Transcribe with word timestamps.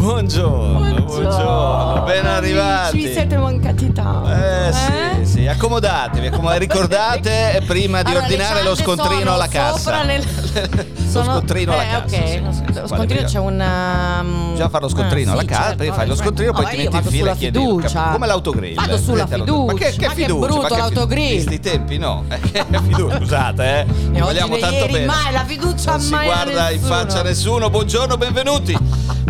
Buongiorno, 0.00 1.02
buongiorno, 1.04 2.02
ben 2.06 2.24
arrivati. 2.24 3.02
Ci 3.02 3.12
siete 3.12 3.36
mancati 3.36 3.92
tanto. 3.92 4.30
Eh 4.32 4.72
sì, 4.72 5.26
sì, 5.32 5.46
accomodatevi, 5.46 6.28
accomod- 6.28 6.56
ricordate 6.56 7.62
prima 7.68 8.00
di 8.00 8.08
Allora, 8.10 8.24
ordinare 8.24 8.62
lo 8.62 8.74
scontrino 8.74 9.18
sono 9.20 9.32
alla 9.34 9.46
cassa. 9.48 10.02
nel- 10.04 10.24
lo 11.12 11.22
scontrino 11.22 11.72
alla 11.74 11.82
eh, 11.82 11.86
cassa. 11.90 12.16
ok, 12.16 12.28
sì, 12.28 12.40
lo, 12.42 12.52
sì, 12.52 12.62
lo 12.72 12.86
sì, 12.86 12.94
scontrino 12.94 13.22
c'è 13.28 13.38
un... 13.40 13.60
um, 13.60 14.50
Bisogna 14.52 14.68
fare 14.70 14.82
lo 14.84 14.88
scontrino 14.88 15.30
ah, 15.30 15.32
alla 15.34 15.42
sì, 15.42 15.46
casa, 15.48 15.62
certo, 15.62 15.76
prima 15.76 15.94
fai 15.94 16.06
lo 16.06 16.14
scontrino, 16.16 16.52
poi 16.52 16.64
ti 16.66 16.76
metti 16.78 16.96
in 16.96 17.02
fila 17.02 17.06
e 17.06 17.18
sulla 17.18 17.34
chiedi 17.34 17.58
fiducia. 17.58 18.02
come 18.12 18.26
l'autogrill. 18.26 18.74
Vado 18.76 18.96
sulla 18.96 19.26
Metti 19.28 19.36
l'autogrill. 19.36 19.66
fiducia. 19.68 19.72
Ma 19.72 19.78
che, 19.90 19.96
che 19.98 20.06
Ma 20.06 20.12
che 20.14 20.22
fiducia? 20.22 20.46
brutto 20.46 20.60
ma 20.62 20.68
che 20.68 20.74
fi- 20.74 20.80
l'autogrill. 20.80 21.36
Visti 21.36 21.54
i 21.54 21.60
tempi 21.60 21.98
no. 21.98 22.24
Eh, 22.28 22.40
che 22.50 22.64
fiducia, 22.70 23.16
scusate, 23.18 23.80
eh. 23.80 23.84
Vi 23.84 24.16
E 24.18 24.22
vogliamo 24.22 24.56
tanto 24.56 24.86
bene. 24.86 25.04
mai 25.04 25.32
la 25.32 25.44
fiducia 25.44 25.90
non 25.90 26.00
si 26.00 26.10
mai 26.10 26.24
guarda 26.24 26.70
in 26.70 26.80
faccia 26.80 27.22
nessuno. 27.22 27.68
Buongiorno, 27.68 28.16
benvenuti. 28.16 28.78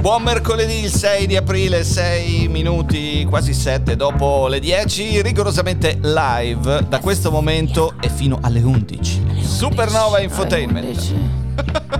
Buon 0.01 0.23
mercoledì, 0.23 0.84
il 0.84 0.91
6 0.91 1.27
di 1.27 1.37
aprile, 1.37 1.84
6 1.84 2.48
minuti, 2.48 3.27
quasi 3.29 3.53
7 3.53 3.97
dopo 3.97 4.48
le 4.48 4.59
10, 4.59 5.20
rigorosamente 5.20 5.98
live 6.01 6.87
da 6.89 7.01
questo 7.01 7.31
momento 7.31 7.92
e 8.01 8.09
fino 8.09 8.39
alle 8.41 8.62
11. 8.62 9.42
Supernova 9.42 10.20
Infotainment. 10.20 11.98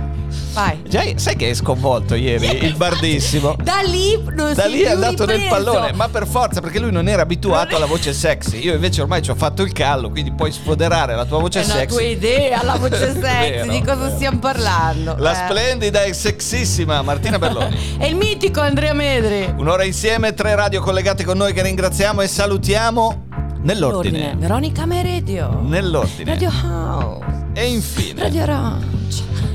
Vai. 0.53 0.81
Già, 0.87 1.01
sai 1.15 1.35
che 1.35 1.49
è 1.49 1.53
sconvolto 1.53 2.15
ieri 2.15 2.65
il 2.65 2.75
bardissimo? 2.75 3.55
Da 3.61 3.79
lì 3.85 4.19
Da 4.53 4.65
lì 4.65 4.81
è 4.81 4.91
andato 4.91 5.25
nel 5.25 5.47
pallone, 5.47 5.93
ma 5.93 6.09
per 6.09 6.27
forza, 6.27 6.59
perché 6.61 6.79
lui 6.79 6.91
non 6.91 7.07
era 7.07 7.21
abituato 7.21 7.75
alla 7.75 7.85
voce 7.85 8.13
sexy. 8.13 8.59
Io 8.63 8.73
invece 8.73 9.01
ormai 9.01 9.21
ci 9.21 9.29
ho 9.31 9.35
fatto 9.35 9.61
il 9.61 9.71
callo, 9.71 10.09
quindi 10.09 10.31
puoi 10.33 10.51
sfoderare 10.51 11.15
la 11.15 11.25
tua 11.25 11.39
voce 11.39 11.61
È 11.61 11.63
sexy. 11.63 11.95
tua 11.95 12.01
idea, 12.03 12.63
la 12.63 12.75
voce 12.75 13.13
sexy, 13.19 13.69
di 13.69 13.79
cosa 13.81 13.95
vero. 13.95 14.15
stiamo 14.15 14.39
parlando? 14.39 15.15
La 15.17 15.31
Eh. 15.31 15.35
splendida 15.47 16.03
e 16.03 16.13
sexissima 16.13 17.01
Martina 17.01 17.37
Berloni. 17.39 17.77
È 17.97 18.05
il 18.05 18.15
mitico 18.15 18.59
Andrea 18.61 18.93
Medri. 18.93 19.53
Un'ora 19.57 19.83
insieme, 19.83 20.33
tre 20.33 20.55
radio 20.55 20.81
collegate 20.81 21.23
con 21.23 21.37
noi 21.37 21.53
che 21.53 21.61
ringraziamo 21.61 22.21
e 22.21 22.27
salutiamo 22.27 23.25
nell'ordine. 23.61 24.35
Veronica 24.37 24.85
Meredio. 24.85 25.59
Nell'ordine. 25.63 26.31
Radio 26.31 26.51
House. 26.63 27.45
E 27.53 27.65
infine, 27.67 28.21
Radio 28.23 28.41
Arancia. 28.43 29.00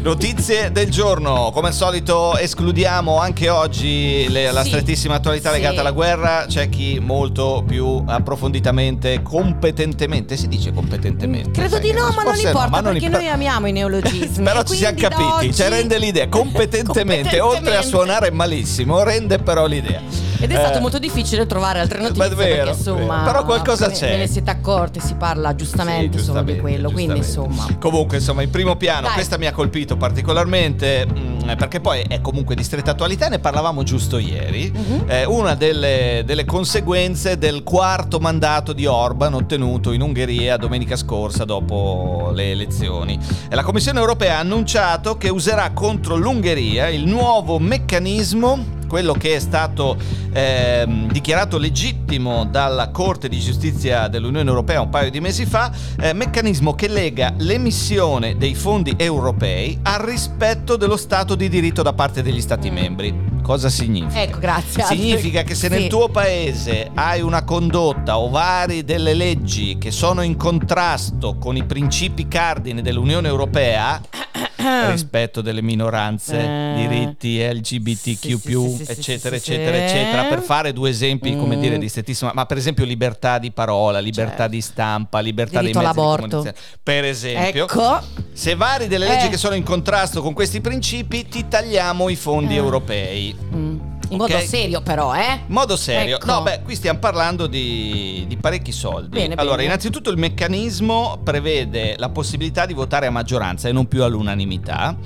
Notizie 0.06 0.70
del 0.70 0.88
giorno. 0.88 1.50
Come 1.52 1.66
al 1.68 1.74
solito 1.74 2.36
escludiamo 2.38 3.18
anche 3.18 3.48
oggi 3.48 4.26
le- 4.28 4.52
la 4.52 4.62
Sì. 4.62 4.68
strettissima 4.68 5.16
attualità 5.16 5.50
Sì. 5.50 5.56
legata 5.56 5.80
alla 5.80 5.90
guerra. 5.90 6.44
C'è 6.48 6.68
chi 6.68 7.00
molto 7.00 7.64
più 7.66 8.04
approfonditamente, 8.06 9.20
competentemente, 9.22 10.36
si 10.36 10.46
dice 10.46 10.72
competentemente. 10.72 11.50
Credo 11.50 11.78
di 11.80 11.90
no, 11.90 12.02
ma 12.02 12.22
non 12.22 12.24
forse 12.24 12.42
no, 12.44 12.48
importa 12.50 12.68
ma 12.70 12.80
non 12.80 12.92
perché 12.92 13.06
importa. 13.06 13.24
noi 13.26 13.34
amiamo 13.34 13.66
i 13.66 13.72
neologismi. 13.72 14.44
Però 14.46 14.62
ci 14.62 14.76
siamo 14.76 14.96
capiti, 14.96 15.22
oggi- 15.22 15.54
cioè 15.54 15.68
rende 15.70 15.98
l'idea 15.98 16.28
competentemente, 16.30 17.41
oltre 17.41 17.76
a 17.76 17.82
suonare 17.82 18.31
malissimo, 18.31 19.02
rende 19.02 19.38
però 19.38 19.66
l'idea. 19.66 20.00
Ed 20.41 20.50
è 20.50 20.56
stato 20.56 20.78
Eh, 20.78 20.80
molto 20.80 20.98
difficile 20.98 21.47
trovare 21.47 21.80
altre 21.80 21.98
ma 22.00 22.06
è 22.06 22.08
notizie 22.08 22.34
vero, 22.36 22.54
perché 22.64 22.69
insomma. 22.70 23.22
Però 23.24 23.44
qualcosa 23.44 23.86
ne- 23.88 23.92
c'è. 23.94 24.08
Ve 24.10 24.16
ne 24.19 24.26
siete 24.26 24.50
accorti, 24.50 25.00
si 25.00 25.14
parla 25.14 25.54
giustamente 25.54 26.19
Sì, 26.19 26.24
solo 26.24 26.41
di 26.42 26.52
giustamente, 26.52 26.60
quello, 26.60 26.91
quindi 26.91 27.20
giustamente. 27.20 27.54
insomma. 27.54 27.78
Comunque, 27.78 28.16
insomma, 28.19 28.42
in 28.42 28.50
primo 28.50 28.76
piano, 28.76 29.02
Dai. 29.06 29.12
questa 29.14 29.38
mi 29.38 29.46
ha 29.46 29.52
colpito 29.52 29.96
particolarmente 29.96 31.06
mm, 31.06 31.52
perché 31.56 31.80
poi 31.80 32.02
è 32.06 32.20
comunque 32.20 32.54
di 32.54 32.62
stretta 32.62 32.91
attualità, 32.92 33.28
ne 33.28 33.38
parlavamo 33.38 33.82
giusto 33.82 34.19
ieri. 34.19 34.70
Mhm. 34.75 35.04
Eh, 35.06 35.25
una 35.25 35.54
delle, 35.54 36.22
delle 36.26 36.44
conseguenze 36.44 37.38
del 37.38 37.62
quarto 37.62 38.19
mandato 38.19 38.72
di 38.72 38.86
Orban 38.86 39.34
ottenuto 39.34 39.92
in 39.92 40.00
Ungheria 40.02 40.56
domenica 40.56 40.96
scorsa 40.96 41.44
dopo 41.44 42.30
le 42.34 42.50
elezioni. 42.50 43.19
E 43.48 43.54
la 43.54 43.62
Commissione 43.62 43.98
europea 44.00 44.36
ha 44.36 44.41
annunciato 44.41 45.16
che 45.16 45.28
userà 45.28 45.70
contro 45.72 46.16
l'Ungheria 46.16 46.88
il 46.88 47.06
nuovo 47.06 47.58
meccanismo 47.58 48.75
quello 48.86 49.12
che 49.12 49.34
è 49.34 49.38
stato 49.38 49.97
ehm, 50.32 51.10
dichiarato 51.10 51.58
legittimo 51.58 52.44
dalla 52.44 52.88
Corte 52.88 53.28
di 53.28 53.38
Giustizia 53.38 54.08
dell'Unione 54.08 54.48
Europea 54.48 54.80
un 54.80 54.88
paio 54.88 55.10
di 55.10 55.20
mesi 55.20 55.47
fa, 55.47 55.72
eh, 56.00 56.12
meccanismo 56.12 56.74
che 56.74 56.88
lega 56.88 57.34
l'emissione 57.38 58.36
dei 58.36 58.54
fondi 58.54 58.94
europei 58.96 59.78
al 59.82 60.00
rispetto 60.00 60.76
dello 60.76 60.96
Stato 60.96 61.34
di 61.34 61.48
diritto 61.48 61.82
da 61.82 61.92
parte 61.92 62.22
degli 62.22 62.41
Stati 62.41 62.70
membri. 62.70 63.35
Cosa 63.46 63.68
significa? 63.68 64.22
Ecco, 64.22 64.38
grazie. 64.40 64.82
Significa 64.82 65.44
che 65.44 65.54
se 65.54 65.68
nel 65.68 65.82
Sì. 65.82 65.88
tuo 65.88 66.08
paese 66.08 66.90
hai 66.94 67.20
una 67.20 67.44
condotta 67.44 68.18
o 68.18 68.28
vari 68.28 68.82
delle 68.84 69.14
leggi 69.14 69.78
che 69.78 69.92
sono 69.92 70.22
in 70.22 70.36
contrasto 70.36 71.36
con 71.38 71.54
i 71.56 71.62
principi 71.64 72.26
cardine 72.26 72.82
dell'Unione 72.82 73.28
Europea, 73.28 74.00
rispetto 74.90 75.42
delle 75.42 75.62
minoranze, 75.62 76.38
Eh. 76.40 76.74
diritti 76.88 77.38
LGBTQ+, 77.40 78.18
Sì, 78.18 78.36
sì, 78.36 78.84
sì, 78.84 78.90
eccetera, 78.90 79.36
eccetera, 79.36 79.76
eccetera, 79.76 80.24
per 80.24 80.40
fare 80.42 80.72
due 80.72 80.90
esempi, 80.90 81.36
come 81.36 81.54
Mm. 81.54 81.60
dire, 81.60 81.78
di 81.78 81.88
strettissima, 81.88 82.32
ma 82.34 82.46
per 82.46 82.56
esempio 82.56 82.84
libertà 82.84 83.38
di 83.38 83.52
parola, 83.52 84.00
libertà 84.00 84.36
Certo. 84.38 84.50
di 84.50 84.60
stampa, 84.60 85.20
libertà 85.20 85.60
Diritto 85.60 85.78
dei 85.78 85.86
mezzi 85.88 85.98
all'aborto. 86.00 86.42
di 86.42 86.50
per 86.82 87.04
esempio. 87.04 87.62
Ecco. 87.64 88.00
Se 88.32 88.56
vari 88.56 88.88
delle 88.88 89.06
leggi 89.06 89.26
Eh. 89.26 89.30
che 89.30 89.36
sono 89.36 89.54
in 89.54 89.62
contrasto 89.62 90.20
con 90.20 90.32
questi 90.34 90.60
principi, 90.60 91.28
ti 91.28 91.46
tagliamo 91.46 92.08
i 92.08 92.16
fondi 92.16 92.54
Eh. 92.54 92.58
europei. 92.58 93.35
Mm. 93.54 93.78
In 94.10 94.20
Ok. 94.20 94.30
modo 94.30 94.38
serio 94.47 94.80
però, 94.82 95.14
eh? 95.16 95.41
In 95.47 95.52
modo 95.54 95.76
serio, 95.76 96.16
Ecco. 96.16 96.26
no, 96.26 96.42
beh, 96.42 96.60
qui 96.62 96.76
stiamo 96.76 96.98
parlando 97.00 97.47
di, 97.48 98.24
di 98.28 98.36
parecchi 98.36 98.70
soldi. 98.70 99.19
Bene, 99.19 99.34
allora, 99.34 99.56
bene. 99.56 99.69
innanzitutto 99.69 100.10
il 100.10 100.16
meccanismo 100.16 101.19
prevede 101.24 101.94
la 101.98 102.08
possibilità 102.10 102.66
di 102.66 102.72
votare 102.75 103.06
a 103.06 103.10
maggioranza 103.10 103.69
e 103.69 103.72
non 103.72 103.86
più 103.88 104.04
all'unanimità. 104.04 104.96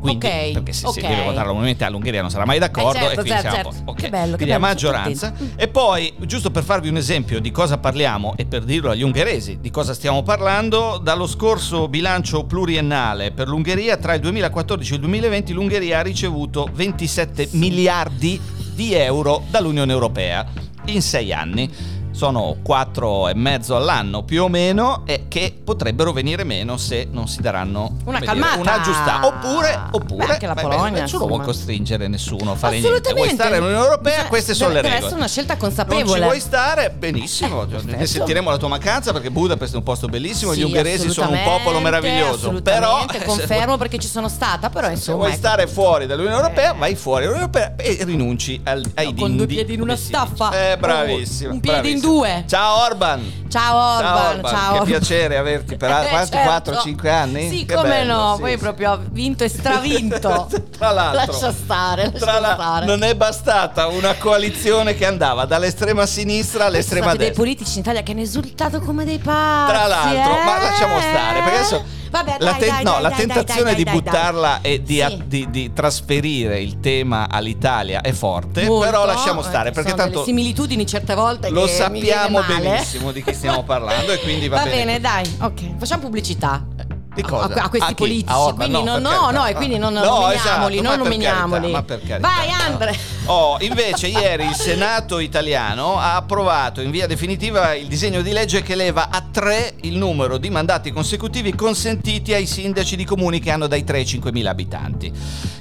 Quindi, 0.00 0.26
Ok, 0.26 0.52
perché 0.52 0.72
se 0.72 0.88
si 0.90 0.98
ok. 0.98 1.06
deve 1.08 1.22
votare 1.24 1.46
all'unanimità 1.48 1.88
l'Ungheria 1.90 2.20
non 2.22 2.30
sarà 2.30 2.46
mai 2.46 2.58
d'accordo 2.58 2.98
Eh, 2.98 3.02
certo, 3.02 3.10
e 3.10 3.14
quindi 3.22 3.30
certo, 3.30 3.48
siamo 3.50 3.70
certo. 3.70 3.84
posto. 3.84 4.02
Che 4.02 4.08
bello, 4.08 4.30
che 4.30 4.36
quindi 4.36 4.52
a 4.54 4.58
bello, 4.58 4.66
maggioranza. 4.66 5.32
sono 5.36 5.50
E 5.56 5.68
poi, 5.68 6.14
giusto 6.20 6.50
per 6.50 6.62
farvi 6.64 6.88
un 6.88 6.96
esempio 6.96 7.38
di 7.40 7.50
cosa 7.50 7.76
parliamo 7.78 8.34
e 8.36 8.46
per 8.46 8.64
dirlo 8.64 8.90
agli 8.90 9.02
ungheresi 9.02 9.58
di 9.60 9.70
cosa 9.70 9.92
stiamo 9.94 10.22
parlando, 10.22 10.98
dallo 11.02 11.26
scorso 11.26 11.86
bilancio 11.88 12.44
pluriennale 12.44 13.30
per 13.32 13.48
l'Ungheria 13.48 13.96
tra 13.98 14.14
il 14.14 14.20
2014 14.20 14.92
e 14.92 14.94
il 14.94 15.00
2020 15.00 15.52
l'Ungheria 15.52 15.98
ha 15.98 16.02
ricevuto 16.02 16.68
27 16.72 17.48
miliardi 17.52 18.40
di 18.74 18.94
euro 18.94 19.42
dall'Unione 19.50 19.92
Europea 19.92 20.46
in 20.86 21.02
sei 21.02 21.32
anni. 21.32 21.98
Sono 22.20 22.56
quattro 22.62 23.28
e 23.28 23.34
mezzo 23.34 23.74
all'anno 23.76 24.24
più 24.24 24.42
o 24.42 24.48
meno 24.50 25.04
e 25.06 25.24
che 25.28 25.54
potrebbero 25.64 26.12
venire 26.12 26.44
meno 26.44 26.76
se 26.76 27.08
non 27.10 27.26
si 27.28 27.40
daranno 27.40 27.96
Una 28.04 28.20
calmata. 28.20 28.56
dire, 28.58 28.68
una 28.68 28.80
giusta 28.82 29.20
oppure 29.26 29.80
oppure 29.92 30.26
Beh, 30.26 30.32
anche 30.34 30.46
la 30.46 30.52
Polonia, 30.54 30.90
beh, 30.92 31.00
nessuno 31.00 31.26
vuole 31.26 31.44
costringere 31.44 32.08
nessuno 32.08 32.50
a 32.52 32.56
fare 32.56 32.78
niente. 32.78 32.88
Assolutamente. 32.90 33.22
Vuoi 33.22 33.34
stare 33.34 33.58
nell'Unione 33.58 33.84
Europea? 33.86 34.26
Queste 34.26 34.52
sono 34.52 34.68
le 34.68 34.82
regole. 34.82 34.92
Deve 34.92 35.06
essere 35.06 35.18
una 35.18 35.28
scelta 35.28 35.54
Non 35.54 35.70
ci 35.70 35.74
consapevole. 35.76 36.20
vuoi 36.24 36.40
stare? 36.40 36.90
Benissimo, 36.90 37.62
Eh, 37.62 37.66
ne 37.66 37.70
perfetto. 37.80 38.06
sentiremo 38.06 38.50
la 38.50 38.56
tua 38.58 38.68
mancanza 38.68 39.12
perché 39.14 39.30
Budapest 39.30 39.72
è 39.72 39.76
un 39.76 39.82
posto 39.82 40.06
bellissimo, 40.08 40.52
gli 40.52 40.56
Sì, 40.58 40.62
ungheresi 40.64 41.08
sono 41.08 41.30
un 41.30 41.40
popolo 41.42 41.80
meraviglioso. 41.80 42.52
Però 42.60 43.02
se 43.10 43.24
confermo 43.24 43.78
perché 43.78 43.96
ci 43.98 44.08
sono 44.08 44.28
stata, 44.28 44.68
però 44.68 44.88
se 44.88 44.92
insomma. 44.92 45.16
vuoi 45.16 45.28
ecco. 45.30 45.38
stare 45.38 45.66
fuori 45.66 46.04
dall'Unione 46.04 46.36
Europea, 46.36 46.74
Eh. 46.74 46.78
vai 46.78 46.94
fuori 46.96 47.24
dall'Unione 47.24 47.50
Europea 47.50 47.76
e 47.82 48.04
rinunci 48.04 48.60
al- 48.64 48.84
ai 48.92 49.04
No, 49.06 49.10
dindi. 49.12 49.20
con 49.22 49.36
due 49.38 49.46
piedi 49.46 49.72
in 49.72 49.80
una 49.80 49.96
staffa. 49.96 50.72
Eh, 50.72 50.76
bravissimo. 50.76 51.54
un 51.54 51.60
piede 51.60 51.76
in 51.78 51.82
bravissimo. 51.82 52.08
Due. 52.10 52.44
Ciao 52.48 52.82
Orban. 52.84 53.38
Ciao 53.48 53.96
Orban, 53.98 54.40
ciao. 54.44 54.72
Che 54.72 54.78
Orban. 54.78 54.86
piacere 54.86 55.36
averti 55.36 55.76
per 55.76 55.90
Eh, 55.90 56.08
quanti? 56.08 56.30
certo. 56.32 56.70
4-5 56.72 57.08
anni? 57.08 57.48
Sì, 57.48 57.64
Che 57.64 57.74
come 57.74 57.88
bello, 57.88 58.16
no, 58.16 58.32
sì, 58.34 58.40
poi 58.42 58.50
sì. 58.52 58.56
proprio 58.58 58.92
ha 58.92 58.98
vinto 59.10 59.44
e 59.44 59.48
stravinto. 59.48 60.48
Tra 60.78 60.90
l'altro, 60.92 61.32
Lascia 61.32 61.52
stare, 61.52 62.04
lascia 62.04 62.18
tra 62.18 62.38
la- 62.40 62.54
stare. 62.54 62.86
non 62.86 63.02
è 63.02 63.14
bastata 63.14 63.86
una 63.88 64.14
coalizione 64.14 64.94
che 64.94 65.06
andava 65.06 65.44
dall'estrema 65.46 66.06
sinistra 66.06 66.66
all'estrema 66.66 67.06
stati 67.06 67.18
dei 67.18 67.26
destra. 67.28 67.44
politici 67.44 67.72
in 67.74 67.80
Italia 67.80 68.02
che 68.02 68.12
hanno 68.12 68.20
esultato 68.22 68.80
come 68.80 69.04
dei 69.04 69.18
pazzi. 69.18 69.72
Tra 69.72 69.86
l'altro, 69.86 70.40
eh? 70.40 70.44
ma 70.44 70.58
lasciamo 70.62 70.98
stare, 71.00 71.40
perché 71.42 71.56
adesso 71.58 71.84
Vabbè, 72.10 72.36
la, 72.40 72.50
dai, 72.50 72.58
ten- 72.60 72.68
dai, 72.68 72.84
no, 72.84 72.90
dai, 72.92 73.02
la 73.02 73.10
tentazione 73.10 73.74
di 73.74 73.84
buttarla 73.84 74.60
e 74.62 74.82
di, 74.82 74.96
Sì. 75.06 75.22
di- 75.26 75.50
di 75.50 75.72
trasferire 75.72 76.60
il 76.60 76.80
tema 76.80 77.28
all'italia 77.30 78.00
è 78.00 78.12
forte, 78.12 78.64
Molto, 78.64 78.84
però 78.84 79.04
lasciamo 79.06 79.42
stare 79.42 79.68
eh, 79.68 79.72
perché 79.72 79.94
tanto 79.94 80.10
delle 80.12 80.24
similitudini 80.24 80.86
certe 80.86 81.14
volte 81.14 81.50
lo 81.50 81.66
sappiamo 81.68 82.42
benissimo 82.42 83.12
di 83.12 83.22
chi 83.22 83.32
stiamo 83.32 83.62
parlando 83.62 84.10
e 84.12 84.18
quindi 84.20 84.48
va, 84.48 84.56
Va 84.56 84.64
bene, 84.64 84.98
dai, 85.00 85.36
ok. 85.40 85.76
Facciamo 85.78 86.02
pubblicità. 86.02 86.64
Di 87.12 87.22
cosa? 87.22 87.52
A, 87.54 87.64
a 87.64 87.68
questi 87.68 87.90
A 87.90 87.94
politici, 87.94 88.32
A 88.32 88.38
Orban? 88.40 88.68
quindi 88.70 88.84
No, 88.88 88.98
no, 88.98 89.30
no, 89.30 89.44
e 89.44 89.54
quindi 89.54 89.78
non 89.78 89.92
No, 89.92 90.00
nominiamoli, 90.00 90.34
esatto, 90.76 90.82
non 90.88 90.98
nominiamoli. 90.98 91.72
carità. 91.84 92.18
Vai 92.20 92.50
Andre. 92.50 92.96
Oh, 93.32 93.56
invece 93.60 94.08
ieri 94.08 94.44
il 94.44 94.54
Senato 94.56 95.20
italiano 95.20 95.96
ha 95.96 96.16
approvato 96.16 96.80
in 96.80 96.90
via 96.90 97.06
definitiva 97.06 97.74
il 97.74 97.86
disegno 97.86 98.22
di 98.22 98.32
legge 98.32 98.60
che 98.62 98.74
leva 98.74 99.08
a 99.08 99.22
tre 99.30 99.74
il 99.82 99.96
numero 99.96 100.36
di 100.36 100.50
mandati 100.50 100.90
consecutivi 100.90 101.54
consentiti 101.54 102.34
ai 102.34 102.46
sindaci 102.46 102.96
di 102.96 103.04
comuni 103.04 103.38
che 103.38 103.52
hanno 103.52 103.68
dai 103.68 103.84
3 103.84 103.98
ai 103.98 104.04
5 104.06 104.32
mila 104.32 104.50
abitanti. 104.50 105.12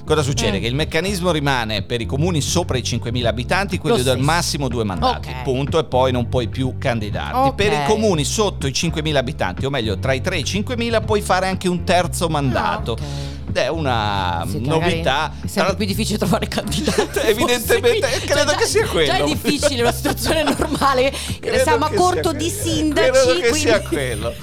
Cosa 0.03 0.23
succede? 0.23 0.57
Mm. 0.57 0.61
Che 0.61 0.67
il 0.67 0.73
meccanismo 0.73 1.29
rimane 1.31 1.83
per 1.83 2.01
i 2.01 2.07
comuni 2.07 2.41
sopra 2.41 2.75
i 2.75 2.83
5 2.83 3.11
mila 3.11 3.29
abitanti 3.29 3.77
quello 3.77 3.97
Lo 3.97 4.01
del 4.01 4.13
stesso. 4.13 4.25
massimo 4.25 4.67
due 4.67 4.83
mandati, 4.83 5.29
Ok. 5.29 5.43
punto, 5.43 5.77
e 5.77 5.83
poi 5.83 6.11
non 6.11 6.27
puoi 6.27 6.47
più 6.47 6.75
candidarti. 6.79 7.49
Ok. 7.49 7.53
Per 7.55 7.71
i 7.71 7.85
comuni 7.85 8.23
sotto 8.23 8.65
i 8.65 8.73
5 8.73 9.03
mila 9.03 9.19
abitanti, 9.19 9.65
o 9.67 9.69
meglio 9.69 9.99
tra 9.99 10.13
i 10.13 10.21
3 10.21 10.37
e 10.37 10.39
i 10.39 10.43
5 10.43 10.75
mila, 10.75 11.01
puoi 11.01 11.21
fare 11.21 11.45
anche 11.47 11.67
un 11.67 11.83
terzo 11.83 12.27
mandato. 12.29 12.93
Ah, 12.93 13.03
ok. 13.03 13.28
È 13.51 13.67
una 13.67 14.45
Sì, 14.49 14.59
novità. 14.61 15.31
È 15.43 15.47
sempre 15.47 15.75
più 15.75 15.85
difficile 15.85 16.17
trovare 16.17 16.47
candidati. 16.47 17.19
Evidentemente, 17.27 18.07
credo 18.25 18.51
Cioè, 18.51 18.59
che 18.59 18.65
sia 18.65 18.85
quello. 18.87 19.11
Già 19.11 19.17
è 19.17 19.23
difficile, 19.23 19.81
una 19.81 19.91
situazione 19.91 20.43
normale. 20.43 21.11
Credo 21.39 21.63
Siamo 21.63 21.85
a 21.85 21.91
corto 21.91 22.31
di 22.31 22.49
sindaci. 22.49 23.09
Credo 23.11 23.33
che 23.33 23.39
quindi... 23.39 23.59
sia 23.59 23.81
quello. 23.81 24.33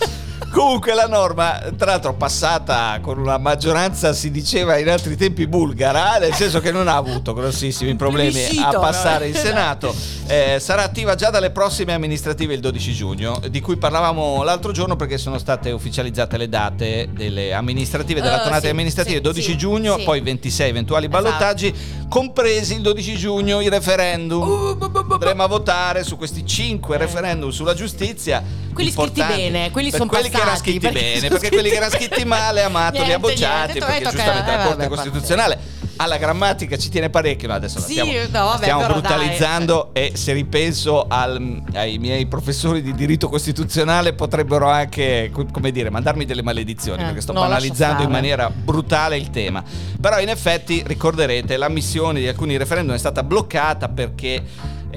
Comunque 0.53 0.95
la 0.95 1.07
norma, 1.07 1.61
tra 1.77 1.91
l'altro 1.93 2.15
passata 2.15 2.99
con 3.03 3.19
una 3.19 3.37
maggioranza, 3.37 4.15
si 4.15 4.31
diceva 4.31 4.79
in 4.79 4.89
altri 4.89 5.15
tempi 5.15 5.47
bulgara, 5.47 6.17
nel 6.19 6.33
senso 6.33 6.61
che 6.61 6.73
non 6.73 6.89
ha 6.89 6.97
avuto 6.97 7.35
grossissimi 7.35 7.95
problemi 7.95 8.59
a 8.59 8.71
passare 8.79 9.29
no? 9.29 9.35
in 9.35 9.37
Senato, 9.43 9.95
eh, 10.29 10.57
sarà 10.59 10.83
attiva 10.85 11.15
già 11.15 11.29
dalle 11.29 11.51
prossime 11.51 11.93
amministrative 11.93 12.55
il 12.55 12.61
12 12.61 12.93
giugno, 12.95 13.41
di 13.51 13.61
cui 13.61 13.77
parlavamo 13.77 14.43
l'altro 14.45 14.73
giorno 14.73 14.97
perché 14.97 15.19
sono 15.19 15.37
state 15.37 15.73
ufficializzate 15.73 16.39
le 16.39 16.49
date 16.49 17.09
delle 17.13 17.53
amministrative, 17.53 18.23
della 18.23 18.39
Eh, 18.41 18.43
tornata 18.43 18.65
sì, 18.65 18.69
amministrative, 18.71 19.17
sì, 19.17 19.23
12 19.23 19.51
sì, 19.51 19.59
giugno, 19.59 19.99
poi 20.05 20.21
26 20.23 20.71
eventuali 20.71 21.07
Esatto. 21.07 21.23
ballottaggi, 21.23 21.75
compresi 22.09 22.75
il 22.77 22.81
12 22.81 23.17
giugno 23.17 23.61
i 23.61 23.69
referendum. 23.69 24.41
Uh, 24.41 24.75
bu- 24.77 24.89
bu- 24.91 25.05
bu- 25.05 25.13
Andremo 25.15 25.43
a 25.43 25.49
votare 25.49 26.03
su 26.03 26.17
questi 26.17 26.47
5 26.47 26.97
referendum 26.97 27.51
sulla 27.51 27.75
giustizia. 27.75 28.43
Quelli 28.73 28.91
scritti 28.91 29.23
bene, 29.23 29.71
quelli 29.71 29.91
sono 29.91 30.05
quelli 30.07 30.29
che 30.37 30.41
erano 30.43 30.57
scritti 30.57 30.79
perché 30.79 31.01
bene, 31.01 31.29
perché 31.29 31.49
quelli 31.51 31.69
che 31.71 31.77
erano 31.77 31.91
scritti 31.93 32.25
male 32.25 32.63
Amato 32.63 33.03
li 33.03 33.13
ha 33.13 33.19
bocciati 33.19 33.73
niente, 33.73 33.87
perché 33.87 34.03
giustamente 34.05 34.51
la 34.57 34.63
Corte 34.65 34.89
Costituzionale 34.89 35.59
alla 35.99 36.19
grammatica 36.19 36.77
ci 36.77 36.91
tiene 36.91 37.09
parecchio, 37.09 37.49
no, 37.49 37.55
adesso 37.55 37.79
la 37.79 37.87
Sì, 37.87 37.93
stiamo, 37.93 38.13
no, 38.13 38.45
vabbè, 38.49 38.57
stiamo 38.65 38.81
però 38.83 38.93
dai. 38.93 39.01
brutalizzando 39.01 39.91
e 39.95 40.13
se 40.15 40.35
ripenso 40.35 41.07
al- 41.09 41.63
ai 41.73 41.97
miei 41.97 42.27
professori 42.27 42.83
di 42.83 42.95
diritto 42.95 43.31
costituzionale 43.31 44.13
potrebbero 44.13 44.69
anche, 44.69 45.31
co- 45.33 45.47
come 45.51 45.71
dire, 45.73 45.89
mandarmi 45.89 46.27
delle 46.27 46.43
maledizioni 46.43 47.01
Eh, 47.01 47.05
perché 47.07 47.23
sto 47.23 47.33
banalizzando 47.33 48.03
in 48.03 48.11
maniera 48.11 48.51
brutale 48.51 49.17
il 49.17 49.31
tema. 49.31 49.65
Però 49.99 50.21
in 50.21 50.29
effetti 50.29 50.83
ricorderete 50.87 51.57
l'ammissione 51.57 52.21
di 52.21 52.29
alcuni 52.29 52.59
referendum 52.59 52.95
è 52.95 52.99
stata 52.99 53.23
bloccata 53.23 53.89
perché 53.89 54.43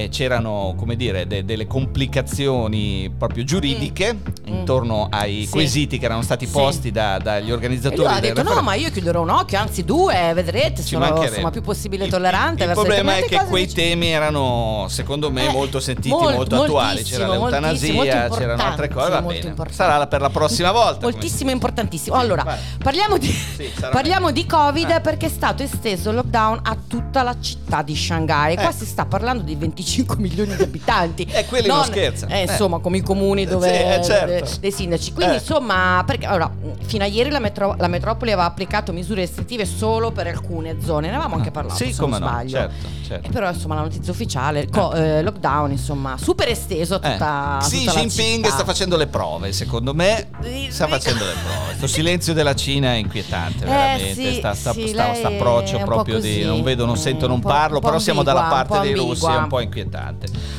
eh, 0.03 0.09
c'erano, 0.09 0.73
come 0.77 0.95
dire, 0.95 1.27
de- 1.27 1.43
delle 1.45 1.67
complicazioni 1.67 3.11
proprio 3.15 3.43
giuridiche 3.43 4.13
Mm. 4.13 4.53
intorno 4.53 5.07
ai 5.11 5.45
Sì. 5.45 5.51
quesiti 5.51 5.97
che 5.99 6.05
erano 6.05 6.21
stati 6.21 6.45
Sì. 6.45 6.51
posti 6.51 6.91
da- 6.91 7.17
dagli 7.19 7.37
E 7.43 7.43
lui 7.43 7.51
organizzatori 7.51 8.07
ha 8.07 8.19
detto: 8.19 8.41
No, 8.41 8.49
referendum. 8.49 8.63
ma 8.65 8.73
io 8.75 8.89
chiuderò 8.91 9.21
un 9.21 9.29
occhio, 9.29 9.59
anzi 9.59 9.83
due, 9.85 10.31
vedrete. 10.33 10.81
Ci 10.81 10.95
Sono 10.95 11.23
insomma 11.23 11.49
più 11.51 11.61
possibile 11.61 12.05
Il- 12.05 12.11
tollerante. 12.11 12.63
Il, 12.63 12.67
verso 12.69 12.83
problema 12.83 13.15
è 13.17 13.23
che 13.25 13.37
quei 13.47 13.63
invece- 13.63 13.81
temi 13.81 14.07
erano, 14.07 14.85
secondo 14.89 15.31
me, 15.31 15.47
Eh, 15.47 15.51
molto 15.51 15.79
sentiti, 15.79 16.09
molt- 16.09 16.35
molto 16.35 16.63
attuali. 16.63 17.03
C'era 17.03 17.27
l'eutanasia, 17.27 18.29
c'erano 18.29 18.63
altre 18.63 18.89
cose. 18.89 19.09
Va 19.09 19.21
bene. 19.21 19.53
Sarà 19.71 20.07
per 20.07 20.21
la 20.21 20.29
prossima 20.29 20.71
volta. 20.71 21.01
Moltissimo 21.01 21.51
importantissimo. 21.51 22.15
Allora, 22.15 22.57
parliamo 22.81 23.17
di, 23.17 23.27
Sì, 23.27 23.69
parliamo 23.91 24.31
di 24.31 24.45
Covid 24.45 24.89
Eh. 24.89 25.01
perché 25.01 25.27
è 25.27 25.29
stato 25.29 25.63
esteso 25.63 26.09
il 26.09 26.15
lockdown 26.15 26.59
a 26.63 26.77
tutta 26.87 27.23
la 27.23 27.35
città 27.39 27.81
di 27.81 27.95
Shanghai. 27.95 28.55
Qua 28.55 28.69
Eh. 28.69 28.73
si 28.73 28.85
sta 28.85 29.05
parlando 29.05 29.43
di 29.43 29.55
25 29.55 29.88
milioni 30.17 30.55
di 30.55 30.63
abitanti. 30.63 31.23
Eh, 31.29 31.45
quelli 31.45 31.67
non 31.67 31.83
scherzano. 31.83 32.33
eh, 32.33 32.39
Eh. 32.39 32.41
insomma, 32.43 32.79
come 32.79 32.97
i 32.97 33.01
comuni 33.01 33.45
dove 33.45 33.67
Sì, 33.67 33.73
eh, 33.81 34.03
certo. 34.03 34.45
de- 34.45 34.59
dei 34.59 34.71
sindaci. 34.71 35.13
Quindi, 35.13 35.33
Eh. 35.35 35.37
insomma, 35.37 36.03
perché 36.05 36.25
allora, 36.25 36.51
fino 36.85 37.03
a 37.03 37.07
ieri 37.07 37.29
la, 37.29 37.39
metro- 37.39 37.75
la 37.77 37.87
metropoli 37.87 38.31
aveva 38.31 38.47
applicato 38.47 38.91
misure 38.91 39.21
restrittive 39.21 39.65
solo 39.65 40.11
per 40.11 40.27
alcune 40.27 40.77
zone. 40.83 41.07
Ne 41.07 41.13
avevamo 41.15 41.35
anche 41.35 41.51
parlato, 41.51 41.75
Sì, 41.83 41.91
se 41.93 41.99
come 42.01 42.17
non 42.19 42.21
no, 42.21 42.27
sbaglio. 42.33 42.49
certo, 42.49 42.73
certo. 43.07 43.27
E 43.27 43.31
però, 43.31 43.49
insomma, 43.49 43.75
la 43.75 43.81
notizia 43.81 44.11
ufficiale, 44.11 44.67
co- 44.69 44.93
eh, 44.93 45.21
lockdown, 45.21 45.71
insomma, 45.71 46.17
super 46.17 46.47
esteso 46.49 46.95
a 46.95 47.07
Eh. 47.07 47.11
tutta, 47.11 47.57
Xi 47.61 47.79
tutta 47.85 47.99
Jinping 47.99 48.45
sta 48.47 48.63
facendo 48.63 48.97
le 48.97 49.07
prove, 49.07 49.51
secondo 49.53 49.93
me 49.93 50.29
sta 50.69 50.87
facendo 50.87 51.25
le 51.25 51.33
prove. 51.33 51.65
Questo 51.77 51.87
silenzio 51.87 52.33
della 52.33 52.55
Cina 52.55 52.91
è 52.93 52.95
inquietante, 52.95 53.63
Eh, 53.63 53.67
veramente. 53.67 54.13
sì, 54.13 54.33
sta, 54.33 54.53
sta, 54.53 54.73
sì, 54.73 54.87
sta- 54.87 55.13
sta 55.13 55.27
approccio 55.29 55.77
proprio 55.79 56.19
di 56.19 56.43
non 56.43 56.61
vedo, 56.63 56.85
non 56.85 56.97
sento, 56.97 57.27
non 57.27 57.39
parlo, 57.39 57.79
però 57.79 57.99
siamo 57.99 58.23
dalla 58.23 58.41
ambigua, 58.47 58.65
parte 58.65 58.87
dei 58.87 58.93
russi, 58.95 59.25
è 59.25 59.35
un 59.35 59.47
po' 59.47 59.59
inquietante. 59.59 59.78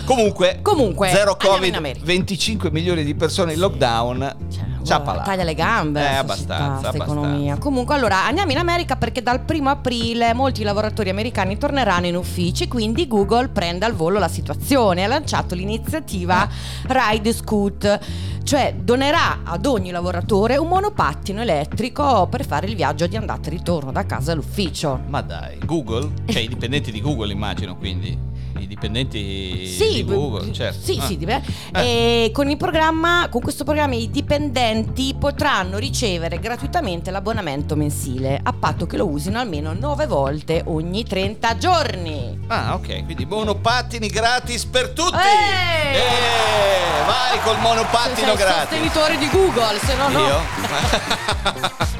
Comunque, 0.04 0.58
Comunque, 0.62 1.08
zero 1.10 1.36
Covid, 1.36 1.74
America. 1.74 2.04
25 2.04 2.70
milioni 2.70 3.04
di 3.04 3.14
persone 3.14 3.52
in 3.54 3.58
lockdown. 3.58 4.36
Cioè, 4.82 5.02
guarda, 5.02 5.22
taglia 5.22 5.44
le 5.44 5.54
gambe 5.54 6.00
Eh, 6.00 6.04
sta 6.04 6.18
abbastanza, 6.20 6.64
abbastanza. 6.88 7.02
economia. 7.04 7.58
Comunque, 7.58 7.94
allora 7.94 8.24
andiamo 8.24 8.50
in 8.52 8.56
America 8.56 8.96
perché 8.96 9.22
dal 9.22 9.40
primo 9.42 9.68
aprile 9.68 10.32
molti 10.32 10.62
lavoratori 10.62 11.10
americani 11.10 11.58
torneranno 11.58 12.06
in 12.06 12.16
uffici, 12.16 12.66
quindi 12.66 13.06
Google 13.06 13.48
prende 13.48 13.84
al 13.84 13.92
volo 13.92 14.18
la 14.18 14.28
situazione. 14.28 15.04
Ha 15.04 15.06
lanciato 15.06 15.54
l'iniziativa 15.54 16.48
Ride 16.86 17.32
Scoot, 17.34 17.98
cioè 18.42 18.74
donerà 18.80 19.40
ad 19.44 19.66
ogni 19.66 19.90
lavoratore 19.90 20.56
un 20.56 20.68
monopattino 20.68 21.42
elettrico 21.42 22.26
per 22.30 22.46
fare 22.46 22.66
il 22.66 22.74
viaggio 22.74 23.06
di 23.06 23.16
andata 23.16 23.48
e 23.48 23.50
ritorno 23.50 23.92
da 23.92 24.06
casa 24.06 24.32
all'ufficio. 24.32 24.98
Ma 25.08 25.20
dai, 25.20 25.58
Google? 25.62 26.08
Cioè 26.24 26.40
i 26.40 26.48
dipendenti 26.48 26.90
di 26.90 27.02
Google 27.02 27.30
immagino 27.32 27.76
quindi. 27.76 28.28
I 28.60 28.66
dipendenti 28.66 29.18
di 29.78 30.04
Google, 30.04 30.52
certo. 30.52 30.80
Sì, 30.84 30.98
Ah. 31.00 31.06
sì, 31.06 31.16
dip- 31.16 31.40
e 31.72 32.30
con 32.34 32.50
il 32.50 32.56
programma, 32.58 33.28
con 33.30 33.40
questo 33.40 33.64
programma 33.64 33.94
i 33.94 34.10
dipendenti 34.10 35.14
potranno 35.18 35.78
ricevere 35.78 36.38
gratuitamente 36.38 37.10
l'abbonamento 37.10 37.74
mensile, 37.74 38.38
a 38.42 38.52
patto 38.52 38.86
che 38.86 38.96
lo 38.98 39.06
usino 39.08 39.38
almeno 39.38 39.72
9 39.72 40.06
volte 40.06 40.62
ogni 40.66 41.04
30 41.04 41.56
giorni. 41.56 42.38
Ah, 42.48 42.74
ok, 42.74 43.04
quindi 43.04 43.24
monopattini 43.24 44.08
gratis 44.08 44.66
per 44.66 44.90
tutti! 44.90 45.16
Eh! 45.16 45.96
Eh, 45.96 47.04
vai 47.06 47.40
col 47.42 47.58
monopattino 47.60 48.34
gratis! 48.34 48.68
sostenitore 48.68 49.16
di 49.16 49.28
Google, 49.30 49.78
se 49.82 49.94
no 49.96 50.08
no. 50.08 50.18
Io? 50.26 51.98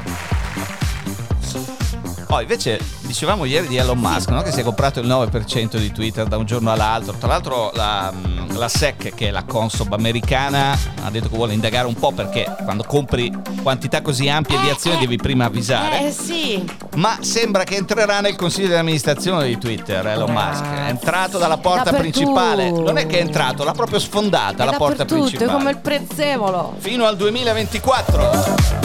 Oh, 2.33 2.39
invece 2.39 2.79
dicevamo 3.01 3.43
ieri 3.43 3.67
di 3.67 3.75
Elon 3.75 3.97
Musk, 3.99 4.29
no? 4.29 4.41
che 4.41 4.51
si 4.53 4.61
è 4.61 4.63
comprato 4.63 5.01
il 5.01 5.07
9% 5.07 5.75
di 5.75 5.91
Twitter 5.91 6.25
da 6.27 6.37
un 6.37 6.45
giorno 6.45 6.71
all'altro. 6.71 7.13
Tra 7.19 7.27
l'altro 7.27 7.71
la, 7.73 8.09
mm, 8.09 8.55
la 8.55 8.69
SEC, 8.69 9.13
che 9.13 9.27
è 9.27 9.31
la 9.31 9.43
Consob 9.43 9.91
americana, 9.91 10.71
ha 11.03 11.09
detto 11.09 11.27
che 11.27 11.35
vuole 11.35 11.51
indagare 11.51 11.87
un 11.87 11.93
po' 11.93 12.13
perché 12.13 12.49
quando 12.63 12.83
compri 12.83 13.29
quantità 13.61 14.01
così 14.01 14.29
ampie 14.29 14.57
di 14.61 14.69
Eh, 14.69 14.71
azioni 14.71 14.95
eh. 14.95 14.99
devi 15.01 15.17
prima 15.17 15.43
avvisare. 15.43 16.07
Eh 16.07 16.11
sì. 16.11 16.63
Ma 16.95 17.17
sembra 17.19 17.65
che 17.65 17.75
entrerà 17.75 18.21
nel 18.21 18.37
consiglio 18.37 18.69
di 18.69 18.75
amministrazione 18.75 19.47
di 19.47 19.57
Twitter 19.57 20.07
Elon 20.07 20.31
Musk. 20.31 20.63
È 20.63 20.87
entrato 20.87 21.37
dalla 21.37 21.57
porta 21.57 21.91
principale. 21.91 22.71
Non 22.71 22.97
è 22.97 23.07
che 23.07 23.17
è 23.17 23.21
entrato, 23.21 23.65
l'ha 23.65 23.73
proprio 23.73 23.99
sfondata 23.99 24.63
È 24.63 24.65
la 24.65 24.77
porta 24.77 25.03
principale. 25.03 25.51
è 25.51 25.53
come 25.53 25.71
il 25.71 25.79
prezzemolo. 25.79 26.75
Fino 26.77 27.05
al 27.05 27.17
2024. 27.17 28.80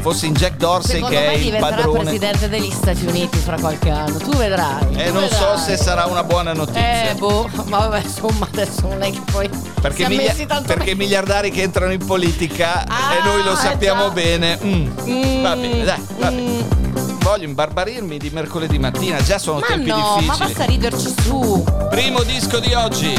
Se 0.00 0.06
fossi 0.06 0.26
in 0.28 0.32
Jack 0.32 0.56
Dorsey 0.56 0.94
Secondo 0.94 1.14
che 1.14 1.26
è 1.30 1.34
il 1.34 1.56
padrone. 1.58 1.98
presidente 2.00 2.48
degli 2.48 2.70
Stati 2.70 3.04
Uniti 3.04 3.36
fra 3.36 3.58
qualche 3.60 3.90
anno. 3.90 4.16
Tu 4.16 4.30
vedrai. 4.34 4.94
E 4.96 5.08
tu 5.08 5.12
non 5.12 5.28
so 5.28 5.48
vedrai. 5.50 5.58
se 5.58 5.76
sarà 5.76 6.06
una 6.06 6.24
buona 6.24 6.54
notizia. 6.54 7.10
Eh, 7.10 7.14
boh, 7.16 7.50
ma 7.66 7.80
vabbè, 7.80 8.00
insomma, 8.02 8.48
adesso 8.50 8.88
non 8.88 9.02
è 9.02 9.10
che 9.10 9.20
poi 9.30 9.50
Perché, 9.78 10.08
miglia- 10.08 10.34
perché 10.64 10.94
miliardari 10.94 11.50
che 11.50 11.60
entrano 11.60 11.92
in 11.92 12.02
politica 12.02 12.82
Ah, 12.88 13.14
e 13.14 13.22
noi 13.24 13.42
lo 13.44 13.52
eh 13.52 13.56
sappiamo 13.56 14.04
già. 14.04 14.10
bene. 14.14 14.58
mm, 14.64 14.88
Mm, 15.06 15.42
Va 15.42 15.56
bene, 15.56 15.84
dai, 15.84 16.06
va 16.18 16.28
bene. 16.30 16.40
mm. 16.50 17.18
Voglio 17.20 17.44
imbarbarirmi 17.44 18.16
di 18.16 18.30
mercoledì 18.30 18.78
mattina, 18.78 19.20
già 19.22 19.36
sono 19.38 19.58
Ma 19.58 19.66
tempi 19.66 19.90
no, 19.90 19.96
ma 19.98 20.16
difficili. 20.20 20.38
basta 20.46 20.64
riderci 20.64 21.14
su. 21.24 21.64
Primo 21.90 22.22
disco 22.22 22.58
di 22.58 22.72
oggi. 22.72 23.14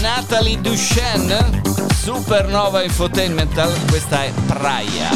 Natalie 0.00 0.58
Duchenne, 0.58 1.60
Supernova 2.02 2.82
Infotainmental, 2.82 3.70
questa 3.90 4.22
è 4.24 4.32
Praia. 4.46 5.10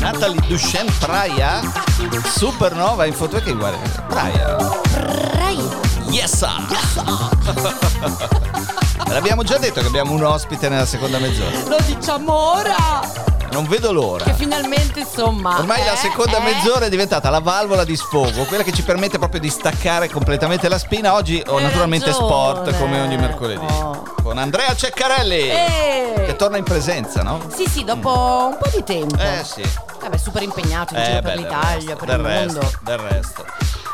Natalie 0.00 0.40
Duchenne 0.46 0.90
Praia 0.98 1.60
Supernova 2.26 3.04
Infotainmental 3.04 3.42
che 3.42 3.52
guarda 3.54 3.78
Praia 4.08 4.56
Yes 6.08 6.36
sir. 6.36 6.48
L'abbiamo 9.08 9.42
già 9.42 9.58
detto 9.58 9.80
che 9.80 9.86
abbiamo 9.86 10.12
un 10.12 10.22
ospite 10.22 10.68
nella 10.68 10.86
seconda 10.86 11.18
mezz'ora 11.18 11.68
Lo 11.68 11.76
diciamo 11.84 12.32
ora. 12.32 13.32
Non 13.50 13.66
vedo 13.68 13.92
l'ora. 13.92 14.24
Che 14.24 14.34
finalmente, 14.34 15.00
insomma. 15.00 15.58
Ormai 15.58 15.84
la 15.84 15.92
eh, 15.92 15.96
seconda 15.96 16.38
eh, 16.38 16.42
mezz'ora 16.42 16.86
è 16.86 16.88
diventata 16.88 17.30
la 17.30 17.38
valvola 17.38 17.84
di 17.84 17.94
sfogo, 17.94 18.42
quella 18.44 18.64
che 18.64 18.72
ci 18.72 18.82
permette 18.82 19.18
proprio 19.18 19.40
di 19.40 19.48
staccare 19.48 20.08
completamente 20.08 20.68
la 20.68 20.78
spina. 20.78 21.14
Oggi 21.14 21.40
ho 21.46 21.58
Hai 21.58 21.62
naturalmente 21.62 22.06
ragione. 22.06 22.26
sport 22.26 22.78
come 22.78 23.00
ogni 23.00 23.16
mercoledì. 23.16 23.64
Oh. 23.64 24.13
Con 24.34 24.42
Andrea 24.42 24.74
Ceccarelli, 24.74 25.48
Eh. 25.48 26.22
che 26.26 26.34
torna 26.34 26.56
in 26.56 26.64
presenza, 26.64 27.22
no? 27.22 27.40
Sì, 27.54 27.68
sì, 27.70 27.84
dopo 27.84 28.48
un 28.50 28.56
po' 28.58 28.68
di 28.76 28.82
tempo. 28.82 29.14
Eh 29.16 29.44
sì. 29.44 29.62
Vabbè, 30.00 30.16
super 30.16 30.42
impegnato 30.42 30.92
in 30.94 30.98
Eh, 31.00 31.04
giro 31.04 31.20
beh, 31.20 31.22
per 31.22 31.36
l'Italia, 31.36 31.94
resto, 31.94 32.04
per 32.04 32.08
il 32.08 32.24
resto, 32.24 32.60
mondo. 32.60 32.78
del 32.80 32.98
resto. 32.98 33.44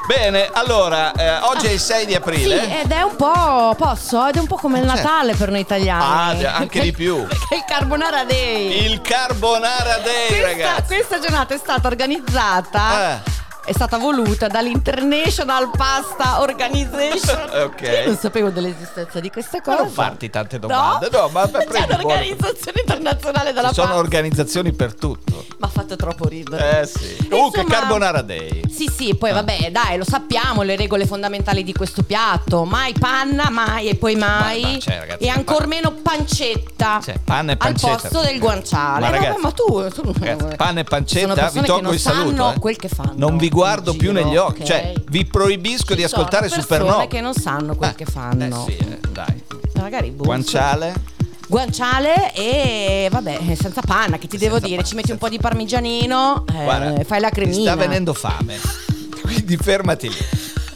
Bene, 0.07 0.49
allora, 0.55 1.13
eh, 1.13 1.37
oggi 1.41 1.67
è 1.67 1.71
il 1.73 1.79
6 1.79 2.07
di 2.07 2.13
Sì, 2.13 2.17
aprile. 2.17 2.81
ed 2.81 2.91
è 2.91 3.03
un 3.03 3.17
po', 3.17 3.75
posso? 3.77 4.27
Ed 4.29 4.37
è 4.37 4.39
un 4.39 4.47
po' 4.47 4.57
come 4.57 4.79
il 4.81 4.89
Certo. 4.89 5.03
Natale 5.03 5.35
per 5.35 5.51
noi 5.51 5.61
italiani. 5.61 6.45
Ah, 6.47 6.55
anche 6.57 6.81
di 6.81 6.93
più. 6.93 7.23
Perché 7.29 7.57
il 7.57 7.65
Carbonara 7.67 8.25
Day. 8.25 8.85
Il 8.87 9.03
Carbonara 9.03 9.99
Day, 9.99 10.27
questa, 10.29 10.47
ragazzi. 10.47 10.95
questa 10.95 11.19
giornata 11.19 11.53
è 11.53 11.59
stata 11.59 11.87
organizzata, 11.87 13.11
Eh. 13.23 13.39
È 13.65 13.73
stata 13.73 13.99
voluta 13.99 14.47
dall'International 14.49 15.71
Pasta 15.77 16.41
Organization. 16.41 17.49
Ok. 17.61 17.81
Io 17.83 18.07
non 18.07 18.17
sapevo 18.17 18.49
dell'esistenza 18.51 19.21
di 19.21 19.31
questa 19.31 19.59
Ma 19.59 19.63
cosa. 19.63 19.83
non 19.83 19.91
farti 19.93 20.31
tante 20.31 20.59
domande. 20.59 21.09
No, 21.13 21.29
ma 21.29 21.43
C'è 21.45 21.65
prendi 21.65 21.87
buono. 21.89 22.05
un'organizzazione 22.05 22.81
internazionale 22.81 23.53
della 23.53 23.69
Ci 23.69 23.75
sono 23.75 23.87
pasta. 23.89 24.01
organizzazioni 24.03 24.73
per 24.73 24.95
tutto. 24.95 25.45
Mi 25.49 25.57
ha 25.61 25.69
fatto 25.69 25.97
troppo 25.97 26.27
ridere. 26.29 26.81
Eh 26.81 26.87
sì. 26.87 27.29
Comunque, 27.29 27.61
Insomma- 27.63 27.79
Carbonara 27.81 28.23
Day. 28.23 28.63
Sì, 28.71 28.91
sì, 28.95 29.15
poi 29.15 29.33
vabbè, 29.33 29.71
dai, 29.71 29.99
lo 29.99 30.05
sappiamo 30.05 30.63
le 30.63 30.77
regole 30.77 31.07
fondamentali 31.07 31.63
di 31.65 31.73
questo 31.73 32.03
piatto. 32.03 32.65
Mai 32.65 32.95
panna, 32.99 33.51
mai 33.51 33.89
e 33.89 33.97
poi 33.97 34.15
mai. 34.17 34.63
Ma- 34.63 34.69
ma 34.71 34.79
cioè, 34.79 34.99
ragazzi, 35.01 35.25
e 35.25 35.27
ma- 35.29 35.35
ancor 35.35 35.67
meno 35.67 35.93
pancetta. 36.03 37.01
Cioè, 37.03 37.19
panna 37.23 37.53
e 37.53 37.57
pancetta. 37.57 37.93
Al 37.93 38.01
posto 38.01 38.21
del 38.23 38.39
guanciale. 38.39 39.01
Ma 39.01 39.07
No, 39.11 39.17
ragazzi, 39.17 39.41
ma 39.41 39.51
tu, 39.53 39.89
tu 39.91 40.13
Ragazzi, 40.19 40.57
panna 40.57 40.81
e 40.81 40.85
Sono 40.87 40.89
pancetta, 40.89 41.49
vi 41.51 41.61
che 41.61 41.67
tolgo 41.67 41.83
non 41.83 41.93
il 41.95 42.01
saluto. 42.01 42.29
sanno 42.37 42.53
eh. 42.55 42.59
quel 42.59 42.77
che 42.77 42.89
fanno 42.89 43.13
Non 43.17 43.37
vi 43.37 43.49
guardo 43.51 43.95
più 43.95 44.13
negli 44.13 44.37
occhi. 44.37 44.63
ok? 44.63 44.67
Cioè, 44.67 44.93
vi 45.09 45.25
proibisco 45.27 45.95
di 45.95 46.03
Ci 46.03 46.09
sono 46.09 46.23
ascoltare 46.23 46.49
persone 46.49 46.63
Supernova. 46.63 47.07
che 47.07 47.21
non 47.21 47.35
sanno 47.35 47.75
quel 47.77 47.95
che 47.95 48.05
fanno. 48.05 48.67
Eh 48.67 48.71
sì, 48.71 48.77
eh, 48.77 48.99
dai. 49.13 49.43
Magari 49.75 50.11
boh, 50.11 50.25
Guanciale. 50.25 51.19
Guanciale 51.49 52.33
e 52.33 53.09
vabbè, 53.11 53.41
senza 53.61 53.81
panna, 53.81 54.19
che 54.19 54.29
ti 54.29 54.39
devo 54.39 54.55
Senza 54.55 54.67
dire? 54.67 54.77
panna, 54.77 54.89
Ci 54.89 54.95
metti 54.95 55.11
un 55.11 55.19
po' 55.19 55.29
di 55.29 55.39
parmigianino, 55.39 56.45
eh, 56.49 56.63
Guarda, 56.63 57.05
fai 57.05 57.21
la 57.21 57.27
Mi 57.27 57.33
cremina. 57.33 57.73
sta 57.73 57.77
venendo 57.77 58.15
fame. 58.15 58.57
Quindi 59.21 59.57
fermati 59.57 60.09
lì. 60.09 60.17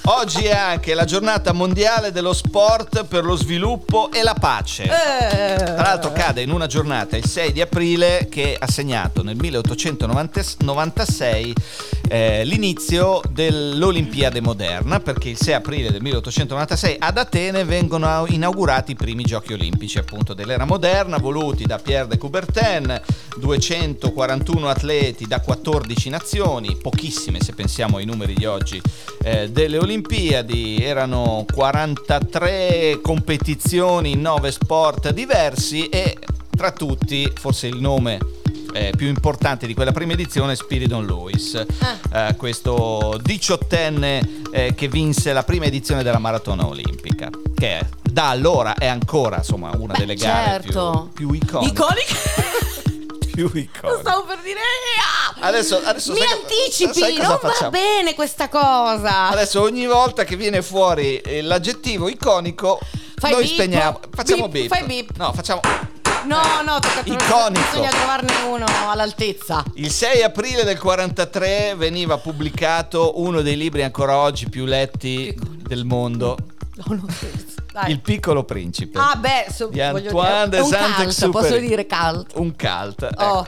Oggi 0.07 0.45
è 0.45 0.55
anche 0.55 0.93
la 0.93 1.07
giornata 1.07 1.53
mondiale 1.53 2.13
dello 2.13 2.35
sport 2.35 3.05
per 3.05 3.25
lo 3.25 3.37
sviluppo 3.37 4.11
e 4.13 4.23
la 4.23 4.35
pace. 4.35 4.83
Eh. 4.83 5.57
Tra 5.57 5.77
l'altro 5.77 6.13
cade 6.13 6.43
in 6.43 6.51
una 6.51 6.67
giornata, 6.67 7.17
il 7.17 7.25
6 7.25 7.53
di 7.53 7.63
aprile, 7.63 8.27
che 8.31 8.55
ha 8.59 8.71
segnato 8.71 9.23
nel 9.23 9.37
1896 9.37 11.55
eh, 12.09 12.45
l'inizio 12.45 13.21
dell'Olimpiade 13.31 14.41
moderna, 14.41 15.01
perché 15.01 15.29
il 15.31 15.37
6 15.37 15.55
aprile 15.55 15.91
del 15.91 16.03
1896 16.03 16.97
ad 16.99 17.19
Atene 17.19 17.65
vengono 17.65 18.25
inaugurati 18.29 18.93
i 18.93 18.95
primi 18.95 19.25
giochi 19.25 19.53
olimpici 19.53 19.99
appunto 19.99 20.35
dell'era 20.35 20.65
moderna, 20.65 21.19
voluti 21.19 21.65
da 21.65 21.79
Pierre 21.79 22.09
de 22.09 22.19
Coubertin, 22.19 23.01
241 23.39 24.69
atleti 24.69 25.27
da 25.27 25.41
14 25.41 26.09
nazioni, 26.11 26.77
pochissime 26.81 27.41
se 27.41 27.53
pensiamo 27.53 27.97
ai 27.97 28.05
numeri 28.05 28.35
di 28.35 28.45
oggi 28.45 28.81
eh, 29.23 29.51
delle 29.51 29.79
Olimpiadi, 29.79 30.83
erano 30.83 31.45
43 31.53 33.01
competizioni 33.03 34.13
in 34.13 34.21
9 34.21 34.53
sport 34.53 35.13
diversi 35.13 35.89
e 35.89 36.19
tra 36.55 36.71
tutti 36.71 37.31
forse 37.35 37.67
il 37.67 37.81
nome 37.81 38.43
eh, 38.75 38.93
più 38.97 39.07
importante 39.07 39.67
di 39.67 39.73
quella 39.75 39.93
prima 39.93 40.13
edizione 40.13 40.57
Spiridon 40.57 41.07
Lewis, 41.07 41.55
eh, 42.13 42.35
questo 42.37 43.19
diciottenne 43.23 44.43
eh, 44.53 44.75
che 44.75 44.89
vinse 44.89 45.33
la 45.33 45.43
prima 45.45 45.65
edizione 45.65 46.03
della 46.03 46.19
maratona 46.19 46.67
olimpica, 46.67 47.31
che 47.57 47.79
è- 47.79 47.87
da 48.03 48.29
allora 48.29 48.75
è 48.75 48.87
ancora 48.87 49.39
insomma 49.39 49.71
una 49.77 49.93
Beh, 49.95 49.99
delle 50.01 50.15
gare 50.15 50.61
certo. 50.63 51.11
più, 51.15 51.29
più 51.31 51.37
iconiche. 51.37 51.73
Iconiche? 51.73 52.15
più 53.35 53.51
Lo 53.53 53.59
iconiche. 53.59 54.01
stavo 54.01 54.25
per 54.25 54.39
dire. 54.43 54.59
ah! 54.61 55.47
Adesso- 55.47 55.81
adesso 55.85 56.13
Mi 56.13 56.21
anticipi, 56.21 57.17
non 57.17 57.27
va 57.27 57.39
facciamo? 57.39 57.71
bene 57.71 58.15
questa 58.15 58.49
cosa. 58.49 59.29
Adesso 59.31 59.61
ogni 59.63 59.87
volta 59.87 60.25
che 60.25 60.37
viene 60.37 60.63
fuori 60.63 61.21
l'aggettivo 61.43 62.09
iconico, 62.09 62.79
Fai 63.17 63.33
noi 63.33 63.43
beep, 63.43 63.55
spegniamo. 63.55 64.01
Facciamo 64.15 64.49
beep, 64.49 64.69
beep. 64.69 64.69
fai 64.69 64.87
beep. 64.87 65.17
No, 65.17 65.33
facciamo. 65.33 65.61
No, 66.25 66.41
no, 66.65 66.79
tocca 66.79 67.01
Iconico. 67.05 67.61
Bisogna 67.71 67.91
trovarne 67.91 68.33
uno 68.49 68.65
all'altezza. 68.89 69.63
Il 69.75 69.91
6 69.91 70.23
aprile 70.23 70.65
del 70.65 70.79
43 70.79 71.75
veniva 71.77 72.19
pubblicato 72.19 73.21
uno 73.21 73.43
dei 73.43 73.57
libri 73.57 73.83
ancora 73.83 74.17
oggi 74.17 74.49
più 74.49 74.65
letti 74.65 75.29
Iconico. 75.29 75.69
del 75.69 75.85
mondo, 75.85 76.37
No, 76.77 76.95
no, 76.97 77.07
scherzo. 77.09 77.63
Dai. 77.73 77.91
Il 77.91 78.01
piccolo 78.01 78.45
principe. 78.45 78.99
Ah, 78.99 79.17
beh, 79.17 79.47
so, 79.53 79.67
Di 79.67 79.81
Antoine 79.81 80.49
dire, 80.49 80.63
de 80.63 80.69
Saint-Exupéry. 80.69 81.31
posso 81.31 81.59
dire 81.59 81.87
cult. 81.87 82.31
Un 82.35 82.55
cult. 82.57 83.03
ecco. 83.03 83.25
Oh. 83.25 83.47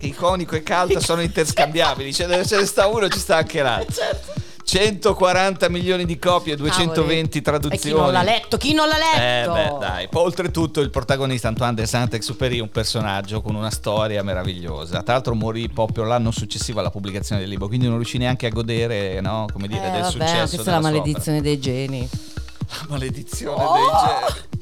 Iconico 0.00 0.56
e 0.56 0.62
cult 0.62 0.98
sono 0.98 1.20
interscambiabili, 1.22 2.12
cioè 2.12 2.44
ce 2.44 2.56
ne 2.56 2.66
sta 2.66 2.86
uno 2.86 3.08
ci 3.08 3.18
sta 3.18 3.36
anche 3.36 3.62
l'altro. 3.62 3.92
Certo. 3.94 4.32
140 4.76 5.68
milioni 5.68 6.06
di 6.06 6.18
copie, 6.18 6.56
220 6.56 7.42
Cavoli. 7.42 7.42
traduzioni. 7.42 7.74
E 7.74 7.78
chi 7.78 7.92
non 8.02 8.10
l'ha 8.10 8.22
letto? 8.22 8.56
Chi 8.56 8.72
non 8.72 8.88
l'ha 8.88 8.96
Eh 8.96 9.18
letto? 9.46 9.52
beh 9.52 9.86
dai, 9.86 10.08
Poi, 10.08 10.22
oltretutto 10.24 10.80
il 10.80 10.88
protagonista 10.88 11.48
Antoine 11.48 11.74
de 11.74 11.84
Saint-Exupéry 11.84 12.58
un 12.58 12.70
personaggio 12.70 13.42
con 13.42 13.54
una 13.54 13.70
storia 13.70 14.22
meravigliosa. 14.22 15.02
Tra 15.02 15.12
l'altro 15.12 15.34
morì 15.34 15.68
proprio 15.68 16.04
l'anno 16.04 16.30
successivo 16.30 16.80
alla 16.80 16.88
pubblicazione 16.90 17.42
del 17.42 17.50
libro, 17.50 17.66
quindi 17.68 17.86
non 17.86 17.96
riuscì 17.96 18.16
neanche 18.16 18.46
a 18.46 18.50
godere, 18.50 19.20
no, 19.20 19.44
come 19.52 19.68
dire, 19.68 19.86
Eh, 19.88 19.90
del 19.90 20.00
vabbè, 20.00 20.10
successo 20.10 20.54
questa 20.54 20.70
è 20.70 20.74
la 20.74 20.80
maledizione 20.80 21.42
dei 21.42 21.58
geni. 21.60 22.08
opera. 22.10 22.86
Maledizione 22.88 23.62
Oh! 23.62 23.72
dei 23.74 23.82
geni. 23.84 24.61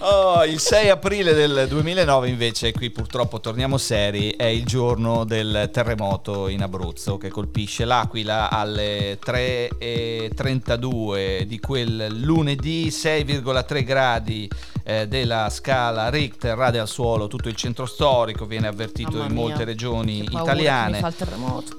Oh, 0.00 0.44
il 0.44 0.60
6 0.60 0.88
aprile 0.88 1.34
del 1.34 1.66
2009 1.68 2.28
invece, 2.28 2.70
qui 2.72 2.90
purtroppo 2.90 3.40
torniamo 3.40 3.76
seri, 3.76 4.30
è 4.36 4.44
il 4.44 4.64
giorno 4.64 5.24
del 5.24 5.68
terremoto 5.72 6.46
in 6.48 6.62
Abruzzo 6.62 7.18
che 7.18 7.28
colpisce 7.28 7.84
l'Aquila 7.84 8.50
alle 8.50 9.18
3.32 9.18 11.42
di 11.42 11.58
quel 11.58 12.20
lunedì, 12.20 12.86
6,3 12.88 13.84
gradi 13.84 14.48
eh, 14.84 15.08
della 15.08 15.50
scala 15.50 16.08
Richter, 16.08 16.56
rade 16.56 16.78
al 16.78 16.88
suolo, 16.88 17.26
tutto 17.26 17.48
il 17.48 17.56
centro 17.56 17.84
storico 17.84 18.46
viene 18.46 18.68
avvertito 18.68 19.22
in 19.22 19.34
molte 19.34 19.64
regioni 19.64 20.24
paura 20.24 20.42
italiane. 20.42 21.00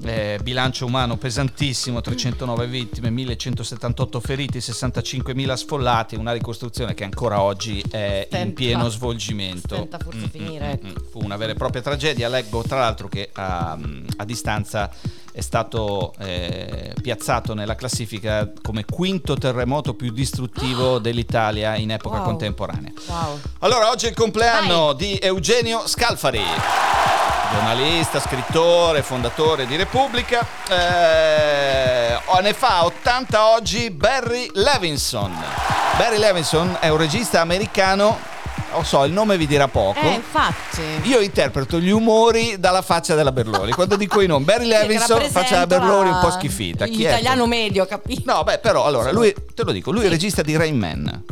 Eh, 0.04 0.40
bilancio 0.44 0.86
umano 0.86 1.18
pesantissimo, 1.18 2.02
309 2.02 2.68
vittime, 2.68 3.10
1178 3.10 4.20
feriti, 4.20 4.60
65.000 4.60 5.54
sfollati, 5.54 6.16
una 6.16 6.34
ricostruzione 6.34 6.94
che 6.94 7.04
ancora 7.04 7.42
oggi 7.42 7.69
è 7.90 8.18
in 8.22 8.26
Stenta. 8.28 8.54
pieno 8.54 8.90
svolgimento. 8.90 9.76
Stenta 9.76 9.98
forse 10.00 10.26
a 10.26 10.30
finire, 10.30 10.72
ecco. 10.72 10.88
mm. 10.88 11.10
Fu 11.12 11.20
una 11.24 11.38
vera 11.38 11.52
e 11.52 11.56
propria 11.56 11.82
tragedia. 11.82 12.28
Leggo 12.28 12.62
tra 12.64 12.80
l'altro 12.80 13.08
che 13.08 13.30
a, 13.34 13.78
a 14.18 14.26
distanza 14.26 14.90
è 15.32 15.42
stato 15.42 16.14
eh, 16.20 16.94
piazzato 17.02 17.54
nella 17.54 17.76
classifica 17.76 18.52
come 18.62 18.84
quinto 18.86 19.36
terremoto 19.36 19.94
più 19.94 20.12
distruttivo 20.12 20.98
dell'Italia 21.00 21.76
in 21.76 21.92
epoca 21.92 22.18
Wow. 22.18 22.26
contemporanea. 22.26 22.92
Wow. 23.08 23.40
Allora, 23.60 23.90
oggi 23.90 24.06
è 24.08 24.10
il 24.10 24.16
compleanno 24.16 24.94
di 24.94 25.18
Eugenio 25.22 25.88
Scalfari, 25.88 26.42
giornalista, 27.52 28.20
scrittore, 28.20 29.02
fondatore 29.02 29.66
di 29.66 29.76
Repubblica. 29.76 30.46
Eh, 30.70 32.18
ne 32.42 32.54
fa 32.54 32.86
80 32.86 33.48
oggi 33.48 33.90
Barry 33.90 34.50
Levinson. 34.54 35.36
Barry 35.98 36.18
Levinson 36.18 36.78
è 36.80 36.88
un 36.90 36.98
regista 36.98 37.42
americano, 37.42 38.18
lo 38.74 38.84
so, 38.84 39.04
il 39.04 39.12
nome 39.12 39.38
vi 39.38 39.48
dirà 39.48 39.68
poco. 39.68 40.00
Eh, 40.00 40.14
infatti. 40.14 40.82
Io 41.04 41.20
interpreto 41.20 41.80
gli 41.80 41.90
umori 41.90 42.60
dalla 42.60 42.82
faccia 42.82 43.16
della 43.16 43.32
Berloni. 43.32 43.72
Quando 43.72 43.96
dico 43.96 44.22
i 44.22 44.28
nomi, 44.28 44.46
Barry 44.46 44.64
Sì, 44.64 44.70
Levinson, 44.70 45.08
faccia 45.08 45.34
rappresenta 45.34 45.66
Berloni 45.66 46.10
un 46.10 46.20
po' 46.22 46.32
schifita. 46.32 46.86
Chi 46.86 47.04
è? 47.04 47.08
L'italiano 47.08 47.46
medio, 47.46 47.86
capito? 47.86 48.32
No, 48.32 48.44
beh, 48.44 48.60
però 48.60 48.86
allora, 48.86 49.12
lui, 49.12 49.34
te 49.54 49.64
lo 49.64 49.72
dico, 49.72 49.92
lui 49.92 50.04
è 50.04 50.06
il 50.06 50.12
regista 50.12 50.42
di 50.42 50.56
Rain 50.56 50.78
Man, 50.78 51.24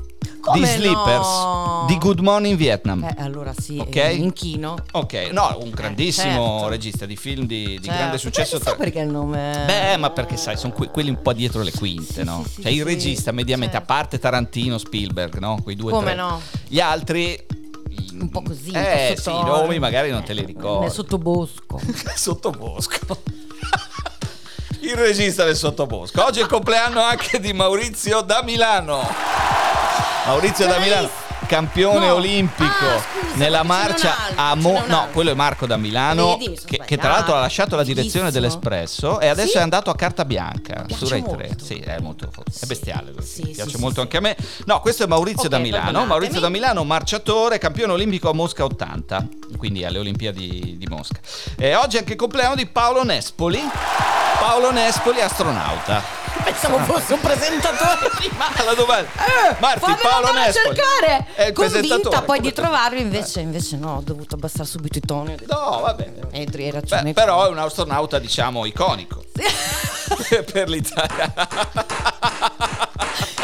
Come 0.48 0.60
di 0.60 0.66
Sleepers, 0.66 1.27
no? 1.27 1.84
di 1.88 1.98
Good 1.98 2.20
Morning 2.20 2.58
Vietnam. 2.58 3.04
Eh, 3.04 3.16
allora 3.20 3.54
sì, 3.58 3.77
Ok. 3.80 3.96
eh, 3.96 4.13
inchino. 4.16 4.75
Ok, 4.94 5.30
no, 5.32 5.58
un 5.62 5.70
grandissimo 5.72 6.51
certo. 6.54 6.68
regista 6.70 7.06
di 7.06 7.16
film 7.16 7.46
di, 7.46 7.63
di 7.66 7.84
Certo. 7.84 7.92
grande 7.98 8.18
successo. 8.18 8.58
Chissà 8.58 8.75
perché 8.75 9.00
il 9.00 9.10
nome... 9.10 9.63
Beh, 9.66 9.98
ma 9.98 10.10
perché 10.12 10.38
sai, 10.38 10.58
sono 10.58 10.74
que- 10.74 10.89
quelli 10.89 11.10
un 11.10 11.22
po' 11.22 11.34
dietro 11.34 11.62
le 11.62 11.72
quinte, 11.72 12.13
Sì, 12.13 12.24
no? 12.24 12.44
sì, 12.46 12.54
sì, 12.56 12.62
cioè 12.63 12.72
il 12.72 12.84
regista 12.86 13.32
mediamente, 13.32 13.75
certo. 13.75 13.92
a 13.92 13.96
parte 13.96 14.20
Tarantino, 14.20 14.77
Spielberg, 14.77 15.38
no? 15.38 15.60
Quei 15.62 15.75
due 15.75 15.92
Come 15.92 16.06
tre. 16.06 16.16
no? 16.16 16.42
Gli 16.68 16.80
altri 16.80 17.38
Un 18.20 18.30
po' 18.30 18.42
così. 18.42 18.72
Eh, 18.72 19.16
sì, 19.20 19.30
i 19.30 19.44
nomi 19.44 19.80
magari 19.80 20.10
non 20.12 20.24
te 20.24 20.34
li 20.34 20.44
ricordi. 20.46 20.86
Nel 20.86 20.92
sottobosco. 20.92 21.80
Sottobosco. 22.16 23.22
Il 24.82 24.96
regista 24.96 25.44
del 25.44 25.56
Sottobosco. 25.56 26.24
Oggi 26.24 26.39
è 26.39 26.44
il 26.44 26.48
compleanno 26.48 27.01
anche 27.01 27.39
di 27.39 27.51
Maurizio 27.54 28.22
da 28.22 28.42
Milano. 28.44 29.01
Maurizio 30.28 30.68
da 30.68 30.78
Milano. 30.80 31.10
campione 31.48 32.08
No. 32.08 32.16
olimpico 32.16 32.66
Ah, 32.86 33.00
scusa, 33.00 33.36
nella 33.36 33.64
marcia 33.64 34.14
a 34.36 34.56
Mo- 34.56 34.84
no, 34.88 35.08
quello 35.14 35.32
è 35.32 35.34
Marco 35.34 35.66
da 35.66 35.78
Milano 35.78 36.36
Vedi, 36.38 36.60
che, 36.66 36.82
che 36.86 36.98
tra 36.98 37.12
l'altro 37.12 37.36
ha 37.36 37.40
lasciato 37.40 37.76
la 37.78 37.84
direzione 37.84 38.32
dell'Espresso 38.32 39.20
e 39.22 39.28
adesso 39.28 39.52
Sì? 39.52 39.58
è 39.58 39.62
andato 39.62 39.90
a 39.90 39.96
carta 39.96 40.26
bianca 40.26 40.86
su 40.90 41.08
Rai 41.08 41.22
3. 41.24 41.32
molto. 41.48 41.64
Sì, 41.64 41.76
è 41.80 42.00
molto 42.00 42.26
è 42.26 42.30
Sì. 42.52 42.66
bestiale. 42.66 43.14
Sì, 43.22 43.44
Mi 43.44 43.52
piace 43.52 43.70
sì, 43.70 43.78
molto 43.78 43.96
sì, 43.96 44.02
anche 44.02 44.18
a 44.18 44.22
me. 44.22 44.36
No, 44.66 44.82
questo 44.82 45.04
è 45.04 45.08
Maurizio 45.08 45.44
Ok, 45.44 45.50
da 45.50 45.58
Milano. 45.60 46.06
Maurizio 46.06 46.40
da 46.42 46.50
Milano, 46.50 46.84
marciatore, 46.84 47.58
campione 47.60 47.94
olimpico 47.94 48.30
a 48.30 48.34
Mosca 48.34 48.66
80, 48.66 49.26
quindi 49.58 49.86
alle 49.86 50.00
Olimpiadi 50.00 50.76
di 50.78 50.88
Mosca. 50.90 51.20
E 51.56 51.76
oggi 51.76 51.96
è 51.96 52.00
anche 52.00 52.14
il 52.14 52.18
compleanno 52.18 52.56
di 52.56 52.66
Paolo 52.66 53.04
Nespoli. 53.06 53.62
Paolo 54.40 54.72
Nespoli, 54.72 55.22
astronauta. 55.22 56.26
Pensavo 56.48 56.77
fosse 56.80 57.13
un 57.13 57.20
presentatore 57.20 58.10
prima. 58.16 58.48
Alla 58.56 58.74
domanda. 58.74 59.10
Eh, 59.18 59.56
Marti, 59.60 59.96
Paolo 60.01 60.27
a 60.27 60.50
cercare. 60.50 61.25
È 61.36 61.48
il 61.48 61.54
Convinta 61.54 62.22
poi 62.22 62.39
di 62.39 62.54
trovarlo, 62.54 63.00
invece, 63.00 63.42
invece 63.42 63.75
no, 63.75 63.98
ho 63.98 64.01
dovuto 64.01 64.36
abbassare 64.36 64.63
subito 64.63 64.98
i 64.98 65.01
toni. 65.01 65.36
No, 65.46 65.82
va 65.82 65.94
bene. 65.94 66.22
Edri, 66.32 66.63
hai 66.63 66.72
ragione. 66.72 67.01
Beh, 67.04 67.12
però 67.12 67.48
è 67.48 67.50
un 67.50 67.58
astronauta, 67.58 68.18
diciamo, 68.18 68.63
iconico 68.63 69.25
per 70.50 70.70
l'Italia. 70.70 71.34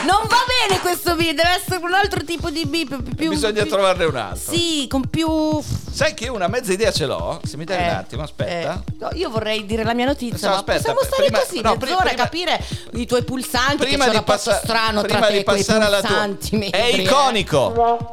Non 0.03 0.22
va 0.27 0.38
bene 0.68 0.82
questo 0.82 1.15
video, 1.15 1.34
deve 1.44 1.56
essere 1.63 1.84
un 1.84 1.94
altro 1.94 2.24
tipo 2.25 2.50
di 2.50 2.65
beep. 2.65 3.15
Più, 3.15 3.30
Bisogna 3.30 3.62
più- 3.62 3.72
trovarne 3.72 4.03
un 4.06 4.15
altro. 4.18 4.51
Sì, 4.53 4.86
con 4.89 5.08
più. 5.10 5.62
Sai 5.94 6.13
che 6.13 6.25
io 6.25 6.34
una 6.34 6.48
mezza 6.48 6.74
idea 6.74 6.92
ce 6.92 7.06
l'ho? 7.06 7.39
Se 7.44 7.56
mi 7.56 7.63
dai 7.63 7.77
un 7.77 7.84
Eh, 7.84 7.88
attimo, 7.89 8.24
aspetta. 8.24 8.74
eh, 8.86 8.94
no, 9.00 9.10
io 9.13 9.30
vorrei 9.30 9.65
dire 9.65 9.84
la 9.86 9.94
mia 9.94 10.06
notizia, 10.06 10.48
No, 10.50 10.53
ma 10.56 10.60
aspetta, 10.60 10.77
possiamo 10.94 11.00
stare 11.03 11.24
prima- 11.27 11.39
così 11.39 11.62
no, 11.62 11.77
mezz'ora 11.80 11.96
prima- 12.01 12.12
a 12.12 12.15
capire 12.15 12.60
i 12.94 13.06
tuoi 13.06 13.24
pulsanti. 13.24 13.77
Prima 13.77 14.03
un 14.06 14.10
di, 14.10 14.15
rapporto 14.18 14.50
passa- 14.50 14.60
strano 14.63 15.01
prima 15.03 15.18
tra 15.20 15.27
te 15.27 15.34
di 15.34 15.39
e 15.39 15.44
quei 15.44 15.58
passare 15.63 15.86
alla 15.86 16.00
tua. 16.01 16.08
pulsanti. 16.10 16.50
È 16.50 16.58
Medri, 16.82 17.00
eh. 17.00 17.01
iconico. 17.03 18.10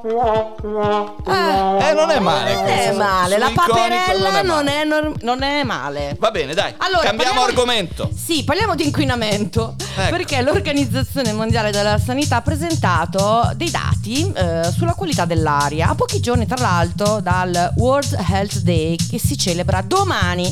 Eh, 1.27 1.93
non 1.95 2.11
è 2.11 2.19
male 2.21 2.55
Non 2.55 2.67
è 2.67 2.93
male, 2.93 3.39
la 3.39 3.49
iconico 3.49 3.73
paperella 3.75 4.43
non 4.43 4.69
è, 4.69 4.85
nor- 4.85 5.13
non 5.23 5.43
è 5.43 5.63
male. 5.65 6.17
Va 6.19 6.31
bene, 6.31 6.55
dai. 6.55 6.75
Allora, 6.79 7.03
cambiamo 7.03 7.45
di- 7.45 7.51
argomento. 7.51 8.11
Sì, 8.15 8.45
parliamo 8.45 8.75
di 8.75 8.85
inquinamento. 8.85 9.75
Ecco. 9.97 10.11
Perché 10.17 10.41
l'Organizzazione 10.43 11.33
Mondiale 11.33 11.49
della 11.51 11.99
Sanità 11.99 12.37
ha 12.37 12.43
presentato 12.43 13.51
dei 13.57 13.71
dati 13.71 14.31
eh, 14.33 14.71
sulla 14.73 14.95
qualità 14.95 15.25
dell'aria. 15.25 15.89
A 15.89 15.95
pochi 15.97 16.21
giorni, 16.21 16.47
tra 16.47 16.61
l'altro, 16.61 17.21
dal 17.21 17.73
World 17.77 18.17
Health 18.29 18.61
Day 18.61 18.95
che 18.97 19.19
si 19.19 19.37
celebra 19.37 19.83
domani. 19.83 20.49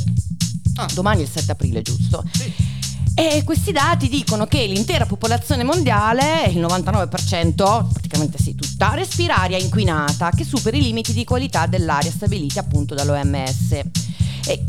Ah. 0.74 0.88
Domani 0.92 1.20
è 1.20 1.22
il 1.22 1.30
7 1.30 1.52
aprile, 1.52 1.82
giusto? 1.82 2.24
E 3.14 3.42
questi 3.44 3.70
dati 3.70 4.08
dicono 4.08 4.46
che 4.46 4.66
l'intera 4.66 5.06
popolazione 5.06 5.62
mondiale, 5.62 6.46
il 6.48 6.58
99%, 6.58 7.88
praticamente 7.92 8.38
sì, 8.42 8.56
tutta, 8.56 8.94
respira 8.94 9.38
aria 9.38 9.58
inquinata 9.58 10.30
che 10.30 10.44
supera 10.44 10.76
i 10.76 10.82
limiti 10.82 11.12
di 11.12 11.24
qualità 11.24 11.66
dell'aria 11.66 12.10
stabiliti 12.10 12.58
appunto 12.58 12.94
dall'OMS. 12.94 13.72
E 14.46 14.64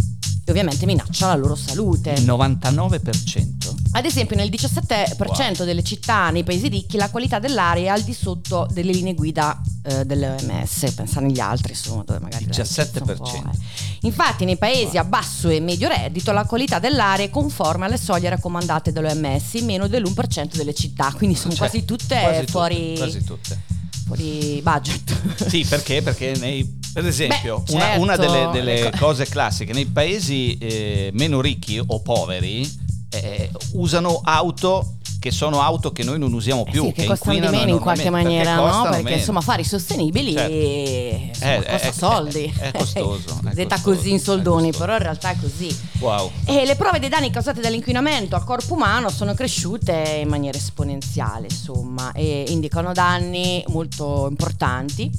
ovviamente 0.48 0.86
minaccia 0.86 1.28
la 1.28 1.36
loro 1.36 1.56
salute. 1.56 2.12
Il 2.12 2.26
99%. 2.26 3.79
Ad 3.92 4.06
esempio, 4.06 4.36
nel 4.36 4.50
17% 4.50 5.64
delle 5.64 5.82
città 5.84 6.30
nei 6.30 6.44
paesi 6.44 6.68
ricchi 6.68 6.96
la 6.96 7.10
qualità 7.10 7.40
dell'aria 7.40 7.86
è 7.86 7.88
al 7.88 8.02
di 8.04 8.14
sotto 8.14 8.68
delle 8.72 8.92
linee 8.92 9.16
guida 9.16 9.60
eh, 9.84 10.06
dell'OMS, 10.06 10.92
pensare 10.96 11.26
agli 11.26 11.40
altri, 11.40 11.72
insomma, 11.72 12.04
dove 12.06 12.20
magari 12.20 12.46
la 12.46 12.52
17%. 12.52 13.00
un 13.10 13.16
po', 13.18 13.34
eh. 13.34 13.58
Infatti, 14.02 14.46
nei 14.46 14.58
paesi 14.58 14.98
a 14.98 15.04
basso 15.04 15.50
e 15.50 15.60
medio 15.60 15.88
reddito 15.88 16.32
la 16.32 16.46
qualità 16.46 16.78
dell'aria 16.78 17.26
è 17.26 17.30
conforme 17.32 17.86
alle 17.86 17.98
soglie 17.98 18.30
raccomandate 18.30 18.92
dall'OMS 18.92 19.54
in 19.56 19.66
meno 19.66 19.88
dell'1% 19.88 20.56
delle 20.56 20.74
città, 20.76 21.12
quindi 21.18 21.36
sono 21.36 21.54
Cioè, 21.56 21.70
quasi 21.70 21.84
tutte 21.86 22.20
quasi 22.20 22.40
tutte, 22.42 22.52
fuori, 22.52 22.94
quasi 22.96 23.24
tutte. 23.24 23.60
fuori 24.06 24.60
budget. 24.62 25.48
Sì, 25.50 25.66
perché? 25.68 26.04
Perché 26.04 26.36
nei, 26.38 26.78
per 26.94 27.06
esempio, 27.08 27.64
Beh, 27.66 27.74
una, 27.74 27.84
certo, 27.86 28.02
una 28.02 28.16
delle, 28.18 28.50
delle 28.52 28.84
le 28.84 28.90
co- 28.92 28.98
cose 28.98 29.26
classiche, 29.26 29.74
nei 29.74 29.88
paesi 29.88 30.58
eh, 30.60 31.10
meno 31.14 31.42
ricchi 31.42 31.82
o 31.84 32.02
poveri, 32.02 32.88
eh, 33.12 33.50
usano 33.74 34.22
auto 34.24 34.94
che 35.20 35.32
sono 35.32 35.62
auto 35.62 35.92
che 35.92 36.04
noi 36.06 36.18
non 36.18 36.32
usiamo 36.32 36.64
più, 36.64 36.82
Eh 36.84 36.88
sì, 36.88 36.94
che, 36.94 37.02
che 37.02 37.08
costano 37.08 37.34
di 37.38 37.48
meno 37.50 37.72
in 37.72 37.80
qualche 37.80 38.10
maniera, 38.10 38.56
perché 38.56 38.72
no? 38.78 38.84
Perché 38.84 39.02
meno. 39.04 39.16
insomma 39.18 39.42
fare 39.42 39.62
i 39.64 39.66
sostenibili 39.66 40.32
Certo. 40.34 40.54
insomma, 40.54 41.52
Eh, 41.56 41.64
costa 41.66 41.88
è- 41.88 41.92
soldi. 41.92 42.54
è- 42.58 42.72
è 42.72 42.78
costoso, 42.78 43.40
è 43.50 43.54
Detta 43.54 43.76
costoso, 43.76 43.98
così 43.98 44.10
in 44.12 44.16
è 44.16 44.20
soldoni, 44.20 44.72
però 44.72 44.94
in 44.94 45.00
realtà 45.00 45.32
è 45.32 45.36
così. 45.42 45.78
Wow. 46.00 46.32
E 46.46 46.64
le 46.66 46.76
prove 46.78 47.00
dei 47.00 47.10
danni 47.10 47.32
causati 47.32 47.60
dall'inquinamento 47.60 48.36
al 48.38 48.46
corpo 48.46 48.76
umano 48.76 49.10
sono 49.10 49.34
cresciute 49.34 50.20
in 50.22 50.30
maniera 50.30 50.58
esponenziale, 50.58 51.48
insomma, 51.50 52.14
e 52.14 52.46
indicano 52.48 52.94
danni 52.94 53.62
molto 53.68 54.26
importanti. 54.30 55.12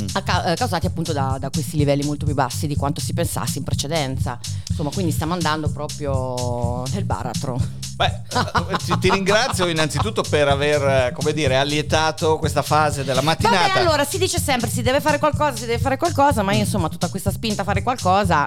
Mm. 0.00 0.06
ca- 0.24 0.44
eh, 0.52 0.56
causati 0.56 0.86
appunto 0.86 1.12
da, 1.12 1.36
da 1.38 1.50
questi 1.50 1.76
livelli 1.76 2.02
molto 2.04 2.24
più 2.24 2.34
bassi 2.34 2.66
di 2.66 2.74
quanto 2.76 3.00
si 3.00 3.12
pensasse 3.12 3.58
in 3.58 3.64
precedenza. 3.64 4.38
Insomma, 4.70 4.90
quindi 4.90 5.12
stiamo 5.12 5.34
andando 5.34 5.68
proprio 5.70 6.82
nel 6.92 7.04
baratro. 7.04 7.58
Beh, 7.96 8.06
eh, 8.06 8.76
ti, 8.86 8.98
ti 8.98 9.10
ringrazio 9.10 9.66
innanzitutto 9.68 10.22
per 10.22 10.48
aver, 10.48 10.82
eh, 10.82 11.12
come 11.14 11.34
dire, 11.34 11.56
allietato 11.56 12.38
questa 12.38 12.62
fase 12.62 13.04
della 13.04 13.20
mattinata. 13.20 13.68
Vabbè, 13.68 13.80
allora 13.80 14.04
si 14.06 14.16
dice 14.16 14.38
sempre 14.38 14.70
si 14.70 14.80
deve 14.80 15.00
fare 15.02 15.18
qualcosa, 15.18 15.56
si 15.56 15.66
deve 15.66 15.78
fare 15.78 15.98
qualcosa, 15.98 16.42
ma 16.42 16.52
io 16.52 16.60
insomma 16.60 16.88
tutta 16.88 17.08
questa 17.08 17.30
spinta 17.30 17.60
a 17.60 17.64
fare 17.66 17.82
qualcosa, 17.82 18.46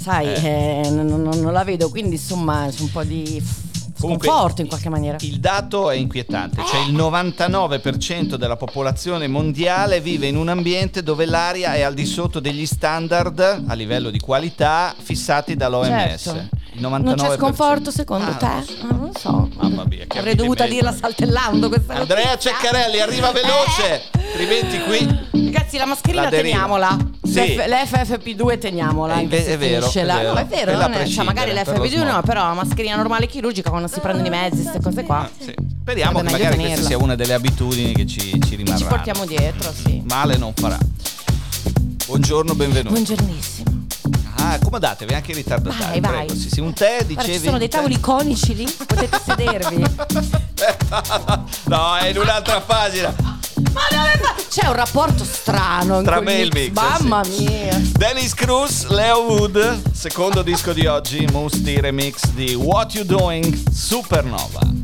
sai, 0.00 0.26
Eh. 0.34 0.82
eh, 0.84 0.90
non, 0.90 1.06
non- 1.06 1.38
non 1.40 1.52
la 1.52 1.64
vedo, 1.64 1.88
quindi 1.88 2.16
insomma 2.16 2.68
c'è 2.70 2.82
un 2.82 2.90
po' 2.90 3.04
di 3.04 3.42
Comunque, 3.98 4.28
sconforto 4.28 4.60
in 4.60 4.68
qualche 4.68 4.88
maniera. 4.88 5.16
Il 5.20 5.38
dato 5.38 5.90
è 5.90 5.96
inquietante, 5.96 6.62
cioè 6.66 6.80
il 6.86 6.94
99% 6.94 8.34
della 8.34 8.56
popolazione 8.56 9.28
mondiale 9.28 10.00
vive 10.00 10.26
in 10.26 10.36
un 10.36 10.48
ambiente 10.48 11.02
dove 11.02 11.26
l'aria 11.26 11.74
è 11.74 11.82
al 11.82 11.94
di 11.94 12.04
sotto 12.04 12.40
degli 12.40 12.66
standard 12.66 13.64
a 13.66 13.74
livello 13.74 14.10
di 14.10 14.18
qualità 14.18 14.94
fissati 14.98 15.54
dall'OMS. 15.54 16.22
Certo. 16.22 16.62
Il 16.76 16.80
99%. 16.82 17.02
Non 17.02 17.14
c'è 17.14 17.36
sconforto 17.36 17.90
secondo 17.92 18.30
Ah, 18.30 18.34
te? 18.34 18.46
non 18.46 19.10
so. 19.16 19.30
Non 19.30 19.48
so. 19.52 19.58
Mamma 19.60 19.84
mia, 19.84 20.04
che 20.08 20.18
Avrei 20.18 20.34
dovuto 20.34 20.64
dirla 20.66 20.92
saltellando 20.92 21.68
questa 21.68 21.94
Andrea 21.94 22.30
notizia. 22.30 22.50
Ceccarelli, 22.52 23.00
arriva 23.00 23.30
veloce, 23.30 24.02
Eh. 24.10 24.18
altrimenti 24.18 24.80
qui... 24.80 25.42
Ragazzi, 25.54 25.76
la 25.76 25.86
mascherina 25.86 26.22
La 26.24 26.28
teniamola. 26.30 26.96
Sì. 27.22 27.54
L'F- 27.54 27.66
L'FFP2 27.66 28.58
teniamola. 28.58 29.14
È 29.14 29.20
inve- 29.22 29.44
che 29.44 29.52
è 29.52 29.58
vero, 29.58 29.86
è 29.88 29.90
vero. 30.04 30.32
No, 30.32 30.38
è 30.38 30.44
vero. 30.46 30.72
Non 30.76 30.92
è- 30.94 31.06
cioè, 31.06 31.24
magari 31.24 31.50
prescindere, 31.52 31.64
per 31.64 31.78
lo 31.78 31.84
l'FFP2 31.84 32.12
no, 32.12 32.22
però 32.22 32.46
la 32.48 32.54
mascherina 32.54 32.96
normale 32.96 33.26
chirurgica 33.28 33.70
quando 33.70 33.86
si 33.86 34.00
prendono 34.00 34.26
i 34.26 34.30
mezzi, 34.30 34.62
queste 34.62 34.80
cose 34.80 35.02
qua. 35.04 35.18
Ah, 35.18 35.30
sì. 35.38 35.54
Speriamo 35.82 36.18
che 36.18 36.24
magari 36.24 36.42
questa 36.42 36.56
tenerla. 36.62 36.86
sia 36.86 36.98
una 36.98 37.14
delle 37.14 37.34
abitudini 37.34 37.92
che 37.94 38.04
ci, 38.06 38.18
ci 38.42 38.56
rimarranno. 38.56 38.78
ci 38.78 38.84
portiamo 38.86 39.24
dietro, 39.26 39.72
sì. 39.72 40.02
Male 40.08 40.36
non 40.36 40.52
farà. 40.54 40.78
Buongiorno, 42.06 42.54
benvenuto. 42.54 42.90
Buongiornissimo. 42.90 43.73
Ah, 44.44 44.52
accomodatevi 44.52 45.14
anche 45.14 45.32
in 45.32 45.42
Vai, 45.42 45.42
ritardatari. 45.42 46.00
vai. 46.00 46.10
prego. 46.26 46.34
Sì, 46.34 46.50
sì, 46.50 46.60
un 46.60 46.74
tè, 46.74 46.98
dicevi. 46.98 47.14
Guarda, 47.14 47.32
ci 47.32 47.38
sono 47.44 47.58
dei 47.58 47.68
tavoli 47.68 47.98
conici 47.98 48.54
lì, 48.54 48.70
potete 48.86 49.18
sedervi. 49.24 49.76
no, 51.64 51.96
è 51.96 52.08
in 52.08 52.18
un'altra 52.18 52.60
pagina. 52.60 53.14
Ma 53.72 53.80
dove 53.90 54.18
fa? 54.20 54.34
C'è 54.48 54.66
un 54.66 54.74
rapporto 54.74 55.24
strano 55.24 56.02
Tra 56.02 56.20
me 56.20 56.36
e 56.38 56.42
il 56.42 56.50
mix, 56.52 56.68
mix, 56.68 56.98
Mamma 57.00 57.24
sì. 57.24 57.44
mia. 57.44 57.80
Dennis 57.96 58.34
Cruz, 58.34 58.86
Leo 58.88 59.22
Wood, 59.22 59.80
secondo 59.92 60.42
disco 60.42 60.72
di 60.74 60.86
oggi, 60.86 61.26
Musti 61.32 61.80
remix 61.80 62.26
di 62.32 62.54
What 62.54 62.94
You 62.94 63.04
Doing, 63.04 63.70
Supernova. 63.72 64.83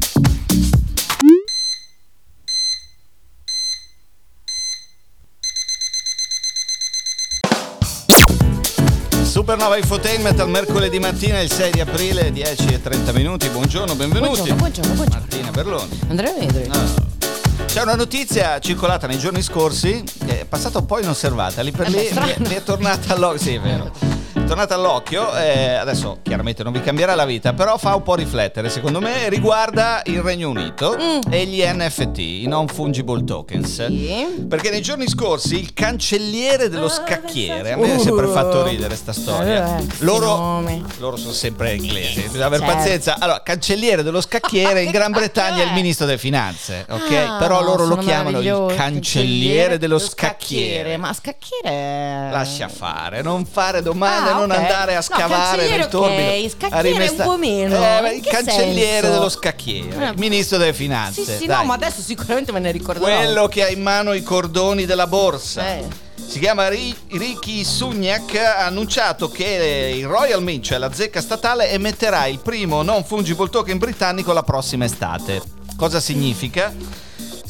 Supernova 9.40 9.79
Infotainment 9.79 10.38
al 10.38 10.50
mercoledì 10.50 10.98
mattina, 10.98 11.40
il 11.40 11.50
6 11.50 11.70
di 11.70 11.81
aprile, 11.81 12.31
10 12.31 12.74
e 12.74 12.83
30 12.83 13.11
minuti. 13.12 13.48
Buongiorno, 13.48 13.94
benvenuti. 13.94 14.53
Buongiorno, 14.53 14.55
buongiorno, 14.57 14.92
buongiorno. 14.92 15.18
Martina 15.18 15.50
Berloni. 15.50 16.00
Andrea 16.09 16.35
Medri. 16.38 16.68
Ah. 16.70 17.64
C'è 17.64 17.81
una 17.81 17.94
notizia 17.94 18.59
circolata 18.59 19.07
nei 19.07 19.18
giorni 19.18 19.40
scorsi 19.40 20.05
che 20.26 20.42
è 20.42 20.44
passata 20.44 20.81
un 20.81 20.85
po' 20.85 20.98
inosservata, 20.98 21.62
lì 21.62 21.70
per 21.70 21.87
Eh 21.87 21.90
lì 21.90 21.96
mi 21.96 22.05
è, 22.05 22.37
mi 22.38 22.55
è 22.55 22.62
tornata 22.62 23.14
all'occhio. 23.14 23.38
Sì, 23.38 23.55
è 23.55 23.61
vero. 23.61 23.90
È 24.33 24.45
tornata 24.45 24.75
all'occhio, 24.75 25.35
eh, 25.37 25.75
adesso 25.75 26.19
chiaramente 26.23 26.62
non 26.62 26.73
vi 26.73 26.81
cambierà 26.81 27.14
la 27.14 27.25
vita, 27.25 27.53
però 27.53 27.77
fa 27.79 27.95
un 27.97 28.03
po' 28.03 28.14
riflettere, 28.14 28.69
secondo 28.69 29.01
me, 29.01 29.29
riguarda 29.29 30.03
il 30.05 30.21
Regno 30.23 30.49
Unito 30.51 30.97
Mm. 31.01 31.33
e 31.33 31.45
gli 31.47 31.62
NFT, 31.64 32.19
i 32.19 32.47
non 32.47 32.66
fungible 32.69 33.25
tokens. 33.25 33.87
Sì. 33.87 34.45
Perché 34.49 34.71
nei 34.71 34.83
giorni 34.83 35.09
scorsi 35.09 35.59
il 35.59 35.73
cancelliere 35.73 36.69
dello 36.69 36.88
scacchiere, 36.88 37.73
a 37.73 37.77
me 37.77 37.95
ha 37.95 37.99
sempre 37.99 38.27
fatto 38.29 38.62
ridere 38.64 38.95
sta 38.97 39.12
storia. 39.12 39.79
Eh, 39.79 39.85
questi 39.85 40.05
Loro, 40.05 40.62
loro 40.99 41.16
sono 41.16 41.33
sempre 41.33 41.75
inglesi, 41.75 42.21
bisogna 42.23 42.47
aver 42.47 42.61
Certo. 42.61 42.75
pazienza. 42.75 43.16
Allora, 43.19 43.43
cancelliere 43.43 44.03
dello 44.03 44.21
scacchiere 44.21 44.83
in 44.83 44.90
Gran 44.90 45.11
Bretagna 45.12 45.59
è 45.61 45.64
il 45.64 45.71
è? 45.71 45.75
ministro 45.75 46.07
delle 46.07 46.19
finanze, 46.19 46.87
ok? 46.88 47.12
Ah, 47.14 47.37
Però 47.38 47.62
loro 47.62 47.85
lo 47.87 47.97
chiamano 47.97 48.40
il 48.40 48.75
cancelliere 48.77 49.79
dello 49.79 49.99
scacchiere. 49.99 50.97
Ma 50.97 51.12
scacchiere. 51.12 52.31
Lascia 52.31 52.69
fare, 52.69 53.23
non 53.23 53.45
fare 53.45 53.83
domande, 53.83 54.19
Ah, 54.19 54.19
non 54.20 54.50
ok. 54.50 54.56
andare 54.56 54.92
a 54.92 54.96
No, 54.96 55.02
scavare 55.02 55.28
cancelliere 55.33 55.76
nel 55.78 55.88
torbino. 55.88 56.28
ok, 56.30 56.50
scacchiere 56.50 56.76
a 56.76 56.80
rimesta- 56.80 57.22
un 57.24 57.28
po' 57.30 57.37
meno. 57.38 57.76
Eh, 58.06 58.14
il 58.16 58.26
cancelliere 58.26 59.00
senso? 59.00 59.11
dello 59.11 59.28
scacchiere, 59.28 60.04
Eh. 60.06 60.09
il 60.11 60.14
ministro 60.18 60.59
delle 60.59 60.72
finanze. 60.74 61.24
Sì, 61.24 61.33
sì, 61.38 61.46
dai. 61.46 61.59
no, 61.59 61.64
ma 61.64 61.74
adesso 61.74 62.00
sicuramente 62.00 62.52
me 62.52 62.61
ne 62.61 62.70
ricorderò. 62.70 63.04
Quello 63.06 63.48
che 63.48 63.64
ha 63.64 63.68
in 63.68 63.83
mano 63.83 64.12
i 64.12 64.22
cordoni 64.22 64.85
della 64.87 65.06
borsa. 65.06 65.66
Eh. 65.66 66.09
Si 66.26 66.38
chiama 66.38 66.68
Ri- 66.68 66.94
Ricky 67.12 67.64
Sugnac, 67.64 68.37
ha 68.37 68.66
annunciato 68.66 69.28
che 69.30 69.94
il 69.96 70.06
Royal 70.06 70.40
Mint, 70.42 70.62
cioè 70.64 70.78
la 70.78 70.92
zecca 70.92 71.20
statale, 71.20 71.70
emetterà 71.70 72.26
il 72.26 72.38
primo 72.38 72.83
non 72.83 73.02
fungible 73.04 73.48
token 73.48 73.78
britannico 73.78 74.33
la 74.33 74.44
prossima 74.44 74.85
estate. 74.85 75.42
Cosa 75.76 75.98
significa? 75.98 76.72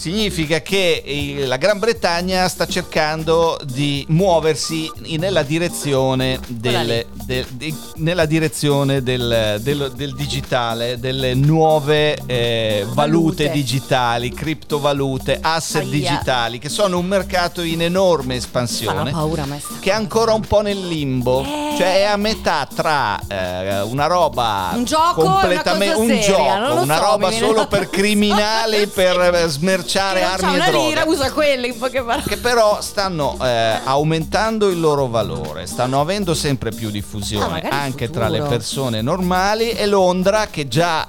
Significa 0.01 0.63
che 0.63 1.43
la 1.45 1.59
Gran 1.59 1.79
Bretagna 1.79 2.49
sta 2.49 2.67
cercando 2.67 3.59
di 3.65 4.03
muoversi 4.09 4.91
nella 5.19 5.43
direzione 5.43 6.41
del, 6.47 7.05
del- 7.27 7.45
di- 7.51 7.77
nella 7.97 8.25
direzione 8.25 9.03
del, 9.03 9.59
del- 9.61 10.15
digitale, 10.17 10.99
delle 10.99 11.35
nuove 11.35 12.15
eh, 12.25 12.87
valute. 12.87 12.95
Valute. 13.11 13.51
digitali, 13.51 14.33
criptovalute, 14.33 15.39
asset 15.43 15.83
Aia. 15.83 15.91
digitali, 15.91 16.59
che 16.59 16.71
sono 16.71 16.97
un 16.99 17.05
mercato 17.05 17.61
in 17.61 17.83
enorme 17.83 18.37
espansione 18.37 19.11
paura 19.11 19.47
che 19.81 19.91
è 19.91 19.93
ancora 19.95 20.33
un 20.33 20.41
po' 20.47 20.63
nel 20.63 20.81
limbo, 20.87 21.43
Eh. 21.43 21.75
cioè 21.77 21.97
è 21.97 22.03
a 22.05 22.17
metà 22.17 22.67
tra 22.75 23.21
eh, 23.29 23.83
una 23.83 24.07
roba 24.07 24.71
Un 24.73 24.85
gioco 24.85 25.21
una 25.25 25.31
completamente 25.33 25.93
cosa 25.95 26.03
un 26.03 26.09
seria, 26.09 26.25
gioco, 26.69 26.81
una 26.83 26.97
so, 26.97 27.03
roba 27.03 27.31
solo 27.33 27.67
per 27.67 27.91
criminali 27.91 28.87
per 28.87 29.45
smerciare 29.49 29.89
Che 30.15 30.21
non 30.21 30.31
armi 30.31 30.53
e 30.53 30.57
una 30.57 30.69
droga. 30.71 30.89
lira, 30.89 31.05
usa 31.07 31.33
quelle 31.33 31.67
in 31.69 31.79
poche 31.79 32.03
parole. 32.03 32.23
Che 32.27 32.37
però 32.37 32.81
stanno 32.81 33.37
eh, 33.43 33.79
aumentando 33.85 34.69
il 34.69 34.79
loro 34.81 35.07
valore, 35.09 35.67
stanno 35.67 36.01
avendo 36.01 36.35
sempre 36.35 36.71
più 36.71 36.89
Ah, 36.89 36.91
diffusione 36.91 37.61
in 37.65 37.73
anche 37.73 38.11
tra 38.11 38.29
le 38.29 38.43
persone 38.43 39.01
normali 39.03 39.71
e 39.71 39.87
Londra, 39.87 40.47
che 40.49 40.69
già 40.69 41.09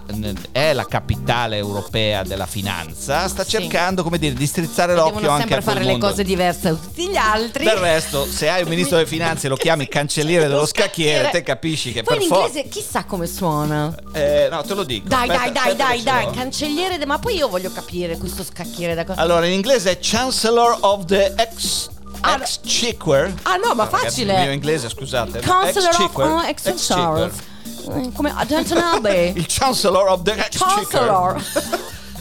è 0.52 0.74
la 0.74 0.86
capitale 0.86 1.58
europea 1.58 2.24
della 2.24 2.46
finanza, 2.46 3.28
sta 3.28 3.44
Sì. 3.44 3.50
cercando 3.52 4.04
come 4.04 4.17
dire, 4.17 4.34
di 4.34 4.46
strizzare 4.46 4.94
l'occhio 4.96 5.30
anche 5.30 5.39
sempre 5.39 5.56
a 5.58 5.62
quel 5.62 5.63
fare 5.63 5.84
le 5.86 5.91
mondo. 5.91 6.08
cose 6.08 6.24
diverse 6.24 6.70
da 6.70 6.76
tutti 6.76 7.08
gli 7.10 7.15
altri. 7.17 7.63
Del 7.65 7.76
resto, 7.78 8.26
se 8.26 8.50
hai 8.50 8.63
un 8.63 8.70
ministro 8.70 8.98
delle 8.98 9.08
finanze 9.10 9.46
e 9.48 9.50
lo 9.50 9.56
chiami 9.58 9.88
cancelliere 9.89 10.48
dello 10.48 10.65
scacchiere, 10.65 11.30
te 11.30 11.44
capisci 11.44 11.91
che 11.91 12.04
Poi 12.04 12.17
per 12.17 12.26
forza. 12.26 12.48
inglese 12.48 12.70
chissà 12.70 13.04
come 13.06 13.28
suona. 13.28 13.94
Eh, 14.13 14.48
no, 14.50 14.62
te 14.63 14.74
lo 14.74 14.84
dico. 14.84 15.08
Dai, 15.08 15.30
Aspetta, 15.30 15.44
dai, 15.44 15.52
dai, 15.52 15.62
aspetta 15.72 15.84
dai, 15.88 16.04
dai, 16.04 16.26
l'ho. 16.26 16.32
cancelliere, 16.32 16.98
de- 16.98 17.06
ma 17.06 17.20
poi 17.20 17.36
io 17.36 17.48
voglio 17.48 17.72
capire 17.72 18.17
questo 18.17 18.44
scacchiere 18.44 18.70
da 18.96 19.06
cosa. 19.06 19.20
Allora, 19.22 19.46
in 19.46 19.54
inglese 19.54 19.92
è 19.92 19.98
Chancellor 20.02 20.78
of 20.82 21.06
the 21.06 21.34
Ex. 21.36 21.90
Ah, 22.22 22.36
Exchequer. 22.40 23.34
Ah 23.44 23.56
no, 23.56 23.74
ma 23.74 23.88
facile. 23.88 24.34
Il 24.36 24.40
mio 24.42 24.52
inglese, 24.52 24.90
scusate. 24.90 25.40
Counselor 25.40 25.90
of 25.90 26.00
Exchequer. 26.00 26.26
uh, 26.28 26.42
Exchequer. 26.46 27.32
Eh, 27.96 28.12
Come 28.14 28.34
Downton 28.48 28.78
Abbey. 28.78 29.34
Il 29.36 29.46
Chancellor 29.48 30.08
of 30.08 30.22
the 30.24 30.34
Exchequer. 30.34 30.86
Chancellor. 31.00 31.44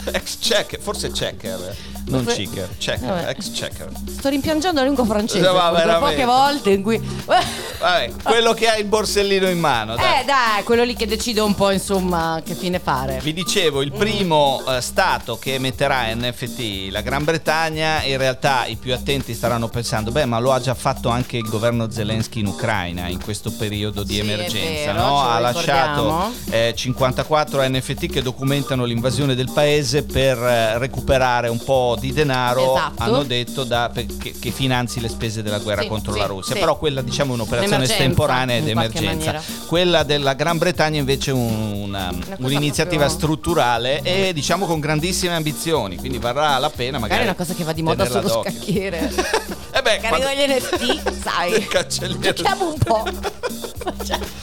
Ex-checker, 0.13 0.79
forse 0.79 1.11
checker, 1.11 1.75
non 2.07 2.23
Forse- 2.23 2.43
checker, 2.43 2.69
checker, 2.77 3.07
Vabbè. 3.09 3.29
ex-checker. 3.29 3.89
Sto 4.17 4.29
rimpiangendo 4.29 4.79
la 4.79 4.85
lingua 4.85 5.05
francese. 5.05 5.49
Ma 5.49 5.97
poche 5.99 6.25
volte 6.25 6.71
in 6.71 6.81
cui. 6.81 6.99
Vabbè, 7.25 8.11
quello 8.23 8.53
che 8.53 8.67
ha 8.67 8.75
il 8.77 8.85
borsellino 8.85 9.47
in 9.49 9.59
mano. 9.59 9.95
dai. 9.95 10.21
Eh 10.21 10.25
dai, 10.25 10.63
quello 10.63 10.83
lì 10.83 10.95
che 10.95 11.07
decide 11.07 11.41
un 11.41 11.55
po' 11.55 11.71
insomma 11.71 12.41
che 12.45 12.53
fine 12.55 12.79
fare. 12.79 13.19
Vi 13.21 13.33
dicevo, 13.33 13.81
il 13.81 13.91
primo 13.91 14.61
eh, 14.67 14.81
stato 14.81 15.37
che 15.37 15.55
emetterà 15.55 16.13
NFT, 16.13 16.89
la 16.91 17.01
Gran 17.01 17.23
Bretagna, 17.23 18.03
in 18.03 18.17
realtà 18.17 18.65
i 18.65 18.75
più 18.75 18.93
attenti 18.93 19.33
staranno 19.33 19.67
pensando, 19.67 20.11
beh, 20.11 20.25
ma 20.25 20.39
lo 20.39 20.51
ha 20.51 20.59
già 20.59 20.73
fatto 20.73 21.09
anche 21.09 21.37
il 21.37 21.47
governo 21.47 21.89
Zelensky 21.89 22.39
in 22.41 22.47
Ucraina 22.47 23.07
in 23.07 23.21
questo 23.21 23.51
periodo 23.51 24.03
di 24.03 24.15
Sì, 24.15 24.19
emergenza, 24.19 24.91
vero, 24.93 25.05
no? 25.05 25.21
Ha 25.21 25.39
lasciato 25.39 26.31
eh, 26.49 26.73
54 26.75 27.67
NFT 27.67 28.07
che 28.07 28.21
documentano 28.21 28.83
l'invasione 28.85 29.35
del 29.35 29.49
paese 29.51 30.03
per 30.03 30.37
eh, 30.37 30.77
recuperare 30.77 31.47
un 31.47 31.63
po' 31.63 31.90
di 31.95 32.11
denaro, 32.13 32.75
Esatto. 32.75 33.03
hanno 33.03 33.23
detto, 33.23 33.63
da- 33.63 33.89
per- 33.93 34.05
che, 34.17 34.51
finanzi 34.51 34.99
le 34.99 35.09
spese 35.09 35.41
della 35.43 35.59
guerra 35.59 35.81
Sì, 35.81 35.87
contro 35.87 36.13
sì, 36.13 36.19
la 36.19 36.25
Russia. 36.25 36.53
sì. 36.53 36.59
Però 36.59 36.77
quella 36.77 37.01
diciamo 37.01 37.31
è 37.31 37.35
un'operazione 37.35 37.83
estemporanea 37.83 38.57
ed 38.57 38.67
emergenza. 38.67 39.41
Quella 39.67 40.03
della 40.03 40.33
Gran 40.33 40.57
Bretagna 40.57 40.99
invece 40.99 41.31
è 41.31 41.33
un- 41.33 41.71
una, 41.83 42.09
un'iniziativa 42.37 43.05
proprio- 43.05 43.17
strutturale 43.17 44.01
e 44.01 44.31
diciamo 44.33 44.65
con 44.65 44.79
grandissime 44.79 45.35
ambizioni, 45.35 45.97
quindi 45.97 46.17
varrà 46.17 46.57
la 46.57 46.69
pena 46.69 46.99
magari. 46.99 47.09
Magari 47.11 47.21
è 47.21 47.25
una 47.25 47.35
cosa 47.35 47.53
che 47.53 47.63
va 47.63 47.73
di 47.73 47.81
moda 47.81 48.05
sullo 48.05 48.21
d'occhio. 48.21 48.51
scacchiere. 48.51 49.11
Eh 49.73 49.81
beh, 49.81 49.99
Magari 50.01 50.21
quando- 50.21 50.41
gli 50.41 50.51
NFT, 50.57 51.21
sai. 51.21 51.63
Cancelliere. 51.65 52.33
Giochiamo 52.33 52.67
un 52.67 52.77
po'. 52.77 53.03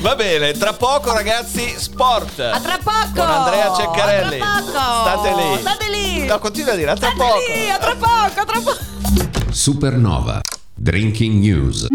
Va 0.00 0.14
bene, 0.14 0.52
tra 0.52 0.72
poco 0.72 1.12
ragazzi, 1.12 1.74
sport. 1.78 2.38
A 2.40 2.60
tra 2.60 2.78
poco! 2.82 3.12
Con 3.14 3.28
Andrea 3.28 3.74
Ceccarelli. 3.74 4.40
A 4.40 4.62
tra 4.62 4.62
poco! 4.62 5.22
State 5.22 5.34
lì. 5.34 5.60
State 5.60 5.88
lì! 5.88 6.26
No, 6.26 6.38
continua 6.38 6.72
a 6.72 6.76
dire, 6.76 6.90
a 6.90 6.96
tra 6.96 7.10
State 7.10 7.22
poco. 7.22 7.38
lì, 7.38 7.70
a 7.70 7.78
tra 7.78 7.94
poco, 7.96 8.40
a 8.40 8.44
tra 8.44 8.60
poco! 8.60 9.52
Supernova. 9.52 10.40
Drinking 10.74 11.40
News. 11.42 11.86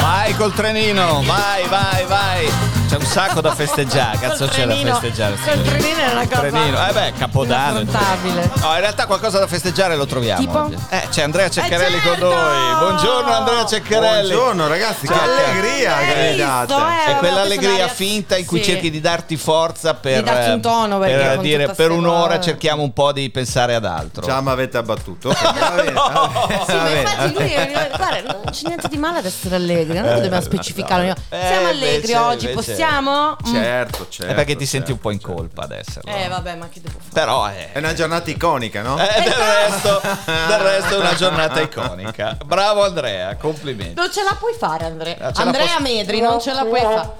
Vai 0.00 0.34
col 0.34 0.52
trenino, 0.52 1.22
vai, 1.22 1.66
vai, 1.68 2.04
vai. 2.06 2.65
Sacco 3.06 3.40
da 3.40 3.54
festeggiare, 3.54 4.18
cazzo 4.18 4.46
c'è 4.46 4.66
da 4.66 4.74
festeggiare. 4.74 5.36
Col 5.42 5.62
trenino 5.62 5.98
è 6.00 6.10
una 6.12 6.26
cosa 6.28 6.40
Trenino, 6.40 6.88
eh 6.88 6.92
beh, 6.92 7.12
Capodanno. 7.18 7.78
No, 7.84 8.72
in 8.74 8.80
realtà 8.80 9.06
qualcosa 9.06 9.38
da 9.38 9.46
festeggiare 9.46 9.96
lo 9.96 10.04
troviamo. 10.04 10.40
Tipo? 10.40 10.58
oggi. 10.64 10.76
Eh, 10.90 11.06
c'è 11.10 11.22
Andrea 11.22 11.48
Ceccarelli 11.48 11.96
Eh, 11.96 12.00
con 12.02 12.10
certo! 12.12 12.28
noi. 12.34 12.74
Buongiorno 12.78 13.32
Andrea 13.32 13.64
Ceccarelli. 13.64 14.28
Buongiorno 14.32 14.68
ragazzi, 14.68 15.06
che 15.06 15.14
allegria 15.14 15.96
Hai 15.96 16.06
che 16.06 16.30
mi 16.30 16.36
date. 16.36 16.74
eh? 16.74 17.12
È 17.12 17.16
quell'allegria 17.16 17.88
finta 17.88 18.36
in 18.36 18.44
cui 18.44 18.58
sì. 18.62 18.70
cerchi 18.72 18.90
di 18.90 19.00
darti 19.00 19.36
forza 19.38 19.94
per, 19.94 20.18
Di 20.18 20.24
darti 20.30 20.50
un 20.50 20.60
tono, 20.60 20.98
perché 20.98 21.16
per 21.16 21.34
con 21.36 21.42
dire 21.42 21.68
per 21.68 21.90
un'ora 21.92 22.36
cose. 22.36 22.42
cerchiamo 22.50 22.82
un 22.82 22.92
po' 22.92 23.12
di 23.12 23.30
pensare 23.30 23.74
ad 23.74 23.84
altro. 23.86 24.26
Già 24.26 24.40
mi 24.42 24.50
avete 24.50 24.76
abbattuto. 24.76 25.30
Ok, 25.30 25.40
va 25.58 25.70
bene, 25.76 25.92
va 25.92 26.46
bene, 26.48 26.64
Sì, 26.66 26.72
va 26.72 26.76
ma 26.76 26.82
bene. 26.84 27.00
infatti 27.00 27.32
lui 27.32 27.48
guarda, 27.96 28.32
non 28.32 28.42
c'è 28.50 28.66
niente 28.66 28.88
di 28.88 28.98
male 28.98 29.18
ad 29.20 29.24
essere 29.24 29.54
allegri, 29.54 29.98
non 29.98 30.14
dobbiamo 30.20 30.40
specificarlo. 30.42 31.14
Eh, 31.30 31.46
Siamo 31.46 31.68
allegri 31.68 31.94
invece- 32.12 32.16
oggi, 32.18 32.48
invece- 32.50 32.74
possiamo? 33.00 33.36
Mm. 33.46 33.52
Certo, 33.54 34.06
certo. 34.08 34.32
è 34.32 34.34
perché 34.34 34.56
ti 34.56 34.66
certo, 34.66 34.76
senti 34.76 34.92
un 34.92 34.98
po' 34.98 35.10
in 35.10 35.18
certo. 35.20 35.34
colpa 35.34 35.62
ad 35.62 35.72
esserlo. 35.72 36.10
Eh 36.10 36.28
vabbè, 36.28 36.56
ma 36.56 36.68
che 36.68 36.80
devo 36.80 36.98
fare? 36.98 37.10
Però 37.12 37.44
è, 37.46 37.72
È 37.72 37.78
una 37.78 37.94
giornata 37.94 38.30
iconica, 38.30 38.82
no? 38.82 38.98
eh, 38.98 39.22
del, 39.22 39.32
resto, 39.32 40.00
del 40.24 40.58
resto 40.58 40.94
è 40.96 40.98
una 40.98 41.14
giornata 41.16 41.60
iconica. 41.60 42.36
Bravo 42.44 42.84
Andrea, 42.84 43.36
complimenti. 43.36 43.94
Non 43.94 44.10
ce 44.12 44.22
la 44.22 44.36
puoi 44.38 44.54
fare, 44.58 44.84
Andrea. 44.84 45.14
Eh, 45.14 45.32
ce 45.32 45.40
la 45.40 45.42
Andrea 45.42 45.66
posso- 45.66 45.82
Medri, 45.82 46.20
non 46.20 46.40
ce 46.40 46.52
la 46.52 46.64
puoi 46.64 46.80
fare. 46.80 47.10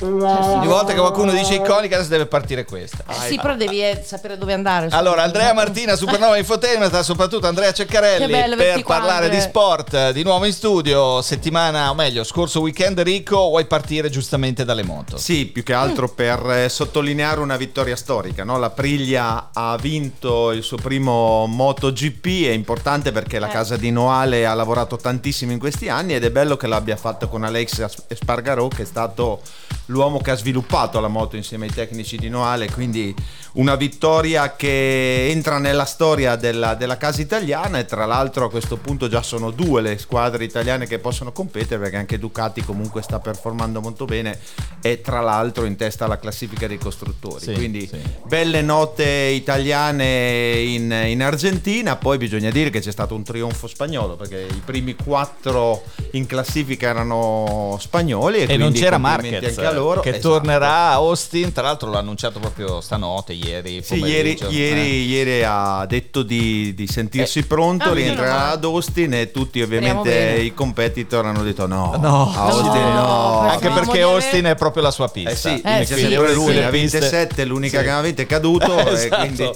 Ogni 0.00 0.66
volta 0.66 0.92
che 0.92 0.98
qualcuno 0.98 1.32
dice 1.32 1.54
iconica 1.54 1.96
adesso 1.96 2.10
deve 2.10 2.26
partire 2.26 2.64
questa. 2.64 3.04
Eh, 3.08 3.14
sì, 3.28 3.36
però 3.40 3.54
devi 3.54 3.82
eh, 3.82 4.02
sapere 4.04 4.38
dove 4.38 4.52
andare. 4.52 4.88
Allora, 4.90 5.22
Andrea 5.22 5.52
Martina, 5.52 5.94
Supernova 5.96 6.36
Infotainment, 6.36 6.98
soprattutto 7.00 7.46
Andrea 7.46 7.72
Ceccarelli 7.72 8.26
Che 8.26 8.30
bello 8.32 8.56
per 8.56 8.82
parlare 8.82 9.24
Andrea. 9.26 9.30
di 9.34 9.40
sport. 9.40 10.10
Di 10.10 10.22
nuovo 10.22 10.44
in 10.44 10.52
studio, 10.52 11.22
settimana, 11.22 11.90
o 11.90 11.94
meglio, 11.94 12.24
scorso 12.24 12.60
weekend 12.60 13.00
ricco, 13.00 13.36
vuoi 13.48 13.66
partire 13.66 14.10
giustamente 14.10 14.64
dalle 14.64 14.82
moto? 14.82 15.03
Sì, 15.16 15.46
più 15.46 15.62
che 15.62 15.72
altro 15.72 16.08
per 16.08 16.44
eh, 16.50 16.68
sottolineare 16.68 17.40
una 17.40 17.56
vittoria 17.56 17.96
storica. 17.96 18.44
no? 18.44 18.58
La 18.58 18.70
Priglia 18.70 19.50
ha 19.52 19.76
vinto 19.76 20.50
il 20.52 20.62
suo 20.62 20.76
primo 20.76 21.46
MotoGP, 21.46 22.26
è 22.46 22.50
importante 22.50 23.12
perché 23.12 23.38
la 23.38 23.48
Eh. 23.48 23.52
casa 23.52 23.76
di 23.76 23.90
Noale 23.90 24.46
ha 24.46 24.54
lavorato 24.54 24.96
tantissimo 24.96 25.52
in 25.52 25.58
questi 25.58 25.88
anni 25.88 26.14
ed 26.14 26.24
è 26.24 26.30
bello 26.30 26.56
che 26.56 26.66
l'abbia 26.66 26.96
fatto 26.96 27.28
con 27.28 27.44
Alex 27.44 28.02
Espargarò 28.08 28.68
che 28.68 28.82
è 28.82 28.86
stato 28.86 29.40
l'uomo 29.86 30.18
che 30.20 30.30
ha 30.30 30.36
sviluppato 30.36 30.98
la 31.00 31.08
moto 31.08 31.36
insieme 31.36 31.66
ai 31.66 31.72
tecnici 31.72 32.16
di 32.16 32.28
Noale, 32.28 32.70
quindi 32.70 33.14
una 33.54 33.76
vittoria 33.76 34.56
che 34.56 35.28
entra 35.30 35.58
nella 35.58 35.84
storia 35.84 36.34
della, 36.36 36.74
della 36.74 36.96
casa 36.96 37.20
italiana 37.20 37.78
e 37.78 37.84
tra 37.84 38.04
l'altro 38.04 38.46
a 38.46 38.50
questo 38.50 38.76
punto 38.78 39.08
già 39.08 39.22
sono 39.22 39.50
due 39.50 39.80
le 39.80 39.98
squadre 39.98 40.44
italiane 40.44 40.86
che 40.86 40.98
possono 40.98 41.30
competere 41.30 41.80
perché 41.80 41.96
anche 41.96 42.18
Ducati 42.18 42.64
comunque 42.64 43.02
sta 43.02 43.20
performando 43.20 43.80
molto 43.80 44.06
bene 44.06 44.38
e 44.80 45.00
tra 45.00 45.20
l'altro 45.20 45.66
in 45.66 45.76
testa 45.76 46.06
alla 46.06 46.18
classifica 46.18 46.66
dei 46.66 46.78
costruttori. 46.78 47.44
Sì, 47.44 47.52
quindi 47.52 47.86
sì. 47.86 47.98
belle 48.26 48.62
note 48.62 49.04
italiane 49.04 50.54
in, 50.60 50.90
in 51.06 51.22
Argentina, 51.22 51.96
poi 51.96 52.18
bisogna 52.18 52.50
dire 52.50 52.70
che 52.70 52.80
c'è 52.80 52.92
stato 52.92 53.14
un 53.14 53.22
trionfo 53.22 53.68
spagnolo 53.68 54.16
perché 54.16 54.46
i 54.50 54.62
primi 54.64 54.96
quattro 54.96 55.82
in 56.16 56.26
classifica 56.26 56.88
erano 56.88 57.76
spagnoli 57.80 58.38
e, 58.38 58.42
E 58.42 58.46
non 58.56 58.68
quindi 58.68 58.80
c'era 58.80 58.98
Marquez 58.98 59.56
anche 59.58 59.66
a 59.66 59.72
loro. 59.72 60.00
che 60.00 60.10
Esatto. 60.10 60.28
tornerà 60.28 60.68
a 60.70 60.92
Austin, 60.94 61.52
tra 61.52 61.62
l'altro 61.64 61.90
l'ha 61.90 61.98
annunciato 61.98 62.38
proprio 62.38 62.80
stanotte, 62.80 63.32
ieri. 63.32 63.82
Sì, 63.82 63.94
ieri, 63.96 64.34
pomeriggio. 64.36 64.48
ieri- 64.50 64.80
Eh. 64.80 65.06
ieri 65.06 65.42
ha 65.44 65.84
detto 65.86 66.22
di, 66.22 66.72
di 66.74 66.86
sentirsi 66.86 67.44
pronto, 67.46 67.90
Ah, 67.90 67.94
rientrerà 67.94 68.50
ad 68.50 68.64
Austin 68.64 69.12
e 69.14 69.30
tutti 69.32 69.60
ovviamente 69.60 70.36
i 70.40 70.54
competitor 70.54 71.26
hanno 71.26 71.42
detto 71.42 71.66
no, 71.66 71.96
No. 72.00 72.32
a 72.34 72.42
Austin 72.44 72.72
No, 72.72 72.92
no. 72.92 73.38
Anche 73.40 73.58
Pensavamo 73.66 73.90
perché 73.90 74.02
Austin 74.02 74.44
è 74.44 74.54
proprio 74.54 74.82
la 74.84 74.90
sua 74.92 75.08
pista. 75.08 75.30
Eh 75.30 75.36
sì, 75.36 75.60
Eh, 75.64 75.84
sì. 75.84 75.94
sempre 75.98 76.30
Eh, 76.30 76.34
lui 76.34 76.62
ha 76.62 76.70
vinte 76.70 76.98
Piste- 76.98 77.08
7, 77.08 77.44
l'unica 77.44 77.80
Sì. 77.80 77.84
che 77.86 78.00
vinte 78.02 78.22
è 78.22 78.26
caduto 78.26 78.78
e 78.86 78.92
Esatto. 78.92 79.16
quindi 79.18 79.50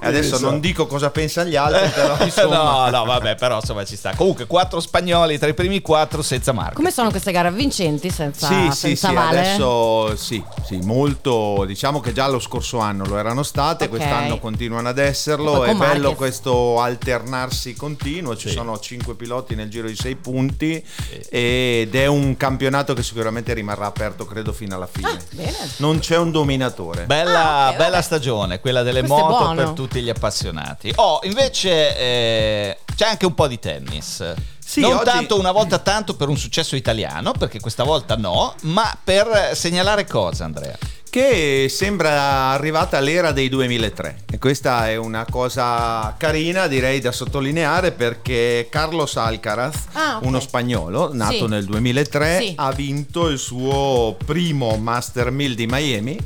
adesso 0.00 0.38
non 0.40 0.58
dico 0.58 0.86
cosa 0.86 1.10
pensano 1.10 1.48
gli 1.48 1.56
altri, 1.56 1.88
però 1.90 2.16
insomma 2.24 2.88
no, 2.90 2.98
no, 2.98 3.04
vabbè, 3.04 3.36
però 3.36 3.56
insomma 3.56 3.84
ci 3.84 3.94
sta. 3.96 4.14
Comunque, 4.16 4.46
quattro 4.46 4.80
spagnoli 4.80 5.38
tra 5.38 5.48
i 5.48 5.54
primi 5.54 5.76
quattro 5.80 5.90
senza 6.22 6.52
marca. 6.52 6.74
Come 6.74 6.90
sono 6.90 7.10
queste 7.10 7.32
gare 7.32 7.48
avvincenti 7.48 8.10
senza, 8.10 8.46
Sì, 8.46 8.70
sì, 8.70 8.76
senza 8.96 9.08
sì, 9.08 9.14
Vale? 9.14 9.38
adesso 9.40 10.16
sì, 10.16 10.42
sì, 10.64 10.78
molto, 10.82 11.64
diciamo 11.66 12.00
che 12.00 12.12
già 12.12 12.28
lo 12.28 12.38
scorso 12.40 12.78
anno 12.78 13.04
lo 13.06 13.16
erano 13.18 13.42
state, 13.42 13.84
Ok. 13.84 13.90
quest'anno 13.90 14.38
continuano 14.38 14.88
ad 14.88 14.98
esserlo, 14.98 15.64
è 15.64 15.74
bello 15.74 15.76
Marquez. 16.08 16.16
questo 16.16 16.80
alternarsi 16.80 17.74
continuo, 17.74 18.36
ci 18.36 18.48
Sì. 18.48 18.54
sono 18.54 18.78
5 18.78 19.14
piloti 19.14 19.54
nel 19.54 19.68
giro 19.68 19.86
di 19.88 19.96
6 19.96 20.14
punti 20.16 20.84
ed 21.28 21.94
è 21.94 22.06
un 22.06 22.36
campionato 22.36 22.94
che 22.94 23.02
sicuramente 23.02 23.52
rimarrà 23.54 23.86
aperto 23.86 24.24
credo 24.26 24.52
fino 24.52 24.74
alla 24.74 24.88
fine. 24.90 25.08
Ah, 25.10 25.16
bene. 25.30 25.56
Non 25.78 25.98
c'è 25.98 26.16
un 26.16 26.30
dominatore. 26.30 27.04
Bella, 27.04 27.40
Ah, 27.66 27.70
ok, 27.70 27.76
bella 27.76 28.02
stagione, 28.02 28.60
quella 28.60 28.82
delle 28.82 29.00
Questo 29.00 29.16
moto 29.16 29.54
per 29.54 29.68
tutti 29.70 30.00
gli 30.02 30.08
appassionati. 30.08 30.92
Oh, 30.96 31.20
invece 31.24 31.96
eh, 31.98 32.78
c'è 32.94 33.06
anche 33.06 33.26
un 33.26 33.34
po' 33.34 33.46
di 33.46 33.58
tennis. 33.58 34.34
Sì, 34.64 34.80
non 34.80 34.92
oggi- 34.94 35.04
tanto 35.04 35.38
una 35.38 35.52
volta 35.52 35.78
tanto 35.78 36.14
per 36.16 36.28
un 36.28 36.36
successo 36.38 36.76
italiano, 36.76 37.32
perché 37.32 37.60
questa 37.60 37.84
volta 37.84 38.16
no, 38.16 38.54
ma 38.62 38.96
per 39.02 39.50
segnalare 39.54 40.06
cosa, 40.06 40.44
Andrea? 40.44 40.78
che 41.12 41.66
sembra 41.68 42.52
arrivata 42.52 42.98
l'era 42.98 43.32
dei 43.32 43.50
2003 43.50 44.22
e 44.32 44.38
questa 44.38 44.88
è 44.88 44.96
una 44.96 45.26
cosa 45.28 46.14
carina 46.16 46.66
direi 46.68 47.00
da 47.00 47.12
sottolineare 47.12 47.92
perché 47.92 48.68
Carlos 48.70 49.16
Alcaraz 49.16 49.74
Ah, 49.92 50.16
ok. 50.16 50.24
uno 50.24 50.40
spagnolo 50.40 51.12
nato 51.12 51.32
Sì. 51.34 51.46
nel 51.48 51.66
2003 51.66 52.38
Sì. 52.40 52.52
ha 52.56 52.72
vinto 52.72 53.28
il 53.28 53.36
suo 53.38 54.16
primo 54.24 54.74
Master 54.78 55.30
1000 55.30 55.54
di 55.54 55.66
Miami 55.68 56.18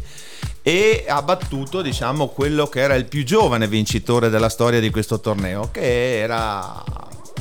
e 0.63 1.05
ha 1.09 1.21
battuto 1.21 1.83
diciamo 1.83 2.29
quello 2.29 2.69
che 2.69 2.79
era 2.79 2.95
il 2.95 3.07
più 3.07 3.25
giovane 3.25 3.67
vincitore 3.67 4.29
della 4.29 4.49
storia 4.49 4.79
di 4.79 4.91
questo 4.91 5.19
torneo 5.19 5.69
che 5.73 6.19
era 6.21 6.81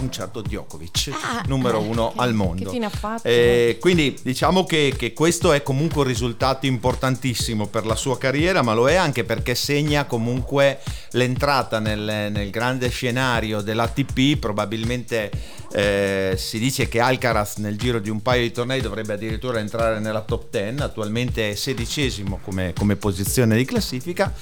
un 0.02 0.12
certo 0.12 0.42
Djokovic 0.42 1.12
Ah, 1.24 1.44
numero 1.48 1.80
eh, 1.82 1.88
uno 1.88 2.10
che- 2.12 2.20
al 2.22 2.34
mondo? 2.34 2.70
Eh, 3.24 3.78
quindi 3.80 4.18
diciamo 4.22 4.64
che, 4.66 4.94
che 4.98 5.14
questo 5.14 5.52
è 5.54 5.64
comunque 5.64 6.02
un 6.02 6.08
risultato 6.08 6.66
importantissimo 6.66 7.68
per 7.68 7.86
la 7.86 7.96
sua 7.96 8.18
carriera, 8.18 8.62
ma 8.62 8.74
lo 8.74 8.88
è 8.90 8.96
anche 8.96 9.24
perché 9.24 9.56
segna 9.56 10.06
comunque 10.06 10.80
l'entrata 11.12 11.80
nel, 11.80 12.32
nel 12.32 12.50
grande 12.50 12.90
scenario 12.90 13.62
dell'ATP. 13.62 14.38
Probabilmente 14.38 15.32
eh, 15.72 16.36
si 16.38 16.60
dice 16.60 16.88
che 16.88 17.00
Alcaraz 17.00 17.58
nel 17.58 17.78
giro 17.78 18.00
di 18.00 18.10
un 18.10 18.22
paio 18.22 18.42
di 18.42 18.52
tornei 18.52 18.82
dovrebbe 18.82 19.14
addirittura 19.14 19.60
entrare 19.60 20.00
nella 20.00 20.22
top 20.22 20.46
10, 20.50 20.82
attualmente 20.82 21.52
è 21.52 21.56
sedicesimo 21.56 22.40
come, 22.44 22.74
come 22.78 22.96
posizione 22.96 23.56
di 23.56 23.66
classifica. 23.66 24.34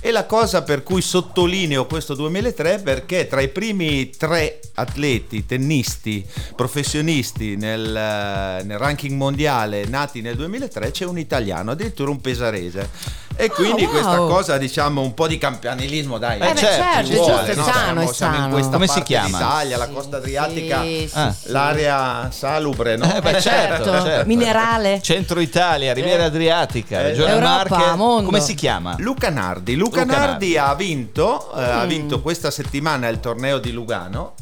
E 0.00 0.10
la 0.10 0.26
cosa 0.26 0.62
per 0.62 0.82
cui 0.82 1.00
sottolineo 1.00 1.86
questo 1.86 2.14
2003 2.14 2.74
è 2.74 2.82
perché 2.82 3.26
tra 3.28 3.40
i 3.40 3.48
primi 3.48 4.10
tre 4.10 4.58
atleti, 4.74 5.00
tennisti, 5.46 6.24
professionisti 6.54 7.56
nel, 7.56 7.94
eh, 7.94 8.62
nel 8.64 8.78
ranking 8.78 9.12
mondiale 9.16 9.84
nati 9.86 10.20
nel 10.20 10.36
2003 10.36 10.90
c'è 10.90 11.04
un 11.04 11.18
italiano, 11.18 11.72
addirittura 11.72 12.10
un 12.10 12.20
pesarese. 12.20 13.20
E 13.34 13.48
quindi 13.50 13.84
wow. 13.84 13.90
questa 13.90 14.16
cosa, 14.18 14.58
diciamo, 14.58 15.00
un 15.00 15.14
po' 15.14 15.26
di 15.26 15.38
campanilismo, 15.38 16.18
dai. 16.18 16.38
Eh, 16.38 16.52
beh, 16.52 16.54
certo, 16.58 17.10
è 17.10 17.14
vuole, 17.14 17.44
giusto, 17.46 17.60
no? 17.62 17.66
è 17.66 17.72
sano, 17.72 17.72
siamo, 17.72 18.02
è 18.02 18.12
siamo 18.12 18.44
in 18.44 18.50
questa 18.52 18.70
Come 18.72 18.86
si 18.86 19.02
chiama? 19.02 19.38
d'Italia, 19.38 19.76
la 19.78 19.88
costa 19.88 20.16
adriatica, 20.18 20.82
Sì, 20.82 21.08
sì, 21.10 21.18
Ah. 21.18 21.32
sì. 21.32 21.50
l'area 21.50 22.30
salubre, 22.30 22.96
no? 22.96 23.14
Eh, 23.16 23.20
beh, 23.22 23.40
certo, 23.40 23.84
certo. 23.90 24.04
certo. 24.06 24.26
Minerale. 24.26 25.00
Centro 25.02 25.40
Italia, 25.40 25.94
Riviera 25.94 26.24
Adriatica, 26.24 27.00
Eh, 27.00 27.02
Regione 27.04 27.32
Europa, 27.32 27.76
Marche. 27.78 27.96
mondo. 27.96 28.24
Come 28.26 28.40
si 28.40 28.54
chiama? 28.54 28.96
Luca 28.98 29.30
Nardi. 29.30 29.76
Luca, 29.76 30.02
Luca 30.02 30.14
Nardi, 30.16 30.52
Nardi. 30.52 30.58
ha 30.58 30.74
vinto, 30.74 31.54
eh, 31.56 31.62
ha 31.62 31.84
vinto 31.86 32.20
questa 32.20 32.50
settimana 32.50 33.08
il 33.08 33.18
torneo 33.18 33.58
di 33.58 33.72
Lugano. 33.72 34.34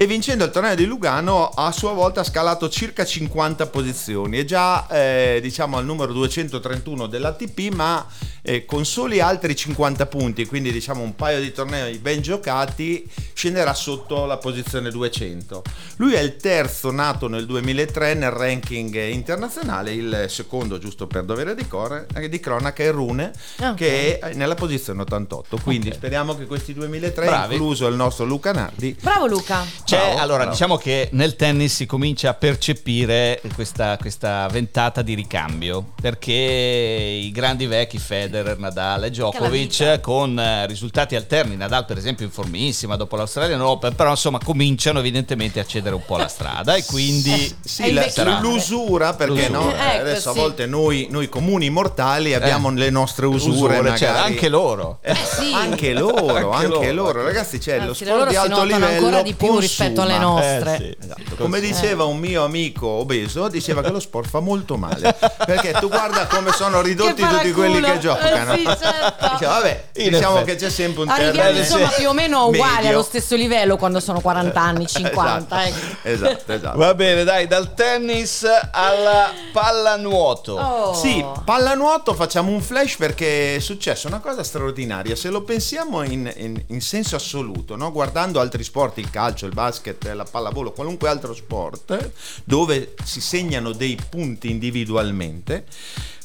E 0.00 0.06
vincendo 0.06 0.44
il 0.44 0.52
torneo 0.52 0.76
di 0.76 0.84
Lugano 0.84 1.48
a 1.48 1.72
sua 1.72 1.92
volta 1.92 2.20
ha 2.20 2.24
scalato 2.24 2.68
circa 2.68 3.04
50 3.04 3.66
posizioni, 3.66 4.38
è 4.38 4.44
già 4.44 4.86
eh, 4.86 5.40
diciamo 5.42 5.76
al 5.76 5.84
numero 5.84 6.12
231 6.12 7.08
dell'ATP 7.08 7.74
ma 7.74 8.06
eh, 8.42 8.64
con 8.64 8.86
soli 8.86 9.18
altri 9.18 9.56
50 9.56 10.06
punti, 10.06 10.46
quindi 10.46 10.70
diciamo 10.70 11.02
un 11.02 11.16
paio 11.16 11.40
di 11.40 11.50
tornei 11.50 11.98
ben 11.98 12.22
giocati 12.22 13.10
scenderà 13.34 13.74
sotto 13.74 14.24
la 14.24 14.36
posizione 14.36 14.92
200. 14.92 15.62
Lui 15.96 16.12
è 16.12 16.20
il 16.20 16.36
terzo 16.36 16.92
nato 16.92 17.26
nel 17.26 17.44
2003 17.44 18.14
nel 18.14 18.30
ranking 18.30 18.94
internazionale, 19.10 19.92
il 19.94 20.26
secondo 20.28 20.78
giusto 20.78 21.08
per 21.08 21.24
dovere 21.24 21.56
di, 21.56 21.66
core, 21.66 22.06
eh, 22.14 22.28
di 22.28 22.38
cronaca 22.38 22.84
è 22.84 22.92
Rune 22.92 23.32
Ah, 23.58 23.70
ok. 23.70 23.74
che 23.74 24.18
è 24.20 24.34
nella 24.34 24.54
posizione 24.54 25.02
88, 25.02 25.58
quindi 25.60 25.88
Ok. 25.88 25.94
speriamo 25.96 26.36
che 26.36 26.46
questi 26.46 26.72
2003, 26.72 27.26
Bravi. 27.26 27.54
incluso 27.54 27.88
il 27.88 27.96
nostro 27.96 28.24
Luca 28.24 28.52
Nardi, 28.52 28.96
Bravo 29.02 29.26
Luca. 29.26 29.64
C'è, 29.88 29.96
Bravo, 29.96 30.18
allora, 30.18 30.36
bravo. 30.40 30.50
diciamo 30.50 30.76
che 30.76 31.08
nel 31.12 31.34
tennis 31.34 31.74
si 31.76 31.86
comincia 31.86 32.28
a 32.28 32.34
percepire 32.34 33.40
questa, 33.54 33.96
questa 33.98 34.46
ventata 34.48 35.00
di 35.00 35.14
ricambio 35.14 35.92
perché 35.98 36.30
i 36.34 37.30
grandi 37.32 37.64
vecchi 37.64 37.96
Federer, 37.96 38.58
Nadal 38.58 39.04
e. 39.04 39.10
Djokovic 39.10 40.00
con 40.02 40.38
eh, 40.38 40.66
risultati 40.66 41.16
alterni, 41.16 41.56
Nadal 41.56 41.86
per 41.86 41.96
esempio 41.96 42.26
in 42.26 42.30
formissima 42.30 42.96
dopo 42.96 43.16
l'Australian 43.16 43.62
Open, 43.62 43.94
però 43.94 44.10
insomma 44.10 44.38
cominciano 44.44 44.98
evidentemente 44.98 45.58
a 45.58 45.64
cedere 45.64 45.94
un 45.94 46.04
po' 46.04 46.18
la 46.18 46.28
strada 46.28 46.74
e 46.74 46.84
quindi 46.84 47.50
Sì, 47.64 47.90
la- 47.94 48.02
invecchiare. 48.02 48.40
l'usura 48.42 49.14
perché 49.14 49.48
L'usura. 49.48 49.58
no? 49.58 49.70
Eh, 49.72 49.88
ecco, 49.94 50.00
adesso 50.02 50.32
sì. 50.32 50.38
a 50.38 50.40
volte 50.42 50.66
noi, 50.66 51.06
noi 51.10 51.30
comuni 51.30 51.70
mortali 51.70 52.34
abbiamo 52.34 52.70
le 52.70 52.90
nostre 52.90 53.24
usure, 53.24 53.54
usure, 53.54 53.76
magari. 53.78 53.98
cioè, 54.00 54.08
anche 54.08 54.50
loro. 54.50 54.98
Eh, 55.00 55.14
sì. 55.14 55.50
Anche 55.54 55.94
loro, 55.94 56.50
Anche 56.52 56.66
anche, 56.66 56.92
loro. 56.92 57.12
loro, 57.12 57.22
ragazzi, 57.24 57.56
c'è 57.56 57.78
lo 57.78 57.88
Anzi, 57.88 58.04
le 58.04 58.10
sport 58.10 58.28
di 58.28 58.36
alto 58.36 58.64
livello 58.64 58.84
ancora 58.86 59.22
di 59.22 59.32
più 59.32 59.58
rispetto 59.78 60.00
alle 60.02 60.18
nostre. 60.18 60.74
Eh, 60.74 60.78
sì. 60.78 60.96
Esatto. 61.04 61.34
Come 61.36 61.60
diceva 61.60 62.04
un 62.04 62.18
mio 62.18 62.44
amico 62.44 62.86
obeso, 62.86 63.48
diceva 63.48 63.82
che 63.82 63.90
lo 63.90 64.00
sport 64.00 64.28
fa 64.28 64.40
molto 64.40 64.76
male. 64.76 65.16
Perché 65.46 65.72
tu 65.72 65.88
guarda 65.88 66.26
come 66.26 66.52
sono 66.52 66.80
ridotti 66.80 67.22
tutti 67.22 67.52
quelli 67.52 67.80
che 67.80 67.98
giocano. 67.98 68.52
Eh 68.52 68.56
sì, 68.58 68.64
certo. 68.64 69.28
Diceva, 69.32 69.52
vabbè, 69.54 69.84
In 69.96 70.10
diciamo 70.10 70.36
effetti. 70.38 70.50
che 70.50 70.56
c'è 70.56 70.70
sempre 70.70 71.02
un 71.02 71.08
Arriviamo 71.08 71.36
termine 71.40 71.58
insomma 71.60 71.88
più 71.96 72.08
o 72.08 72.12
meno 72.12 72.46
uguali 72.46 72.74
medio. 72.76 72.88
allo 72.90 73.02
stesso 73.02 73.36
livello 73.36 73.76
quando 73.76 74.00
sono 74.00 74.20
40 74.20 74.60
anni, 74.60 74.86
50. 74.88 75.36
Esatto, 75.38 75.54
ecco. 75.54 75.96
esatto, 76.08 76.52
esatto. 76.52 76.78
Va 76.78 76.94
bene, 76.94 77.24
dai, 77.24 77.46
dal 77.46 77.74
tennis 77.74 78.44
alla 78.72 79.32
pallanuoto. 79.52 80.52
Oh. 80.54 80.94
Sì, 80.94 81.24
pallanuoto 81.44 82.14
facciamo 82.14 82.50
un 82.50 82.60
flash 82.60 82.96
perché 82.96 83.56
è 83.56 83.58
successa 83.60 84.08
una 84.08 84.18
cosa 84.20 84.42
straordinaria. 84.42 85.14
Se 85.14 85.28
lo 85.30 85.42
pensiamo 85.42 86.02
in, 86.02 86.30
in- 86.36 86.62
in 86.68 86.80
senso 86.80 87.16
assoluto, 87.16 87.76
no? 87.76 87.92
guardando 87.92 88.40
altri 88.40 88.64
sport, 88.64 88.98
il 88.98 89.10
calcio, 89.10 89.46
il 89.46 89.52
basket, 89.52 89.67
la 90.14 90.24
pallavolo, 90.24 90.72
qualunque 90.72 91.08
altro 91.08 91.34
sport, 91.34 92.10
dove 92.44 92.94
si 93.04 93.20
segnano 93.20 93.72
dei 93.72 93.98
punti 94.08 94.50
individualmente. 94.50 95.64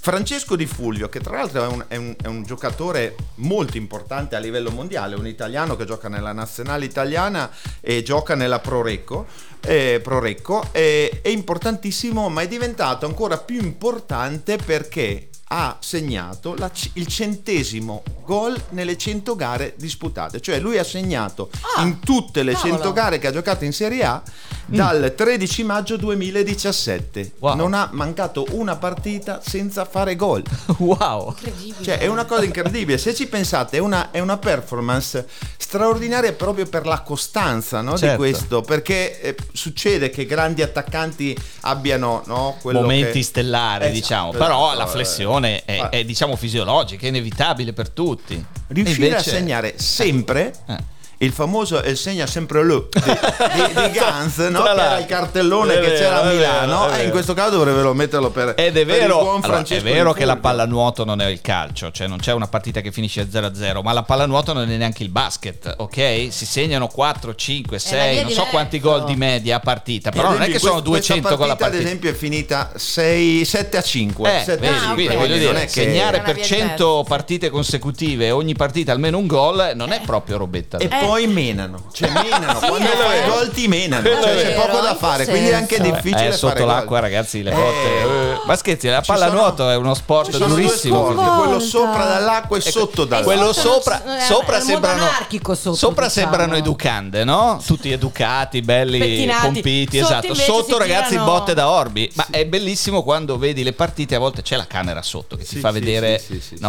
Francesco 0.03 0.58
Di 0.58 0.65
Fulvio, 0.65 1.08
che 1.08 1.21
tra 1.21 1.38
l'altro 1.38 1.63
è 1.63 1.67
un, 1.67 1.86
è 1.88 1.95
un- 1.95 2.15
è 2.21 2.27
un 2.27 2.43
giocatore 2.43 3.15
molto 3.36 3.77
importante 3.77 4.36
a 4.36 4.39
livello 4.39 4.69
mondiale, 4.69 5.15
un 5.15 5.25
italiano 5.27 5.77
che 5.77 5.86
gioca 5.86 6.10
nella 6.10 6.34
nazionale 6.34 6.84
italiana 6.84 7.49
e 7.79 8.03
gioca 8.03 8.36
nella 8.36 8.60
Pro 8.60 8.82
Recco, 8.82 9.25
eh, 9.62 10.01
Pro 10.03 10.19
Recco, 10.19 10.67
eh, 10.73 11.21
è 11.21 11.29
importantissimo, 11.29 12.27
ma 12.27 12.41
è 12.41 12.49
diventato 12.49 13.06
ancora 13.06 13.38
più 13.38 13.62
importante 13.62 14.58
perché 14.58 15.29
ha 15.56 15.78
segnato 15.80 16.56
la 16.56 16.72
il 16.94 17.06
centesimo 17.06 18.02
gol 18.26 18.60
nelle 18.70 18.98
100 18.98 19.36
gare 19.36 19.76
disputate, 19.78 20.42
cioè 20.42 20.60
lui 20.60 20.80
ha 20.80 20.84
segnato 20.84 21.50
Ah, 21.76 21.84
in 21.84 22.00
tutte 22.00 22.42
le 22.42 22.54
cavolo. 22.54 22.74
100 22.74 22.94
gare 22.94 23.20
che 23.20 23.28
ha 23.28 23.32
giocato 23.32 23.63
in 23.63 23.72
Serie 23.74 24.04
A 24.04 24.22
dal 24.66 25.13
13 25.16 25.63
maggio 25.63 25.98
2017. 25.98 27.34
Wow. 27.39 27.56
Non 27.56 27.74
ha 27.76 27.89
mancato 27.92 28.46
una 28.52 28.76
partita 28.78 29.42
senza 29.46 29.86
fare 29.86 30.16
gol. 30.16 30.42
Wow. 30.84 31.30
Incredibile. 31.38 31.84
Cioè, 31.84 31.98
è 32.00 32.08
una 32.08 32.26
cosa 32.26 32.44
incredibile. 32.44 32.98
Se 32.98 33.13
ci 33.13 33.28
pensate, 33.28 33.78
è 33.78 33.80
una, 33.80 34.10
è 34.12 34.20
una 34.20 34.38
performance 34.38 35.28
straordinaria 35.58 36.34
proprio 36.34 36.66
per 36.66 36.86
la 36.86 37.02
costanza 37.02 37.82
no, 37.82 37.98
Certo. 37.98 38.12
di 38.12 38.18
questo. 38.18 38.62
Perché 38.62 39.20
eh, 39.22 39.36
succede 39.54 40.10
che 40.10 40.26
grandi 40.26 40.62
attaccanti 40.62 41.38
abbiano 41.62 42.24
no, 42.26 42.58
quello 42.62 42.82
momenti 42.82 43.20
che- 43.20 43.24
stellari, 43.24 43.84
Esatto, 43.86 43.94
diciamo. 44.00 44.32
Però 44.32 44.66
esatto, 44.68 44.78
la 44.78 44.88
flessione 44.88 45.42
è, 45.45 45.63
eh. 45.65 45.89
è, 45.89 46.06
diciamo 46.06 46.36
fisiologica, 46.36 47.06
è 47.06 47.10
inevitabile 47.10 47.73
per 47.73 47.89
tutti. 47.89 48.43
Riuscire 48.67 49.08
invece- 49.08 49.29
a 49.29 49.34
segnare 49.34 49.73
sempre 49.77 50.53
Eh. 50.67 50.77
Il 51.24 51.32
famoso 51.32 51.82
El 51.82 51.98
segna 51.98 52.26
sempre 52.28 52.62
lui 52.64 52.84
di, 52.92 53.00
di, 53.02 53.82
di 53.82 53.92
Gans, 53.98 54.38
no? 54.38 54.64
Che 54.64 54.70
era 54.70 54.98
il 55.00 55.06
cartellone 55.06 55.74
È 55.74 55.80
che 55.80 55.88
vero, 55.88 55.98
c'era 55.98 56.20
a 56.20 56.22
vero, 56.24 56.36
Milano, 56.36 56.84
è 56.88 56.90
e 56.90 56.92
in 56.94 56.98
vero. 56.98 57.12
questo 57.12 57.34
caso 57.34 57.52
dovrebbero 57.58 57.94
metterlo 57.94 58.30
per, 58.32 58.54
Ed 58.58 58.68
è 58.68 58.72
per 58.72 58.80
il 58.80 58.86
vero, 58.86 59.20
buon 59.20 59.28
allora, 59.28 59.40
è 59.40 59.50
Francesco 59.52 59.84
vero 59.84 60.14
che 60.14 60.26
la 60.26 60.36
pallanuoto 60.38 61.04
non 61.06 61.22
è 61.22 61.28
il 61.28 61.42
calcio, 61.42 61.92
cioè 61.92 62.08
non 62.08 62.18
c'è 62.20 62.32
una 62.34 62.48
partita 62.48 62.82
che 62.82 62.92
finisce 62.92 63.28
0-0, 63.30 63.82
ma 63.82 63.94
la 63.94 64.04
pallanuoto 64.04 64.54
non 64.54 64.70
è 64.70 64.76
neanche 64.78 65.04
il 65.04 65.10
basket, 65.10 65.74
ok? 65.78 66.28
Si 66.30 66.46
segnano 66.46 66.88
4, 66.88 67.36
5, 67.36 67.78
la 67.78 67.80
6, 67.82 68.14
via 68.14 68.24
non 68.24 68.32
so 68.32 68.44
quanti 68.50 68.80
gol 68.80 69.06
di 69.06 69.16
media 69.16 69.58
a 69.58 69.60
partita, 69.60 70.12
però 70.12 70.32
non 70.32 70.42
è 70.42 70.48
che 70.50 70.60
sono 70.60 70.82
questa- 70.82 70.90
200 71.14 71.38
con 71.38 71.48
la 71.48 71.56
partita. 71.56 71.78
ad 71.80 71.86
esempio 71.86 72.10
è 72.10 72.14
finita 72.14 72.72
6, 72.76 73.46
7 73.46 73.78
a 73.78 73.82
5 73.82 74.36
Eh, 74.36 74.44
7 74.44 74.56
vedi, 74.60 74.74
a 74.74 74.78
5, 74.80 74.94
quindi 74.96 75.14
ok. 75.16 75.20
voglio 75.22 75.38
dire, 75.38 75.62
è 75.62 75.62
che 75.66 75.70
segnare 75.70 76.22
per 76.22 76.36
via 76.36 76.44
100 76.44 76.86
diversa. 76.86 77.04
partite 77.08 77.50
consecutive, 77.50 78.32
ogni 78.32 78.54
partita 78.56 78.92
almeno 78.92 79.18
un 79.18 79.28
gol, 79.28 79.72
non 79.76 79.92
è 79.92 80.02
proprio 80.06 80.38
robetta. 80.38 80.78
e 80.78 80.88
da- 80.88 80.98
poi 81.13 81.28
menano, 81.28 81.89
cioè 81.93 82.10
menano, 82.23 82.60
Sì, 82.60 82.65
quando 82.67 82.91
eh. 82.91 82.95
fai 82.95 83.19
i 83.19 83.30
gol 83.30 83.52
ti 83.52 83.67
menano, 83.67 84.04
cioè 84.04 84.36
c'è 84.36 84.54
poco 84.56 84.80
da 84.82 84.95
fare, 84.95 85.26
quindi 85.26 85.49
è 85.49 85.54
anche 85.54 85.76
senso? 85.76 85.91
difficile 85.91 86.19
Eh, 86.21 86.23
fare 86.26 86.38
sotto 86.38 86.54
gol. 86.56 86.65
l'acqua, 86.67 86.99
ragazzi, 86.99 87.43
le 87.43 87.52
Eh, 87.52 87.54
botte. 87.54 87.88
eh. 88.02 88.41
Ma 88.45 88.56
scherzi, 88.56 88.88
la 88.88 89.02
pallanuoto 89.06 89.69
è 89.69 89.76
uno 89.76 89.93
sport 89.93 90.36
durissimo. 90.38 91.04
quello 91.04 91.60
sopra 91.60 92.06
dall'acqua 92.06 92.58
e 92.58 92.62
sotto 92.62 93.06
dall'acqua. 93.06 93.34
Quello 93.34 93.54
sopra, 93.54 94.02
sopra 94.28 94.60
sembrano, 94.60 95.04
anarchico 95.04 95.54
sotto, 95.56 95.76
sopra 95.76 96.08
diciamo. 96.08 96.28
sembrano 96.28 96.56
educande, 96.56 97.23
no? 97.23 97.62
Tutti 97.63 97.91
educati, 97.91 98.62
belli, 98.62 98.97
Pettinati. 98.97 99.41
compiti, 99.45 99.99
Sotto 99.99 100.08
esatto. 100.10 100.34
Sotto 100.34 100.78
ragazzi 100.80 101.15
botte 101.17 101.54
da 101.54 101.69
orbi. 101.69 102.10
Ma 102.15 102.26
è 102.32 102.45
bellissimo 102.45 103.04
quando 103.04 103.38
vedi 103.38 103.63
le 103.63 103.73
partite, 103.73 104.15
a 104.15 104.19
volte 104.19 104.41
c'è 104.41 104.56
la 104.56 104.65
camera 104.67 105.02
sotto 105.04 105.36
che 105.38 105.43
ti 105.45 105.60
fa 105.60 105.69
vedere 105.71 106.21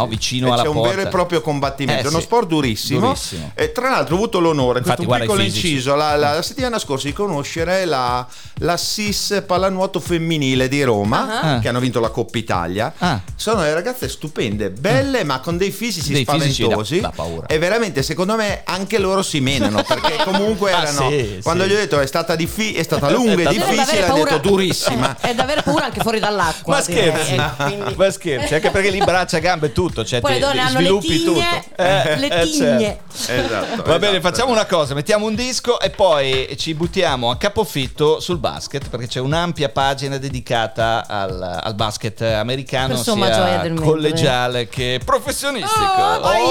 vicino 0.07 0.53
alla 0.53 0.61
c'è 0.63 0.67
porta. 0.69 0.81
un 0.81 0.87
vero 0.95 1.01
e 1.01 1.07
proprio 1.07 1.41
combattimento, 1.41 2.01
Eh, 2.01 2.05
è 2.05 2.09
uno 2.09 2.19
sport 2.19 2.47
durissimo. 2.47 2.99
Durissimo. 2.99 3.51
E 3.55 3.71
tra 3.71 3.89
l'altro 3.89 4.13
ho 4.15 4.17
avuto 4.17 4.34
l'onore, 4.39 4.79
Infatti, 4.79 5.05
questo 5.05 5.05
guarda 5.05 5.23
i 5.25 5.27
piccolo 5.27 5.43
inciso, 5.43 5.95
la, 5.95 6.15
la- 6.15 6.33
la 6.33 6.41
settimana 6.41 6.79
scorsa 6.79 7.07
di 7.07 7.13
conoscere 7.13 7.85
la, 7.85 8.25
la 8.59 8.77
SIS 8.77 9.43
pallanuoto 9.45 9.99
femminile 9.99 10.67
di 10.67 10.83
Roma, 10.83 11.41
Ah. 11.41 11.59
che 11.59 11.67
hanno 11.67 11.79
vinto 11.79 11.99
la 11.99 12.09
Coppa 12.09 12.37
Italia. 12.37 12.93
Ah. 12.97 13.19
Sono 13.35 13.61
le 13.61 13.73
ragazze 13.73 14.07
stupende, 14.09 14.69
belle, 14.69 15.23
ma 15.23 15.39
con 15.39 15.57
dei 15.57 15.71
fisici 15.71 16.11
Dei 16.13 16.25
fisici 16.25 16.61
da- 16.63 16.67
spaventosi. 16.69 16.99
da 17.01 17.11
paura. 17.15 17.47
E 17.47 17.57
veramente, 17.59 18.03
secondo 18.03 18.35
me, 18.35 18.61
anche 18.65 18.97
loro 18.99 19.21
si 19.21 19.39
menano, 19.41 19.83
perché 19.83 20.15
comunque 20.23 20.71
Ah, 20.71 20.81
erano... 20.81 21.09
sì, 21.09 21.39
quando 21.43 21.63
sì. 21.63 21.69
gli 21.69 21.73
ho 21.73 21.77
detto 21.77 21.99
è 21.99 22.05
stata, 22.07 22.35
diffi- 22.35 22.73
è 22.73 22.83
stata 22.83 23.09
lunga 23.11 23.49
e 23.49 23.53
difficile, 23.53 24.05
hanno 24.05 24.23
detto 24.23 24.37
durissima. 24.39 25.15
È 25.25 25.33
da 25.33 25.43
avere 25.43 25.61
paura 25.63 25.85
anche 25.85 26.01
fuori 26.01 26.19
dall'acqua. 26.19 26.75
Ma 26.77 26.83
direi. 26.85 27.11
scherzi, 27.11 27.33
Eh, 27.35 27.51
quindi- 27.57 27.95
ma 27.95 28.11
scherzi, 28.11 28.53
anche 28.55 28.69
perché 28.71 28.89
lì 28.89 28.99
braccia, 28.99 29.39
gambe, 29.39 29.71
tutto. 29.71 30.03
Cioè 30.05 30.21
Poi 30.21 30.33
le 30.33 30.39
donne 30.39 30.59
hanno 30.59 30.79
le 30.79 30.97
tigne, 30.99 31.23
tutto. 31.23 31.39
Eh, 31.81 32.17
le 32.17 32.27
eh, 32.41 32.49
tigne. 32.49 32.99
certo. 33.15 33.45
Esatto, 33.45 33.83
Va 33.83 33.99
bene, 33.99 34.17
esatto. 34.17 34.21
Facciamo 34.31 34.51
una 34.51 34.65
cosa, 34.65 34.95
mettiamo 34.95 35.27
un 35.27 35.35
disco 35.35 35.79
e 35.79 35.91
poi 35.91 36.55
ci 36.57 36.73
buttiamo 36.73 37.29
a 37.29 37.37
capofitto 37.37 38.19
sul 38.19 38.39
basket 38.39 38.89
perché 38.89 39.05
c'è 39.05 39.19
un'ampia 39.19 39.69
pagina 39.69 40.17
dedicata 40.17 41.05
al, 41.07 41.59
al 41.61 41.75
basket 41.75 42.21
americano, 42.21 42.95
Per 42.95 43.03
somma 43.03 43.29
gioia 43.29 43.61
sia 43.61 43.73
collegiale 43.75 44.67
che 44.67 44.99
professionistico. 45.05 45.83
Oh. 45.83 46.49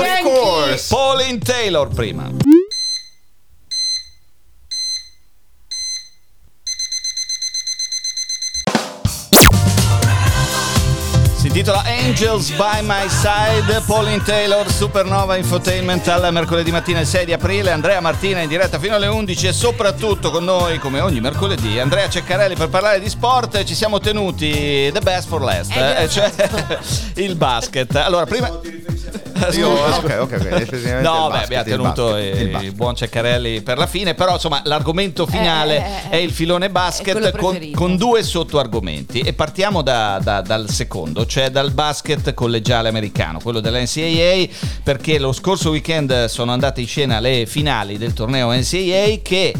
Pauline 0.88 1.38
Taylor 1.38 1.88
prima. 1.88 2.30
Intitola 11.64 11.82
Angels 11.86 12.50
by 12.50 12.82
My 12.82 13.08
Side, 13.08 13.80
Pauline 13.86 14.22
Taylor, 14.22 14.70
Supernova 14.70 15.36
Infotainment 15.36 16.06
al 16.08 16.30
mercoledì 16.30 16.70
mattina 16.70 17.00
il 17.00 17.06
6 17.06 17.24
di 17.24 17.32
aprile, 17.32 17.70
Andrea 17.70 18.00
Martina 18.00 18.40
in 18.40 18.48
diretta 18.48 18.78
fino 18.78 18.96
alle 18.96 19.06
11 19.06 19.46
e 19.46 19.52
soprattutto 19.54 20.30
con 20.30 20.44
noi 20.44 20.78
come 20.78 21.00
ogni 21.00 21.20
mercoledì 21.20 21.78
Andrea 21.78 22.06
Ceccarelli 22.06 22.54
per 22.54 22.68
parlare 22.68 23.00
di 23.00 23.08
sport, 23.08 23.64
ci 23.64 23.74
siamo 23.74 23.98
tenuti 23.98 24.90
the 24.92 25.00
best 25.00 25.26
for 25.26 25.40
last, 25.40 25.74
Eh, 25.74 26.02
eh, 26.02 26.08
cioè 26.10 26.30
il 27.16 27.34
basket. 27.34 27.96
Allora 27.96 28.26
prima... 28.26 28.60
Io- 29.52 29.68
ok, 29.68 30.16
ok, 30.20 30.20
ok. 30.20 30.32
effettivamente 30.32 31.00
No, 31.02 31.26
il 31.26 31.32
beh, 31.32 31.42
abbiamo 31.44 31.64
il 31.64 31.70
tenuto 31.70 32.04
basket, 32.12 32.36
eh, 32.36 32.42
il 32.42 32.62
il, 32.64 32.72
buon 32.72 32.94
Ceccarelli 32.94 33.60
per 33.62 33.78
la 33.78 33.86
fine, 33.86 34.14
però 34.14 34.34
insomma 34.34 34.62
l'argomento 34.64 35.26
finale 35.26 35.76
Eh, 35.76 35.80
eh, 35.80 35.94
eh. 36.06 36.10
è 36.10 36.16
il 36.16 36.30
filone 36.30 36.70
basket 36.70 37.36
con, 37.36 37.58
con 37.74 37.96
due 37.96 38.22
sottoargomenti 38.22 39.20
e 39.20 39.32
partiamo 39.32 39.82
da- 39.82 40.18
da- 40.22 40.40
dal 40.40 40.70
secondo, 40.70 41.26
cioè 41.26 41.50
dal 41.50 41.72
basket 41.72 42.32
collegiale 42.34 42.88
americano, 42.88 43.38
quello 43.42 43.60
della 43.60 43.80
NCAA, 43.80 44.46
perché 44.82 45.18
lo 45.18 45.32
scorso 45.32 45.70
weekend 45.70 46.26
sono 46.26 46.52
andate 46.52 46.80
in 46.80 46.86
scena 46.86 47.20
le 47.20 47.44
finali 47.46 47.98
del 47.98 48.12
torneo 48.12 48.50
NCAA 48.52 49.18
che... 49.22 49.54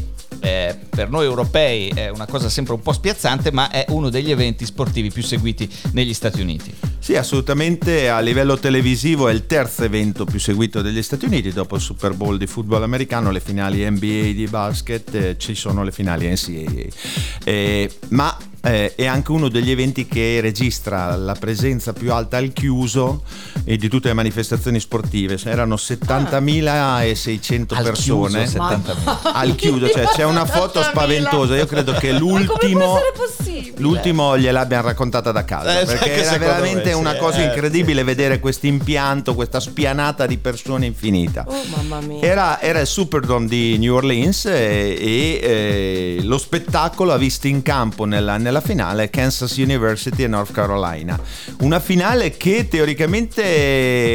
eh, 0.45 0.77
per 0.91 1.09
noi 1.09 1.25
europei 1.25 1.89
è 1.89 2.11
una 2.11 2.27
cosa 2.27 2.51
sempre 2.51 2.75
un 2.75 2.83
po' 2.83 2.93
spiazzante, 2.93 3.51
ma 3.51 3.71
è 3.71 3.87
uno 3.89 4.11
degli 4.11 4.31
eventi 4.31 4.67
sportivi 4.67 5.11
più 5.11 5.23
seguiti 5.23 5.67
negli 5.93 6.13
Stati 6.13 6.43
Uniti. 6.43 6.73
Sì, 6.99 7.17
assolutamente 7.17 8.11
a 8.11 8.21
livello 8.21 8.59
televisivo 8.59 9.29
è 9.29 9.33
il 9.33 9.47
terzo 9.47 9.85
evento 9.85 10.27
più 10.27 10.39
seguito 10.39 10.83
degli 10.83 11.03
Stati 11.03 11.25
Uniti, 11.25 11.51
dopo 11.51 11.77
il 11.77 11.81
Super 11.81 12.13
Bowl 12.13 12.37
di 12.37 12.47
football 12.47 12.83
americano, 12.83 13.31
le 13.31 13.41
finali 13.41 13.89
NBA 13.89 14.33
di 14.33 14.47
basket, 14.51 15.15
eh, 15.15 15.37
ci 15.39 15.55
sono 15.55 15.83
le 15.83 15.93
finali 15.93 16.29
NCAA. 16.29 16.87
Eh, 17.45 17.91
ma 18.09 18.37
eh, 18.64 18.94
è 18.94 19.07
anche 19.07 19.31
uno 19.31 19.48
degli 19.48 19.70
eventi 19.70 20.07
che 20.07 20.40
registra 20.40 21.16
la 21.16 21.35
presenza 21.35 21.92
più 21.92 22.12
alta 22.12 22.38
al 22.38 22.53
chiuso 22.53 23.22
e 23.64 23.77
di 23.77 23.88
tutte 23.88 24.09
le 24.09 24.14
manifestazioni 24.14 24.81
sportive. 24.81 25.38
Erano 25.44 25.74
70.600 25.74 27.74
Al 27.74 27.83
persone. 27.83 28.42
chiuso, 28.44 28.59
70.000. 28.59 29.18
Al 29.33 29.55
chiuso, 29.55 29.88
cioè 29.90 30.07
c'è 30.07 30.24
una 30.24 30.46
foto 30.46 30.81
70.000. 30.81 30.90
spaventosa. 30.90 31.57
Io 31.57 31.66
credo 31.66 31.92
che 31.92 32.12
l'ultimo. 32.12 32.98
L'ultimo 33.79 34.38
gliel'abbiano 34.38 34.87
raccontata 34.87 35.33
da 35.33 35.44
casa 35.44 35.81
Eh, 35.81 35.85
perché 35.85 36.22
era 36.22 36.38
veramente 36.38 36.85
me, 36.85 36.92
sì, 36.92 36.98
una 36.98 37.16
cosa 37.16 37.38
eh, 37.38 37.46
incredibile 37.46 38.05
vedere 38.05 38.38
questo 38.38 38.66
impianto, 38.66 39.35
questa 39.35 39.59
spianata 39.59 40.27
di 40.27 40.38
persone 40.38 40.87
infinita. 40.87 41.44
Oh 41.46 41.62
mamma 41.68 42.00
mia. 42.00 42.22
Era, 42.22 42.61
era 42.61 42.81
il 42.81 42.87
Superdome 42.87 43.46
di 43.46 43.77
New 43.79 43.94
Orleans 43.94 44.46
e, 44.46 44.53
e, 44.53 45.40
eh, 45.42 46.18
lo 46.22 46.38
spettacolo 46.38 47.12
ha 47.12 47.16
visto 47.16 47.48
in 47.48 47.62
campo 47.62 48.05
nella, 48.05 48.37
nella 48.37 48.54
finale 48.61 49.11
Kansas 49.11 49.57
University 49.57 50.25
e 50.25 50.29
North 50.29 50.53
Carolina. 50.53 51.19
Una 51.61 51.81
finale 51.81 52.31
che 52.31 52.69
teoricamente 52.69 53.43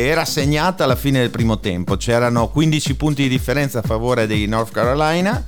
era 0.05 0.25
segnata 0.25 0.83
alla 0.83 0.95
fine 0.95 1.19
del 1.19 1.29
primo 1.29 1.59
tempo, 1.59 1.97
c'erano 1.97 2.49
15 2.49 2.95
punti 2.95 3.23
di 3.23 3.29
differenza 3.29 3.79
a 3.79 3.83
favore 3.83 4.27
dei 4.27 4.45
North 4.47 4.71
Carolina, 4.71 5.43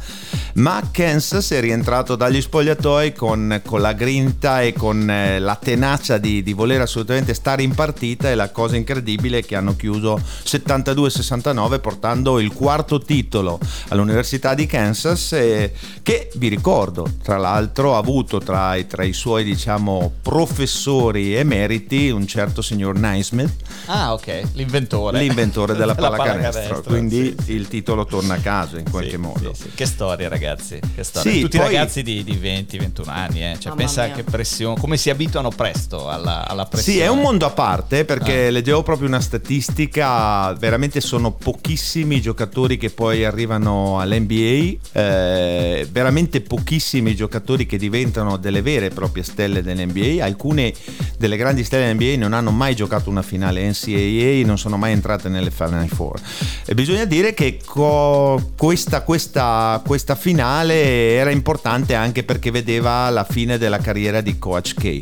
ma 0.55 0.81
Kansas 0.91 1.51
è 1.51 1.59
rientrato 1.59 2.15
dagli 2.15 2.41
spogliatoi 2.41 3.13
con, 3.13 3.61
con 3.65 3.81
la 3.81 3.93
grinta 3.93 4.61
e 4.61 4.73
con 4.73 5.09
eh, 5.09 5.39
la 5.39 5.55
tenacia 5.55 6.17
di, 6.17 6.43
di 6.43 6.53
voler 6.53 6.81
assolutamente 6.81 7.33
stare 7.33 7.63
in 7.63 7.73
partita 7.73 8.29
e 8.29 8.35
la 8.35 8.49
cosa 8.51 8.75
incredibile 8.75 9.39
è 9.39 9.45
che 9.45 9.55
hanno 9.55 9.75
chiuso 9.75 10.19
72-69 10.43 11.79
portando 11.79 12.39
il 12.39 12.53
quarto 12.53 12.99
titolo 12.99 13.59
all'Università 13.89 14.53
di 14.53 14.65
Kansas 14.65 15.33
eh, 15.33 15.73
che 16.03 16.29
vi 16.35 16.47
ricordo 16.47 17.07
tra 17.23 17.37
l'altro 17.37 17.95
ha 17.95 17.97
avuto 17.97 18.39
tra 18.39 18.75
i, 18.81 18.87
tra 18.87 19.03
i 19.03 19.13
suoi 19.13 19.43
diciamo 19.43 20.11
professori 20.21 21.33
emeriti 21.35 22.09
un 22.09 22.27
certo 22.27 22.61
signor 22.61 22.97
Naismith 22.97 23.53
Ah, 23.85 24.13
ok, 24.13 24.43
l'inventore. 24.53 25.19
l'inventore 25.19 25.73
della 25.75 25.93
Della 26.01 26.09
pallacanestro 26.09 26.81
quindi 26.81 27.35
sì, 27.37 27.45
sì. 27.45 27.51
il 27.53 27.67
titolo 27.67 28.05
torna 28.05 28.35
a 28.35 28.37
casa 28.39 28.77
in 28.77 28.89
qualche 28.89 29.11
Sì, 29.11 29.17
modo 29.17 29.53
sì, 29.53 29.63
sì. 29.63 29.69
Che 29.75 29.85
storia, 29.85 30.27
ragazzi. 30.29 30.79
Che 30.95 31.03
storia. 31.03 31.31
Sì, 31.31 31.41
Tutti 31.41 31.57
poi- 31.57 31.65
ragazzi 31.67 32.01
di, 32.03 32.23
di 32.23 32.35
20, 32.35 32.77
21 32.77 33.11
anni, 33.11 33.43
eh. 33.43 33.53
Cioè, 33.53 33.69
Mamma 33.69 33.75
pensa 33.75 34.05
mia. 34.05 34.15
che 34.15 34.23
pressione, 34.23 34.79
come 34.79 34.97
si 34.97 35.09
abituano 35.09 35.49
presto 35.49 36.09
alla, 36.09 36.47
alla 36.47 36.65
pressione. 36.65 36.97
Sì, 36.97 37.03
è 37.03 37.07
un 37.07 37.19
mondo 37.19 37.45
a 37.45 37.51
parte 37.51 38.03
perché 38.05 38.47
Ah. 38.47 38.51
leggevo 38.51 38.83
proprio 38.83 39.07
una 39.07 39.19
statistica, 39.21 40.53
veramente 40.53 41.01
sono 41.01 41.31
pochissimi 41.31 42.15
i 42.17 42.21
giocatori 42.21 42.77
che 42.77 42.89
poi 42.89 43.23
arrivano 43.25 43.99
all'NBA, 43.99 44.77
eh, 44.93 45.87
veramente 45.91 46.41
pochissimi 46.41 47.11
i 47.11 47.15
giocatori 47.15 47.65
che 47.65 47.77
diventano 47.77 48.37
delle 48.37 48.61
vere 48.61 48.70
e 48.77 48.89
proprie 48.89 49.23
stelle 49.23 49.61
dell'NBA, 49.61 50.23
alcune 50.23 50.73
delle 51.17 51.37
grandi 51.37 51.63
stelle 51.63 51.85
dell'NBA 51.85 52.17
non 52.17 52.33
hanno 52.33 52.51
mai 52.51 52.75
giocato 52.75 53.09
una 53.09 53.21
finale 53.21 53.67
NCAA, 53.67 54.45
non 54.45 54.57
sono 54.57 54.77
mai 54.77 54.91
entrate 54.91 55.29
nelle 55.29 55.51
Final 55.51 55.87
Four. 55.87 56.19
E 56.65 56.73
bisogna 56.73 57.05
dire 57.05 57.33
che 57.33 57.59
co- 57.63 58.51
questa, 58.57 59.01
questa, 59.01 59.81
questa 59.85 60.15
finale 60.15 61.13
era 61.13 61.29
importante 61.29 61.95
anche 61.95 62.23
perché 62.23 62.51
vedeva 62.51 63.09
la 63.09 63.23
fine 63.23 63.57
della 63.57 63.79
carriera 63.79 64.21
di 64.21 64.37
Coach 64.37 64.73
K. 64.75 64.99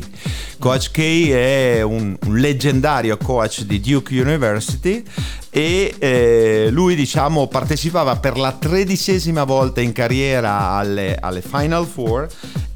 Coach 0.58 0.90
K 0.90 1.28
è 1.30 1.82
un, 1.82 2.16
un 2.26 2.36
leggendario 2.36 3.16
coach 3.16 3.62
di 3.62 3.80
Duke 3.80 4.20
University 4.20 5.02
e 5.48 5.94
eh, 5.98 6.68
lui 6.70 6.94
diciamo 6.94 7.48
partecipava 7.48 8.16
per 8.16 8.38
la 8.38 8.52
tredicesima 8.52 9.44
volta 9.44 9.80
in 9.80 9.92
carriera 9.92 10.70
alle, 10.70 11.16
alle 11.18 11.40
Final 11.40 11.86
Four 11.86 12.28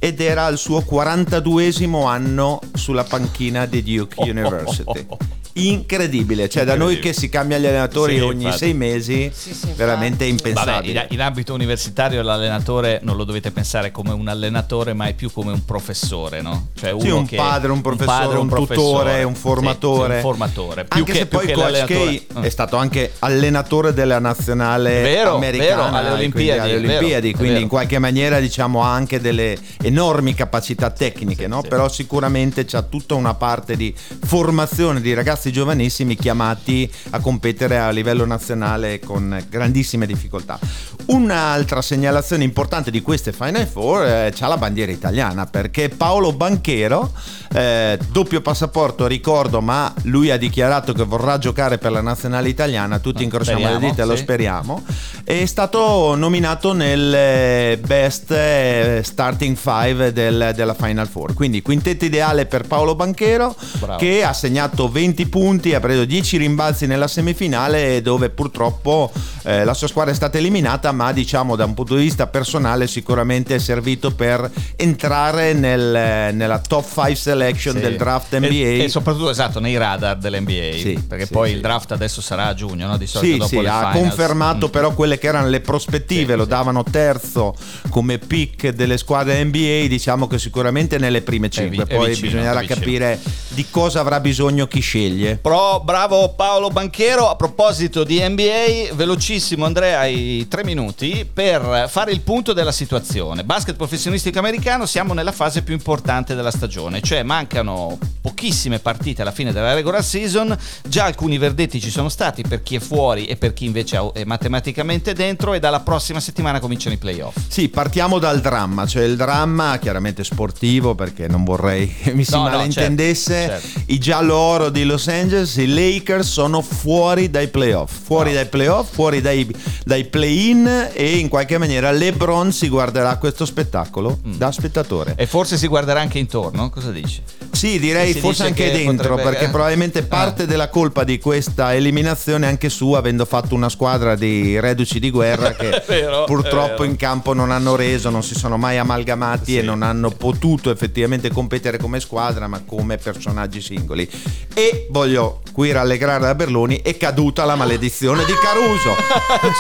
ed 0.04 0.20
era 0.20 0.44
al 0.44 0.58
suo 0.58 0.84
42esimo 0.86 2.06
anno 2.06 2.60
sulla 2.74 3.04
panchina 3.04 3.64
di 3.64 3.82
Duke 3.82 4.16
University. 4.28 5.06
Incredibile. 5.54 6.48
Cioè, 6.48 6.64
da 6.64 6.74
noi 6.76 6.98
che 6.98 7.12
si 7.12 7.28
cambia 7.28 7.58
gli 7.58 7.66
allenatori 7.66 8.14
Sì, 8.16 8.20
ogni 8.20 8.42
infatti. 8.44 8.58
sei 8.58 8.74
mesi, 8.74 9.30
Sì, 9.32 9.54
sì, 9.54 9.68
veramente 9.76 10.24
infatti. 10.24 10.52
Vabbè, 10.52 10.60
impensabile. 10.70 11.06
in, 11.10 11.14
in 11.14 11.20
ambito 11.20 11.54
universitario 11.54 12.22
l'allenatore 12.22 13.00
non 13.02 13.16
lo 13.16 13.24
dovete 13.24 13.50
pensare 13.50 13.90
come 13.92 14.10
un 14.12 14.26
allenatore, 14.28 14.92
ma 14.94 15.06
è 15.06 15.14
più 15.14 15.30
come 15.32 15.52
un 15.52 15.64
professore, 15.64 16.40
no? 16.42 16.68
Cioè 16.74 16.94
Sì, 16.98 17.06
uno 17.06 17.18
un 17.18 17.26
che- 17.26 17.36
padre, 17.36 17.70
un 17.70 17.80
professore, 17.80 18.24
padre, 18.24 18.38
un 18.38 18.48
professore. 18.48 18.74
tutore, 18.76 19.22
un 19.22 19.34
formatore. 19.34 20.08
sì, 20.08 20.14
un 20.14 20.20
formatore. 20.22 20.84
Più 20.84 20.98
Anche 21.00 21.12
che, 21.12 21.18
se 21.18 21.26
poi 21.26 21.46
Coach 21.52 21.56
l'allenatore. 21.58 22.14
K 22.26 22.40
è 22.40 22.48
stato 22.48 22.76
anche 22.76 23.12
allenatore 23.20 23.92
della 23.94 24.18
nazionale 24.18 25.02
Vero, 25.02 25.36
americana 25.36 25.90
vero, 25.90 25.96
alle 25.96 26.30
quindi 26.30 26.50
Olimpiadi, 26.50 26.58
alle 26.60 26.68
è 26.70 26.80
vero, 26.80 26.96
Olimpiadi, 26.96 27.28
è 27.28 27.32
quindi 27.32 27.48
vero. 27.52 27.62
in 27.62 27.68
qualche 27.68 27.98
maniera 27.98 28.40
diciamo 28.40 28.82
ha 28.82 28.92
anche 28.92 29.20
delle 29.20 29.56
enormi 29.82 30.34
capacità 30.34 30.90
tecniche, 30.90 31.46
no? 31.46 31.60
sì. 31.62 31.68
però 31.68 31.88
sicuramente 31.88 32.64
c'ha 32.64 32.82
tutta 32.82 33.14
una 33.14 33.34
parte 33.34 33.76
di 33.76 33.94
formazione 34.24 35.00
di 35.00 35.14
ragazzi 35.14 35.43
giovanissimi 35.50 36.16
chiamati 36.16 36.90
a 37.10 37.20
competere 37.20 37.78
a 37.78 37.90
livello 37.90 38.24
nazionale 38.24 39.00
con 39.00 39.44
grandissime 39.48 40.06
difficoltà. 40.06 40.58
Un'altra 41.06 41.82
segnalazione 41.82 42.44
importante 42.44 42.90
di 42.90 43.02
queste 43.02 43.32
Final 43.32 43.66
Four 43.66 44.04
eh, 44.04 44.32
c'ha 44.34 44.46
la 44.46 44.56
bandiera 44.56 44.90
italiana 44.90 45.44
perché 45.46 45.90
Paolo 45.90 46.32
Banchero, 46.32 47.12
eh, 47.52 47.98
doppio 48.10 48.40
passaporto 48.40 49.06
ricordo, 49.06 49.60
ma 49.60 49.92
lui 50.04 50.30
ha 50.30 50.38
dichiarato 50.38 50.92
che 50.92 51.04
vorrà 51.04 51.38
giocare 51.38 51.78
per 51.78 51.92
la 51.92 52.00
nazionale 52.00 52.48
italiana, 52.48 52.98
tutti 52.98 53.22
incrociamo 53.22 53.58
le 53.58 53.64
Speriamo, 53.64 53.90
dita 53.90 54.02
e 54.02 54.06
lo 54.06 54.16
sì. 54.16 54.22
speriamo, 54.22 54.82
è 55.24 55.44
stato 55.44 56.14
nominato 56.14 56.72
nel 56.72 57.14
eh, 57.14 57.80
best 57.84 58.30
eh, 58.30 59.00
starting 59.04 59.56
five 59.56 60.12
del- 60.12 60.52
della 60.54 60.74
Final 60.74 61.06
Four, 61.06 61.34
quindi 61.34 61.60
quintetto 61.60 62.04
ideale 62.04 62.46
per 62.46 62.66
Paolo 62.66 62.94
Banchero 62.94 63.54
Bravo. 63.78 63.98
che 63.98 64.24
ha 64.24 64.32
segnato 64.32 64.88
20 64.88 65.26
punti, 65.34 65.74
ha 65.74 65.80
preso 65.80 66.04
10 66.04 66.36
rimbalzi 66.36 66.86
nella 66.86 67.08
semifinale 67.08 68.00
dove 68.02 68.30
purtroppo 68.30 69.10
eh, 69.42 69.64
la 69.64 69.74
sua 69.74 69.88
squadra 69.88 70.12
è 70.12 70.14
stata 70.14 70.38
eliminata, 70.38 70.92
ma 70.92 71.12
diciamo 71.12 71.56
da 71.56 71.64
un 71.64 71.74
punto 71.74 71.96
di 71.96 72.02
vista 72.02 72.28
personale 72.28 72.86
sicuramente 72.86 73.56
è 73.56 73.58
servito 73.58 74.12
per 74.12 74.48
entrare 74.76 75.52
nel- 75.52 76.32
nella 76.36 76.60
top 76.60 76.84
5 76.88 77.14
selection 77.16 77.74
Sì. 77.74 77.80
del 77.80 77.96
draft 77.96 78.32
E- 78.34 78.38
NBA. 78.38 78.84
E, 78.84 78.88
soprattutto 78.88 79.28
esatto 79.30 79.58
nei 79.58 79.76
radar 79.76 80.18
dell'NBA 80.18 80.76
Sì, 80.76 81.02
perché 81.04 81.26
sì, 81.26 81.32
poi 81.32 81.50
il 81.50 81.60
draft 81.60 81.90
adesso 81.90 82.20
sarà 82.20 82.46
a 82.46 82.54
giugno 82.54 82.86
no? 82.86 82.96
di 82.96 83.08
solito 83.08 83.32
Sì, 83.32 83.38
dopo 83.38 83.48
sì, 83.50 83.56
ha 83.68 83.90
finals. 83.90 83.98
confermato 83.98 84.68
Mm. 84.68 84.70
però 84.70 84.94
quelle 84.94 85.18
che 85.18 85.26
erano 85.26 85.48
le 85.48 85.60
prospettive, 85.60 86.36
lo 86.36 86.44
davano 86.44 86.84
terzo 86.84 87.56
come 87.88 88.18
pick 88.18 88.68
delle 88.68 88.98
squadre 88.98 89.42
NBA, 89.42 89.88
diciamo 89.88 90.28
che 90.28 90.38
sicuramente 90.38 90.96
nelle 90.98 91.22
prime 91.22 91.48
5, 91.50 91.84
vi- 91.84 91.92
è 91.92 91.96
poi 91.96 92.10
vicino, 92.10 92.28
bisognerà 92.30 92.62
capire 92.62 93.18
di 93.48 93.66
cosa 93.68 93.98
avrà 93.98 94.20
bisogno 94.20 94.68
chi 94.68 94.78
sceglie. 94.78 95.22
Pro, 95.32 95.80
bravo 95.82 96.34
Paolo 96.34 96.68
Banchero. 96.68 97.28
A 97.28 97.36
proposito 97.36 98.04
di 98.04 98.20
NBA, 98.20 98.94
velocissimo 98.94 99.64
Andrea, 99.64 100.00
hai 100.00 100.46
tre 100.48 100.64
minuti 100.64 101.28
per 101.30 101.86
fare 101.88 102.12
il 102.12 102.20
punto 102.20 102.52
della 102.52 102.72
situazione. 102.72 103.44
Basket 103.44 103.76
professionistico 103.76 104.38
americano, 104.38 104.86
siamo 104.86 105.14
nella 105.14 105.32
fase 105.32 105.62
più 105.62 105.74
importante 105.74 106.34
della 106.34 106.50
stagione, 106.50 107.00
cioè 107.00 107.22
mancano 107.22 107.98
pochissime 108.20 108.78
partite 108.78 109.22
alla 109.22 109.32
fine 109.32 109.52
della 109.52 109.74
regular 109.74 110.04
season. 110.04 110.56
Già 110.86 111.04
alcuni 111.04 111.38
verdetti 111.38 111.80
ci 111.80 111.90
sono 111.90 112.08
stati 112.08 112.42
per 112.42 112.62
chi 112.62 112.76
è 112.76 112.80
fuori 112.80 113.26
e 113.26 113.36
per 113.36 113.52
chi 113.52 113.64
invece 113.64 114.10
è 114.12 114.24
matematicamente 114.24 115.12
dentro. 115.14 115.54
E 115.54 115.60
dalla 115.60 115.80
prossima 115.80 116.20
settimana 116.20 116.60
cominciano 116.60 116.94
i 116.94 116.98
playoff. 116.98 117.36
Sì, 117.48 117.68
partiamo 117.68 118.18
dal 118.18 118.40
dramma, 118.40 118.86
cioè 118.86 119.04
il 119.04 119.16
dramma 119.16 119.78
chiaramente 119.78 120.24
sportivo 120.24 120.94
perché 120.94 121.28
non 121.28 121.44
vorrei 121.44 121.92
che 122.02 122.12
mi 122.12 122.24
si 122.24 122.32
No, 122.34 122.44
no, 122.44 122.56
malintendesse, 122.56 123.32
certo, 123.32 123.68
certo. 123.68 123.92
i 123.92 123.98
giallo 123.98 124.34
oro 124.36 124.70
di 124.70 124.84
Los 124.84 125.06
Angeles, 125.06 125.13
i 125.22 125.66
Lakers 125.72 126.28
sono 126.30 126.60
fuori 126.60 127.30
dai 127.30 127.48
playoff, 127.48 127.92
fuori 128.04 128.30
No. 128.30 128.34
dai 128.36 128.46
playoff, 128.46 128.92
fuori 128.92 129.20
dai, 129.20 129.48
dai 129.84 130.04
play-in 130.06 130.90
e 130.92 131.16
in 131.18 131.28
qualche 131.28 131.56
maniera 131.58 131.90
LeBron 131.92 132.52
si 132.52 132.68
guarderà 132.68 133.16
questo 133.18 133.44
spettacolo 133.44 134.18
Mm. 134.26 134.34
da 134.36 134.50
spettatore. 134.50 135.14
E 135.16 135.26
forse 135.26 135.56
si 135.56 135.66
guarderà 135.68 136.00
anche 136.00 136.18
intorno. 136.18 136.70
Cosa 136.70 136.90
dici? 136.90 137.22
Sì, 137.52 137.78
direi 137.78 138.12
forse 138.14 138.44
anche 138.44 138.70
che 138.70 138.72
dentro, 138.84 139.10
potrebbe- 139.14 139.30
perché 139.30 139.48
probabilmente 139.50 140.02
parte 140.02 140.42
Ah. 140.42 140.46
della 140.46 140.68
colpa 140.68 141.04
di 141.04 141.18
questa 141.18 141.74
eliminazione 141.74 142.46
è 142.46 142.48
anche 142.48 142.68
sua, 142.68 142.98
avendo 142.98 143.24
fatto 143.24 143.54
una 143.54 143.68
squadra 143.68 144.16
di 144.16 144.58
reduci 144.58 144.98
di 144.98 145.10
guerra 145.10 145.52
che 145.54 145.82
vero, 145.86 146.24
purtroppo 146.24 146.82
in 146.84 146.96
campo 146.96 147.32
non 147.32 147.50
hanno 147.52 147.76
reso, 147.76 148.10
non 148.10 148.22
si 148.24 148.34
sono 148.34 148.56
mai 148.56 148.78
amalgamati 148.78 149.52
Sì. 149.52 149.58
e 149.58 149.62
non 149.62 149.82
hanno 149.82 150.10
potuto 150.10 150.70
effettivamente 150.70 151.30
competere 151.30 151.78
come 151.78 152.00
squadra, 152.00 152.48
ma 152.48 152.62
come 152.66 152.96
personaggi 152.96 153.60
singoli. 153.60 154.08
E 154.54 154.86
voglio 154.90 155.03
qui 155.52 155.70
rallegrare 155.72 156.20
da 156.24 156.34
Berloni, 156.34 156.80
è 156.82 156.96
caduta 156.96 157.44
la 157.44 157.54
maledizione 157.54 158.24
di 158.24 158.32
Caruso. 158.34 158.96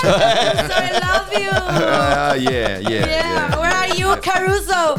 So 0.00 0.08
I 0.14 0.98
love 1.00 1.42
you. 1.42 1.52
Ah, 1.52 2.34
yeah, 2.34 2.78
yeah, 2.78 2.88
Yeah, 2.88 3.06
yeah. 3.06 3.56
where 3.58 3.72
are 3.74 3.88
you, 3.94 4.16
Caruso? 4.20 4.94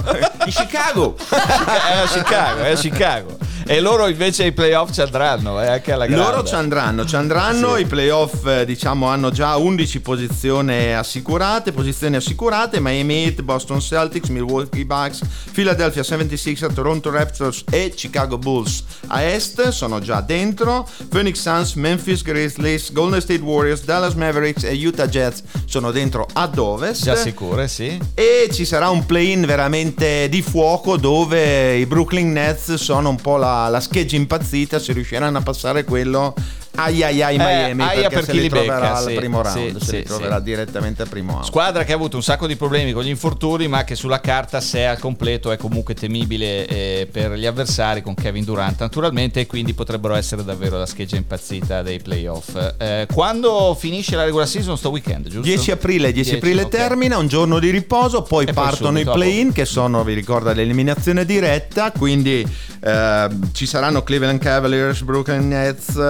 In 0.46 0.52
Chicago. 0.52 1.16
è 1.18 1.98
a 2.04 2.08
Chicago, 2.08 2.62
è 2.62 2.72
a 2.72 2.76
Chicago. 2.76 3.38
E 3.68 3.80
loro 3.80 4.07
invece 4.07 4.43
ai 4.43 4.51
playoff 4.51 4.91
ci 4.91 5.01
andranno, 5.01 5.59
eh, 5.61 5.68
anche 5.68 5.91
alla 5.91 6.05
grande. 6.05 6.24
Loro 6.24 6.43
ci 6.43 6.53
andranno, 6.53 7.05
ci 7.05 7.16
andranno, 7.16 7.76
Sì. 7.76 7.82
i 7.82 7.86
playoff 7.86 8.45
eh, 8.45 8.63
diciamo 8.66 9.07
hanno 9.07 9.32
già 9.32 9.55
11 9.57 10.01
posizioni 10.01 10.93
assicurate, 10.93 11.72
posizioni 11.72 12.16
assicurate, 12.16 12.80
Miami 12.80 13.24
Heat, 13.24 13.41
Boston 13.41 13.82
Celtics, 13.82 14.30
Milwaukee 14.30 14.86
Bucks, 14.86 15.22
Philadelphia 15.51 16.03
76ers, 16.03 16.74
Toronto 16.74 17.09
Raptors 17.09 17.63
e 17.72 17.91
Chicago 17.95 18.38
Bulls 18.38 18.84
a 19.07 19.24
est 19.24 19.70
sono 19.70 19.99
già 19.99 20.22
dentro, 20.22 20.88
Phoenix 21.09 21.39
Suns, 21.41 21.74
Memphis 21.74 22.22
Grizzlies, 22.22 22.91
Golden 22.91 23.20
State 23.22 23.41
Warriors, 23.41 23.84
Dallas 23.84 24.13
Mavericks 24.13 24.63
e 24.63 24.74
Utah 24.74 25.07
Jazz 25.07 25.39
sono 25.66 25.91
dentro 25.91 26.28
ad 26.34 26.57
ovest. 26.57 27.03
Già 27.03 27.16
sicure, 27.16 27.68
sì. 27.68 27.97
E 28.13 28.47
ci 28.51 28.63
sarà 28.66 28.89
un 28.89 29.05
play-in 29.05 29.45
veramente 29.45 30.28
di 30.30 30.41
fuoco 30.41 30.97
dove 30.97 31.76
i 31.78 31.86
Brooklyn 31.86 32.32
Nets 32.32 32.76
sono 32.76 33.09
un 33.09 33.16
po' 33.16 33.38
la, 33.38 33.53
la 33.70 33.80
scheggia 33.80 34.16
impazzita, 34.16 34.80
se 34.80 34.93
riusciranno 34.93 35.38
a 35.38 35.41
passare 35.41 35.84
quello. 35.84 36.34
Ai 36.76 37.03
ai 37.03 37.21
ai 37.21 37.38
Miami 37.38 37.82
Eh, 37.82 37.86
aia 37.86 38.09
per 38.09 38.26
chi 38.26 38.39
li 38.39 38.49
becca, 38.49 38.95
al 38.95 39.07
sì, 39.07 39.13
primo 39.15 39.43
sì, 39.43 39.59
round, 39.59 39.78
sì, 39.82 39.95
li 39.97 40.03
troverà 40.03 40.38
sì. 40.38 40.43
direttamente 40.43 41.01
al 41.01 41.09
primo 41.09 41.32
round. 41.34 41.45
Squadra 41.45 41.84
che 41.84 41.91
ha 41.91 41.95
avuto 41.95 42.17
un 42.17 42.23
sacco 42.23 42.47
di 42.47 42.55
problemi 42.55 42.91
con 42.91 43.03
gli 43.03 43.09
infortuni, 43.09 43.67
ma 43.67 43.84
che 43.84 43.95
sulla 43.95 44.19
carta, 44.19 44.61
se 44.61 44.80
è 44.80 44.84
al 44.84 44.99
completo, 44.99 45.51
è 45.51 45.57
comunque 45.57 45.93
temibile 45.93 46.67
eh, 46.67 47.07
per 47.11 47.34
gli 47.34 47.45
avversari 47.45 48.01
con 48.01 48.13
Kevin 48.15 48.43
Durant, 48.43 48.80
naturalmente, 48.80 49.41
e 49.41 49.45
quindi 49.45 49.73
potrebbero 49.73 50.15
essere 50.15 50.43
davvero 50.43 50.78
la 50.78 50.86
scheggia 50.86 51.15
impazzita 51.15 51.82
dei 51.82 51.99
playoff. 51.99 52.55
Eh, 52.78 53.07
quando 53.13 53.76
finisce 53.78 54.15
la 54.15 54.23
regular 54.23 54.47
season, 54.47 54.78
sto 54.78 54.89
weekend, 54.89 55.28
giusto? 55.28 55.41
10 55.41 55.71
aprile, 55.71 56.11
10 56.11 56.36
aprile 56.36 56.63
ok. 56.63 56.69
termina, 56.69 57.17
un 57.17 57.28
giorno 57.28 57.59
di 57.59 57.69
riposo, 57.69 58.21
poi 58.21 58.43
E 58.43 58.53
poi 58.53 58.63
partono 58.63 58.97
subito 58.97 59.11
i 59.11 59.13
play-in 59.13 59.51
che 59.51 59.65
sono, 59.65 60.03
vi 60.03 60.13
ricordo, 60.13 60.51
l'eliminazione 60.51 61.26
diretta, 61.26 61.91
quindi 61.91 62.45
eh, 62.82 63.30
ci 63.53 63.65
saranno 63.65 64.03
Cleveland 64.03 64.39
Cavaliers, 64.39 65.01
Brooklyn 65.01 65.47
Nets, 65.47 65.95
eh, 65.95 66.01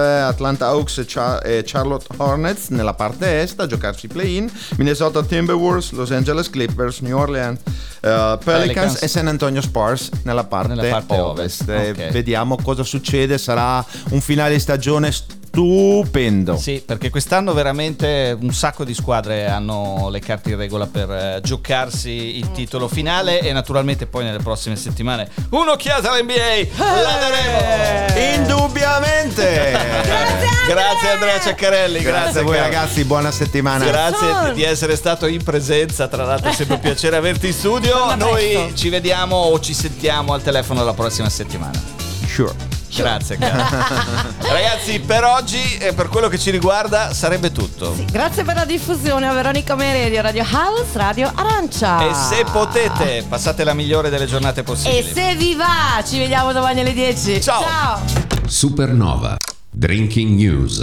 Atlanta 0.56 0.66
Hawks 0.68 0.98
e, 0.98 1.04
Cha- 1.06 1.40
Charlotte 1.64 2.06
Hornets 2.16 2.68
nella 2.68 2.94
parte 2.94 3.40
est 3.42 3.60
a 3.60 3.66
giocarsi 3.66 4.06
play-in, 4.08 4.50
Minnesota 4.78 5.22
Timberwolves, 5.22 5.90
Los 5.92 6.10
Angeles 6.10 6.48
Clippers, 6.50 7.00
New 7.00 7.16
Orleans 7.16 7.58
eh, 8.00 8.00
Pelicans, 8.00 8.38
Pelicans. 8.44 9.02
e 9.02 9.08
San 9.08 9.28
Antonio 9.28 9.60
Spurs 9.60 10.08
nella 10.24 10.44
parte, 10.44 10.74
Nella 10.74 10.88
parte 10.88 11.14
ovest. 11.14 11.62
ovest, 11.62 11.68
E 11.68 11.90
ok. 12.06 12.10
Vediamo 12.12 12.56
cosa 12.62 12.82
succede, 12.82 13.38
sarà 13.38 13.84
un 14.10 14.20
finale 14.20 14.54
di 14.54 14.60
stagione 14.60 15.12
stupendo. 15.56 16.58
Sì, 16.58 16.82
perché 16.84 17.08
quest'anno 17.08 17.54
veramente 17.54 18.36
un 18.38 18.52
sacco 18.52 18.84
di 18.84 18.92
squadre 18.92 19.46
hanno 19.46 20.08
le 20.10 20.20
carte 20.20 20.50
in 20.50 20.58
regola 20.58 20.86
per 20.86 21.10
eh, 21.10 21.40
giocarsi 21.42 22.36
il 22.36 22.52
titolo 22.52 22.88
finale 22.88 23.40
e 23.40 23.52
naturalmente 23.54 24.06
poi 24.06 24.24
nelle 24.24 24.40
prossime 24.40 24.76
settimane 24.76 25.30
un'occhiata 25.48 26.12
all'NBA 26.12 26.76
la 26.76 27.18
daremo. 27.18 28.36
Indubbiamente! 28.36 29.72
Grazie 30.68 31.10
Andrea 31.10 31.40
Ceccarelli, 31.40 32.00
grazie, 32.00 32.22
Grazie 32.22 32.40
a 32.40 32.42
voi 32.42 32.56
caro. 32.56 32.64
ragazzi, 32.64 33.04
buona 33.04 33.30
settimana. 33.30 33.84
Grazie 33.86 34.52
di 34.52 34.62
essere 34.62 34.94
stato 34.94 35.26
in 35.26 35.42
presenza, 35.42 36.06
tra 36.06 36.24
l'altro 36.24 36.50
è 36.50 36.52
sempre 36.52 36.74
un 36.74 36.80
piacere 36.82 37.16
averti 37.16 37.46
in 37.46 37.52
studio. 37.54 38.14
Noi 38.16 38.72
ci 38.74 38.90
vediamo 38.90 39.36
o 39.36 39.58
ci 39.60 39.72
sentiamo 39.72 40.34
al 40.34 40.42
telefono 40.42 40.84
la 40.84 40.92
prossima 40.92 41.30
settimana. 41.30 41.80
Sure. 42.26 42.75
Grazie. 43.02 43.36
Ragazzi, 43.38 45.00
per 45.00 45.24
oggi 45.24 45.76
e 45.78 45.92
per 45.92 46.08
quello 46.08 46.28
che 46.28 46.38
ci 46.38 46.50
riguarda 46.50 47.12
sarebbe 47.12 47.52
tutto. 47.52 47.94
Grazie 48.10 48.44
per 48.44 48.54
la 48.56 48.64
diffusione 48.64 49.26
a 49.28 49.32
Veronica 49.32 49.74
Meredio, 49.74 50.22
Radio 50.22 50.44
House, 50.50 50.90
Radio 50.94 51.30
Arancia. 51.34 52.08
E 52.08 52.14
se 52.14 52.44
potete, 52.50 53.24
passate 53.28 53.64
la 53.64 53.74
migliore 53.74 54.08
delle 54.10 54.26
giornate 54.26 54.60
E 54.60 54.62
possibili. 54.64 55.12
se 55.12 55.34
vi 55.36 55.54
va, 55.54 56.02
ci 56.06 56.18
vediamo 56.18 56.52
domani 56.52 56.80
alle 56.80 56.92
10. 56.92 57.40
Ciao. 57.42 57.62
Ciao. 57.62 58.00
Supernova. 58.46 59.36
Drinking 59.70 60.36
News. 60.38 60.74